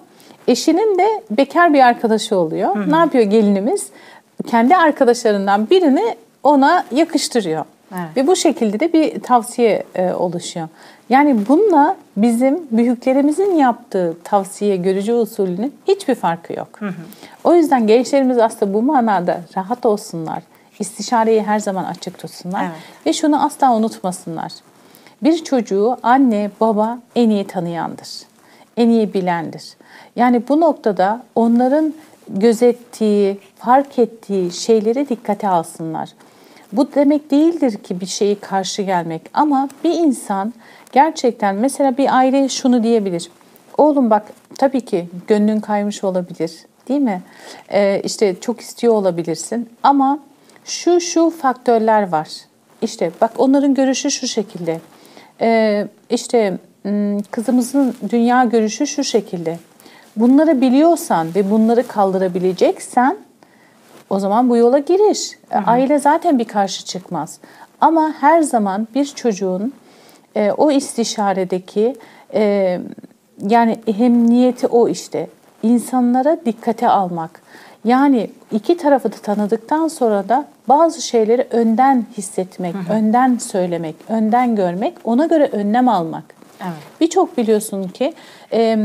Eşinin 0.48 0.98
de 0.98 1.22
bekar 1.30 1.74
bir 1.74 1.80
arkadaşı 1.80 2.36
oluyor. 2.36 2.76
Hı 2.76 2.80
hı. 2.80 2.92
Ne 2.92 2.96
yapıyor 2.96 3.24
gelinimiz? 3.24 3.86
Kendi 4.46 4.76
arkadaşlarından 4.76 5.70
birini 5.70 6.16
ona 6.48 6.84
yakıştırıyor. 6.90 7.64
Evet. 7.92 8.16
Ve 8.16 8.26
bu 8.26 8.36
şekilde 8.36 8.80
de 8.80 8.92
bir 8.92 9.20
tavsiye 9.20 9.84
e, 9.94 10.12
oluşuyor. 10.12 10.68
Yani 11.10 11.48
bununla 11.48 11.96
bizim 12.16 12.60
büyüklerimizin 12.70 13.54
yaptığı 13.54 14.16
tavsiye 14.24 14.76
görücü 14.76 15.12
usulünün 15.12 15.74
hiçbir 15.88 16.14
farkı 16.14 16.52
yok. 16.52 16.68
Hı 16.78 16.86
hı. 16.86 16.92
O 17.44 17.54
yüzden 17.54 17.86
gençlerimiz 17.86 18.38
aslında 18.38 18.74
bu 18.74 18.82
manada 18.82 19.40
rahat 19.56 19.86
olsunlar. 19.86 20.42
İstişareyi 20.78 21.42
her 21.42 21.58
zaman 21.58 21.84
açık 21.84 22.18
tutsunlar. 22.18 22.62
Evet. 22.62 22.76
Ve 23.06 23.12
şunu 23.12 23.44
asla 23.44 23.76
unutmasınlar. 23.76 24.52
Bir 25.22 25.44
çocuğu 25.44 25.96
anne, 26.02 26.50
baba 26.60 26.98
en 27.16 27.30
iyi 27.30 27.46
tanıyandır. 27.46 28.08
En 28.76 28.88
iyi 28.88 29.14
bilendir. 29.14 29.64
Yani 30.16 30.48
bu 30.48 30.60
noktada 30.60 31.22
onların 31.34 31.94
gözettiği, 32.28 33.38
fark 33.58 33.98
ettiği 33.98 34.50
şeyleri 34.50 35.08
dikkate 35.08 35.48
alsınlar. 35.48 36.08
Bu 36.72 36.94
demek 36.94 37.30
değildir 37.30 37.76
ki 37.76 38.00
bir 38.00 38.06
şeyi 38.06 38.34
karşı 38.34 38.82
gelmek 38.82 39.22
ama 39.34 39.68
bir 39.84 39.90
insan 39.90 40.52
gerçekten 40.92 41.54
mesela 41.54 41.96
bir 41.96 42.16
aile 42.16 42.48
şunu 42.48 42.82
diyebilir. 42.82 43.30
Oğlum 43.78 44.10
bak 44.10 44.32
tabii 44.58 44.80
ki 44.80 45.08
gönlün 45.26 45.60
kaymış 45.60 46.04
olabilir 46.04 46.52
değil 46.88 47.00
mi? 47.00 47.22
Ee, 47.72 48.00
işte 48.04 48.40
çok 48.40 48.60
istiyor 48.60 48.94
olabilirsin 48.94 49.68
ama 49.82 50.18
şu 50.64 51.00
şu 51.00 51.30
faktörler 51.30 52.08
var. 52.08 52.28
İşte 52.82 53.10
bak 53.20 53.32
onların 53.38 53.74
görüşü 53.74 54.10
şu 54.10 54.28
şekilde. 54.28 54.80
Ee, 55.40 55.88
işte 56.10 56.58
kızımızın 57.30 57.94
dünya 58.10 58.44
görüşü 58.44 58.86
şu 58.86 59.04
şekilde. 59.04 59.58
Bunları 60.16 60.60
biliyorsan 60.60 61.34
ve 61.34 61.50
bunları 61.50 61.86
kaldırabileceksen 61.86 63.16
o 64.10 64.18
zaman 64.18 64.50
bu 64.50 64.56
yola 64.56 64.78
giriş. 64.78 65.38
Hı 65.50 65.58
hı. 65.58 65.62
Aile 65.66 65.98
zaten 65.98 66.38
bir 66.38 66.44
karşı 66.44 66.84
çıkmaz. 66.84 67.38
Ama 67.80 68.14
her 68.20 68.42
zaman 68.42 68.88
bir 68.94 69.04
çocuğun 69.04 69.72
e, 70.36 70.52
o 70.52 70.70
istişaredeki 70.70 71.96
e, 72.34 72.80
yani 73.48 73.78
hem 73.96 74.30
niyeti 74.30 74.66
o 74.66 74.88
işte 74.88 75.28
insanlara 75.62 76.36
dikkate 76.46 76.88
almak. 76.88 77.42
Yani 77.84 78.30
iki 78.52 78.76
tarafı 78.76 79.12
da 79.12 79.16
tanıdıktan 79.16 79.88
sonra 79.88 80.28
da 80.28 80.44
bazı 80.68 81.02
şeyleri 81.02 81.46
önden 81.50 82.06
hissetmek, 82.16 82.74
hı 82.74 82.78
hı. 82.78 82.92
önden 82.92 83.38
söylemek, 83.38 83.96
önden 84.08 84.56
görmek, 84.56 84.94
ona 85.04 85.26
göre 85.26 85.48
önlem 85.52 85.88
almak. 85.88 86.24
Evet. 86.62 87.00
Birçok 87.00 87.38
biliyorsun 87.38 87.88
ki 87.88 88.14
e, 88.52 88.78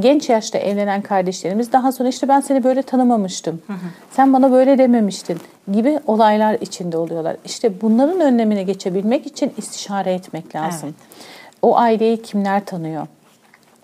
genç 0.00 0.28
yaşta 0.28 0.58
evlenen 0.58 1.02
kardeşlerimiz 1.02 1.72
daha 1.72 1.92
sonra 1.92 2.08
işte 2.08 2.28
ben 2.28 2.40
seni 2.40 2.64
böyle 2.64 2.82
tanımamıştım. 2.82 3.62
Hı 3.66 3.72
hı. 3.72 3.76
Sen 4.10 4.32
bana 4.32 4.52
böyle 4.52 4.78
dememiştin. 4.78 5.38
gibi 5.72 6.00
olaylar 6.06 6.54
içinde 6.60 6.96
oluyorlar. 6.98 7.36
İşte 7.44 7.80
bunların 7.80 8.20
önlemine 8.20 8.62
geçebilmek 8.62 9.26
için 9.26 9.52
istişare 9.56 10.12
etmek 10.14 10.54
lazım. 10.54 10.94
O 11.62 11.76
aileyi 11.76 12.22
kimler 12.22 12.64
tanıyor? 12.64 13.06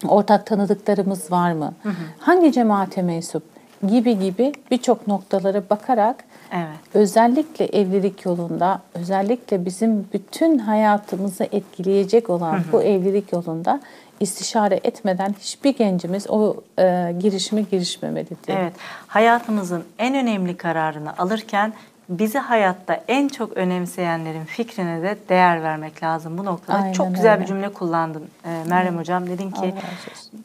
Ortak 0.09 0.47
tanıdıklarımız 0.47 1.33
var 1.33 1.53
mı? 1.53 1.75
Hangi 2.19 2.53
cemaate 2.53 3.03
mensup? 3.03 3.43
Gibi 3.89 4.19
gibi 4.19 4.53
birçok 4.71 5.07
noktalara 5.07 5.63
bakarak 5.71 6.25
Evet. 6.53 6.95
özellikle 6.95 7.65
evlilik 7.65 8.25
yolunda, 8.25 8.81
özellikle 8.95 9.65
bizim 9.65 10.09
bütün 10.13 10.59
hayatımızı 10.59 11.45
etkileyecek 11.45 12.31
olan 12.31 12.61
bu 12.73 12.83
evlilik 12.83 13.33
yolunda 13.33 13.81
istişare 14.21 14.81
etmeden 14.85 15.35
hiçbir 15.41 15.77
gencimiz 15.77 16.27
o 16.29 16.57
e, 16.79 17.15
girişime 17.21 17.63
girişmemelidir. 17.63 18.49
Evet, 18.49 18.73
hayatımızın 19.07 19.85
en 19.99 20.15
önemli 20.15 20.57
kararını 20.57 21.19
alırken 21.19 21.73
bizi 22.09 22.39
hayatta 22.39 23.01
en 23.09 23.29
çok 23.29 23.53
önemseyenlerin 23.57 24.45
fikrine 24.45 25.03
de 25.03 25.17
değer 25.29 25.63
vermek 25.63 26.03
lazım 26.03 26.39
bu 26.39 26.45
noktada. 26.45 26.79
Aynen 26.79 26.93
çok 26.93 27.15
güzel 27.15 27.33
öyle. 27.33 27.43
bir 27.43 27.47
cümle 27.47 27.69
kullandın 27.69 28.25
e, 28.45 28.69
Meryem 28.69 28.99
Hocam. 28.99 29.27
Dedin 29.27 29.51
ki 29.51 29.75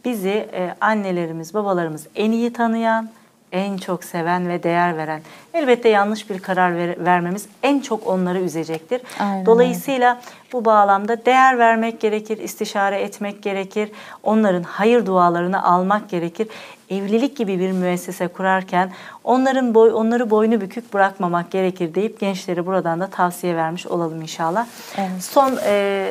bizi 0.06 0.30
e, 0.30 0.76
annelerimiz, 0.82 1.54
babalarımız 1.54 2.08
en 2.16 2.32
iyi 2.32 2.54
tanıyan, 2.54 3.10
en 3.52 3.78
çok 3.78 4.04
seven 4.04 4.50
ve 4.50 4.64
değer 4.64 4.98
veren. 4.98 5.22
Elbette 5.54 5.90
yanlış 5.90 6.30
bir 6.30 6.40
karar 6.40 6.76
ver- 6.78 7.06
vermemiz 7.06 7.46
en 7.64 7.80
çok 7.80 8.08
onları 8.08 8.40
üzecektir. 8.40 9.02
Aynen 9.20 9.46
Dolayısıyla 9.46 10.22
bu 10.54 10.66
bağlamda 10.66 11.26
değer 11.26 11.60
vermek 11.60 12.00
gerekir, 12.00 12.38
istişare 12.38 13.02
etmek 13.02 13.44
gerekir. 13.44 13.92
Onların 14.24 14.64
hayır 14.64 15.06
dualarını 15.06 15.64
almak 15.64 16.10
gerekir. 16.10 16.48
Evlilik 16.90 17.38
gibi 17.38 17.60
bir 17.60 17.72
müessese 17.72 18.28
kurarken 18.28 18.92
onların 19.24 19.76
boy 19.76 19.92
onları 19.94 20.30
boynu 20.30 20.62
bükük 20.62 20.94
bırakmamak 20.94 21.52
gerekir 21.52 21.96
deyip 21.96 22.20
gençlere 22.20 22.66
buradan 22.66 23.00
da 23.00 23.08
tavsiye 23.08 23.56
vermiş 23.56 23.88
olalım 23.88 24.22
inşallah. 24.22 24.68
Evet. 24.98 25.24
Son 25.24 25.58
e, 25.66 26.08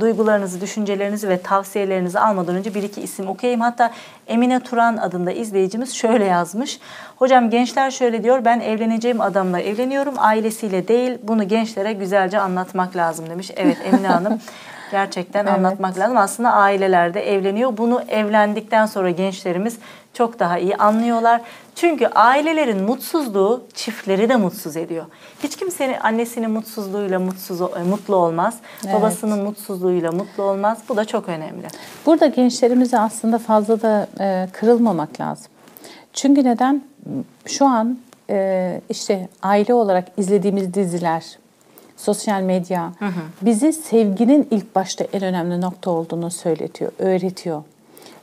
duygularınızı, 0.00 0.60
düşüncelerinizi 0.60 1.28
ve 1.28 1.42
tavsiyelerinizi 1.42 2.20
almadan 2.20 2.54
önce 2.54 2.74
bir 2.74 2.82
iki 2.82 3.00
isim 3.00 3.28
okuyayım. 3.28 3.60
Hatta 3.60 3.90
Emine 4.26 4.60
Turan 4.60 4.96
adında 4.96 5.32
izleyicimiz 5.32 5.94
şöyle 5.94 6.24
yazmış. 6.24 6.80
Hocam 7.16 7.50
gençler 7.50 7.90
şöyle 7.90 8.22
diyor 8.22 8.44
ben 8.44 8.60
evleneceğim 8.60 9.20
adamla 9.20 9.60
evleniyorum 9.60 10.14
ailesiyle 10.18 10.88
değil 10.88 11.18
bunu 11.22 11.48
gençlere 11.48 11.92
güzelce 11.92 12.40
anlatmak 12.40 12.96
lazım 12.96 13.30
demiş. 13.30 13.50
Evet 13.56 13.76
Emine 13.84 14.08
Hanım 14.08 14.40
gerçekten 14.90 15.46
Evet. 15.46 15.58
anlatmak 15.58 15.98
lazım. 15.98 16.16
Aslında 16.16 16.52
ailelerde 16.52 17.34
evleniyor. 17.34 17.76
Bunu 17.76 18.02
evlendikten 18.08 18.86
sonra 18.86 19.10
gençlerimiz 19.10 19.78
çok 20.14 20.38
daha 20.38 20.58
iyi 20.58 20.76
anlıyorlar. 20.76 21.40
Çünkü 21.74 22.06
ailelerin 22.06 22.82
mutsuzluğu 22.82 23.64
çiftleri 23.74 24.28
de 24.28 24.36
mutsuz 24.36 24.76
ediyor. 24.76 25.04
Hiç 25.42 25.56
kimsenin 25.56 25.96
annesinin 26.02 26.50
mutsuzluğuyla 26.50 27.18
mutsuz 27.18 27.60
e, 27.60 27.82
mutlu 27.90 28.16
olmaz. 28.16 28.54
Evet. 28.84 28.94
Babasının 28.94 29.44
mutsuzluğuyla 29.44 30.12
mutlu 30.12 30.42
olmaz. 30.42 30.78
Bu 30.88 30.96
da 30.96 31.04
çok 31.04 31.28
önemli. 31.28 31.66
Burada 32.06 32.26
gençlerimize 32.26 32.98
aslında 32.98 33.38
fazla 33.38 33.82
da 33.82 34.08
e, 34.20 34.48
kırılmamak 34.52 35.20
lazım. 35.20 35.46
Çünkü 36.12 36.44
neden? 36.44 36.82
Şu 37.46 37.66
an 37.66 37.98
e, 38.30 38.80
işte 38.90 39.28
aile 39.42 39.74
olarak 39.74 40.08
izlediğimiz 40.16 40.74
diziler, 40.74 41.24
sosyal 41.96 42.40
medya 42.40 42.92
bizi 43.42 43.72
sevginin 43.72 44.48
ilk 44.50 44.74
başta 44.74 45.04
en 45.12 45.22
önemli 45.22 45.60
nokta 45.60 45.90
olduğunu 45.90 46.30
söyletiyor, 46.30 46.92
öğretiyor. 46.98 47.62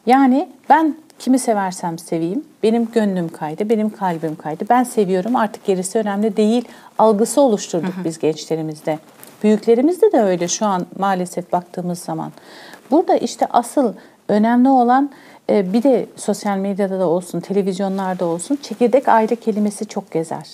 Yani 0.05 0.49
ben 0.69 0.95
kimi 1.21 1.39
seversem 1.39 1.99
seveyim, 1.99 2.43
benim 2.63 2.91
gönlüm 2.91 3.29
kaydı, 3.29 3.69
benim 3.69 3.89
kalbim 3.89 4.35
kaydı, 4.35 4.65
ben 4.69 4.83
seviyorum 4.83 5.35
artık 5.35 5.65
gerisi 5.65 5.99
önemli 5.99 6.37
değil 6.37 6.67
algısı 6.97 7.41
oluşturduk 7.41 7.93
biz 8.03 8.19
gençlerimizde. 8.19 8.99
Büyüklerimizde 9.43 10.11
de 10.11 10.21
öyle 10.21 10.47
şu 10.47 10.65
an 10.65 10.85
maalesef 10.97 11.51
baktığımız 11.51 11.99
zaman. 11.99 12.31
Burada 12.91 13.15
işte 13.15 13.45
asıl 13.49 13.93
önemli 14.27 14.69
olan 14.69 15.11
e, 15.49 15.73
bir 15.73 15.83
de 15.83 16.05
sosyal 16.15 16.57
medyada 16.57 16.99
da 16.99 17.07
olsun, 17.07 17.39
televizyonlarda 17.39 18.25
olsun 18.25 18.59
çekirdek 18.61 19.07
aile 19.07 19.35
kelimesi 19.35 19.85
çok 19.85 20.11
gezer. 20.11 20.47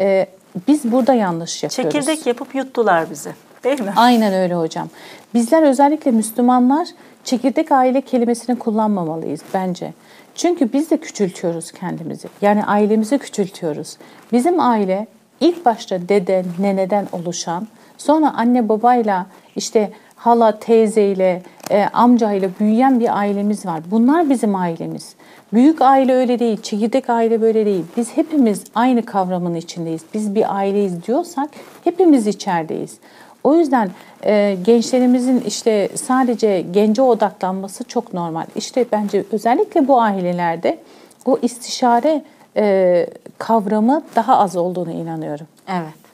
E, 0.00 0.26
biz 0.68 0.92
burada 0.92 1.14
yanlış 1.14 1.62
yapıyoruz. 1.62 1.92
Çekirdek 1.92 2.26
yapıp 2.26 2.54
yuttular 2.54 3.10
bizi. 3.10 3.30
Değil 3.64 3.80
mi? 3.80 3.92
Aynen 3.96 4.34
öyle 4.34 4.54
hocam. 4.54 4.88
Bizler 5.34 5.62
özellikle 5.62 6.10
Müslümanlar 6.10 6.88
çekirdek 7.24 7.72
aile 7.72 8.00
kelimesini 8.00 8.58
kullanmamalıyız 8.58 9.40
bence. 9.54 9.92
Çünkü 10.34 10.72
biz 10.72 10.90
de 10.90 10.96
küçültüyoruz 10.96 11.72
kendimizi. 11.72 12.28
Yani 12.42 12.64
ailemizi 12.64 13.18
küçültüyoruz. 13.18 13.96
Bizim 14.32 14.60
aile 14.60 15.06
ilk 15.40 15.64
başta 15.64 16.08
dede, 16.08 16.44
neneden 16.60 17.06
oluşan, 17.12 17.68
sonra 17.98 18.34
anne 18.34 18.68
babayla 18.68 19.26
işte 19.56 19.90
hala, 20.16 20.58
teyzeyle, 20.58 21.42
e, 21.70 21.84
amcayla 21.92 22.48
büyüyen 22.60 23.00
bir 23.00 23.18
ailemiz 23.18 23.66
var. 23.66 23.80
Bunlar 23.90 24.30
bizim 24.30 24.54
ailemiz. 24.54 25.14
Büyük 25.52 25.82
aile 25.82 26.14
öyle 26.14 26.38
değil, 26.38 26.62
çekirdek 26.62 27.10
aile 27.10 27.40
böyle 27.40 27.66
değil. 27.66 27.84
Biz 27.96 28.16
hepimiz 28.16 28.64
aynı 28.74 29.04
kavramın 29.04 29.54
içindeyiz. 29.54 30.02
Biz 30.14 30.34
bir 30.34 30.56
aileyiz 30.56 31.06
diyorsak 31.06 31.50
hepimiz 31.84 32.26
içerideyiz. 32.26 32.98
O 33.44 33.54
yüzden 33.54 33.90
e, 34.24 34.56
gençlerimizin 34.64 35.40
işte 35.40 35.88
sadece 35.94 36.60
gence 36.70 37.02
odaklanması 37.02 37.84
çok 37.84 38.14
normal. 38.14 38.44
İşte 38.56 38.86
bence 38.92 39.24
özellikle 39.32 39.88
bu 39.88 40.00
ailelerde 40.00 40.78
o 41.24 41.38
istişare 41.42 42.24
e, 42.56 43.06
kavramı 43.38 44.02
daha 44.16 44.38
az 44.38 44.56
olduğunu 44.56 44.90
inanıyorum. 44.90 45.46
Evet. 45.68 46.04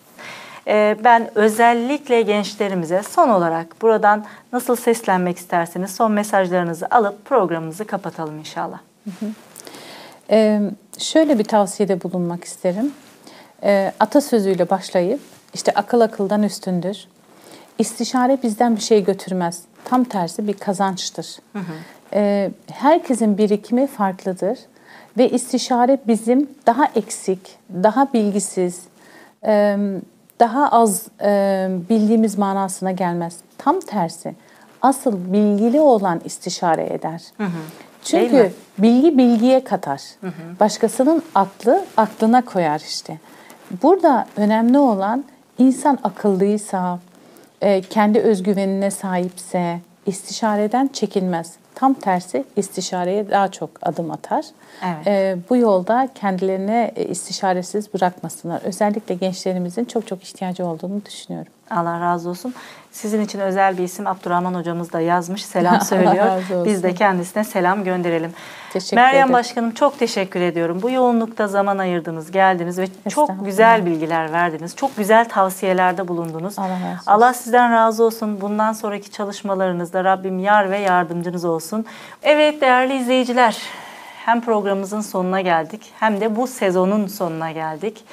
Ee, 0.67 0.97
ben 1.05 1.31
özellikle 1.35 2.23
gençlerimize 2.23 3.03
son 3.03 3.29
olarak 3.29 3.83
buradan 3.83 4.25
nasıl 4.53 4.77
seslenmek 4.77 5.39
isterseniz 5.39 5.95
son 5.95 6.13
mesajlarınızı 6.13 6.87
alıp 6.91 7.25
programımızı 7.25 7.85
kapatalım 7.85 8.39
inşallah. 8.39 8.79
Ee, 10.31 10.61
şöyle 10.99 11.39
bir 11.39 11.45
tavsiyede 11.45 12.03
bulunmak 12.03 12.45
isterim. 12.45 12.93
Ee, 13.63 13.93
atasözüyle 14.01 14.71
başlayıp 14.71 15.21
işte 15.55 15.73
akıl 15.75 16.01
akıldan 16.01 16.43
üstündür. 16.43 17.07
İstişare 17.81 18.39
bizden 18.43 18.77
bir 18.77 18.81
şey 18.81 19.05
götürmez. 19.05 19.63
Tam 19.85 20.05
tersi 20.05 20.49
bir 20.49 20.53
kazançtır. 20.53 21.37
Ee, 22.13 22.51
herkesin 22.73 23.39
birikimi 23.39 23.87
farklıdır 23.87 24.59
ve 25.19 25.31
istişare 25.31 25.99
bizim 26.07 26.49
daha 26.67 26.85
eksik, 26.95 27.59
daha 27.83 28.13
bilgisiz, 28.13 28.83
e, 29.47 29.77
daha 30.41 30.69
az 30.69 31.07
e, 31.23 31.69
bildiğimiz 31.91 32.39
manasına 32.39 32.93
gelmez. 32.93 33.37
Tam 33.59 33.81
tersi. 33.81 34.35
Asıl 34.83 35.33
bilgili 35.33 35.81
olan 35.81 36.21
istişare 36.25 36.87
eder. 36.87 37.23
Değil 37.39 37.51
Çünkü 38.05 38.43
mi? 38.43 38.53
bilgi 38.79 39.19
bilgiye 39.19 39.65
katar. 39.65 40.01
Başkasının 40.61 41.23
aklı 41.35 41.85
aklına 41.97 42.45
koyar 42.45 42.83
işte. 42.89 43.19
Burada 43.83 44.27
önemli 44.37 44.79
olan 44.79 45.25
insan 45.59 45.99
akıllıysa, 46.03 46.99
e, 47.63 47.81
kendi 47.81 48.19
özgüvenine 48.19 48.91
sahipse 48.91 49.81
istişareden 50.07 50.91
çekinmez. 50.93 51.55
Tam 51.75 51.95
tersi 51.95 52.45
istişareye 52.57 53.31
daha 53.31 53.51
çok 53.51 53.71
adım 53.83 54.11
atar. 54.11 54.45
Evet. 54.85 55.07
E, 55.07 55.37
bu 55.51 55.57
yolda 55.57 56.09
kendilerine 56.15 56.93
e, 56.97 57.05
istişaresiz 57.05 57.95
bırakmasınlar. 57.95 58.63
Özellikle 58.63 59.15
gençlerimizin 59.15 59.85
çok 59.85 60.07
çok 60.07 60.23
ihtiyacı 60.23 60.67
olduğunu 60.67 61.05
düşünüyorum. 61.07 61.53
Allah 61.71 62.01
razı 62.01 62.31
olsun. 62.31 62.55
Sizin 62.93 63.21
için 63.21 63.39
özel 63.41 63.79
bir 63.79 63.83
isim 63.83 64.07
Abdurrahman 64.07 64.55
hocamız 64.55 64.93
da 64.93 65.01
yazmış. 65.01 65.45
Selam 65.45 65.81
söylüyor. 65.91 66.43
Biz 66.65 66.83
de 66.83 66.95
kendisine 66.95 67.45
selam 67.45 67.85
gönderelim. 67.85 68.33
Teşekkür 68.73 68.97
Meryem 68.97 69.23
ederim. 69.23 69.33
Başkanım 69.33 69.71
çok 69.71 69.99
teşekkür 69.99 70.41
ediyorum. 70.41 70.83
Bu 70.83 70.91
yoğunlukta 70.91 71.47
zaman 71.47 71.79
ayırdınız, 71.79 72.31
geldiniz 72.31 72.79
ve 72.79 72.89
çok 73.09 73.45
güzel 73.45 73.87
bilgiler 73.87 74.33
verdiniz. 74.33 74.77
Çok 74.77 74.97
güzel 74.97 75.29
tavsiyelerde 75.29 76.09
bulundunuz. 76.09 76.59
Allah 76.59 76.69
razı 76.69 76.93
olsun. 76.93 77.13
Allah 77.13 77.35
sizden 77.35 77.73
razı 77.73 78.05
olsun. 78.05 78.41
Bundan 78.41 78.73
sonraki 78.73 79.11
çalışmalarınızda 79.11 80.05
Rabbim 80.05 80.39
yar 80.39 80.71
ve 80.71 80.79
yardımcınız 80.79 81.45
olsun. 81.45 81.87
Evet 82.23 82.61
değerli 82.61 82.97
izleyiciler, 82.97 83.57
hem 84.25 84.41
programımızın 84.41 85.01
sonuna 85.01 85.41
geldik 85.41 85.93
hem 86.01 86.21
de 86.21 86.37
bu 86.37 86.47
sezonun 86.47 87.07
sonuna 87.07 87.51
geldik. 87.51 88.05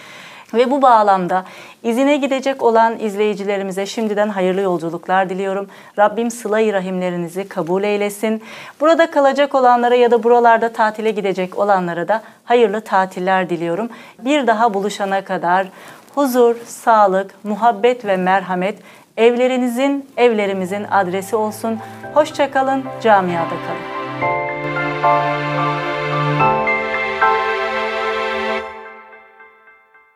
Ve 0.54 0.72
bu 0.72 0.82
bağlamda 0.82 1.46
izine 1.84 2.18
gidecek 2.18 2.64
olan 2.64 3.00
izleyicilerimize 3.00 3.86
şimdiden 3.86 4.30
hayırlı 4.30 4.62
yolculuklar 4.62 5.30
diliyorum. 5.30 5.68
Rabbim 6.00 6.32
sıla-i 6.32 6.74
rahimlerinizi 6.74 7.48
kabul 7.48 7.84
eylesin. 7.84 8.44
Burada 8.80 9.12
kalacak 9.12 9.56
olanlara 9.56 9.96
ya 9.96 10.12
da 10.12 10.24
buralarda 10.24 10.74
tatile 10.74 11.12
gidecek 11.12 11.60
olanlara 11.60 12.08
da 12.08 12.22
hayırlı 12.44 12.82
tatiller 12.82 13.50
diliyorum. 13.50 13.90
Bir 14.20 14.48
daha 14.48 14.74
buluşana 14.74 15.24
kadar 15.24 15.68
huzur, 16.16 16.56
sağlık, 16.66 17.36
muhabbet 17.44 18.06
ve 18.06 18.18
merhamet 18.18 18.80
evlerinizin, 19.18 20.10
evlerimizin 20.18 20.86
adresi 20.92 21.36
olsun. 21.36 21.80
Hoşçakalın, 22.14 22.84
camiada 23.02 23.50
kalın. 23.50 23.98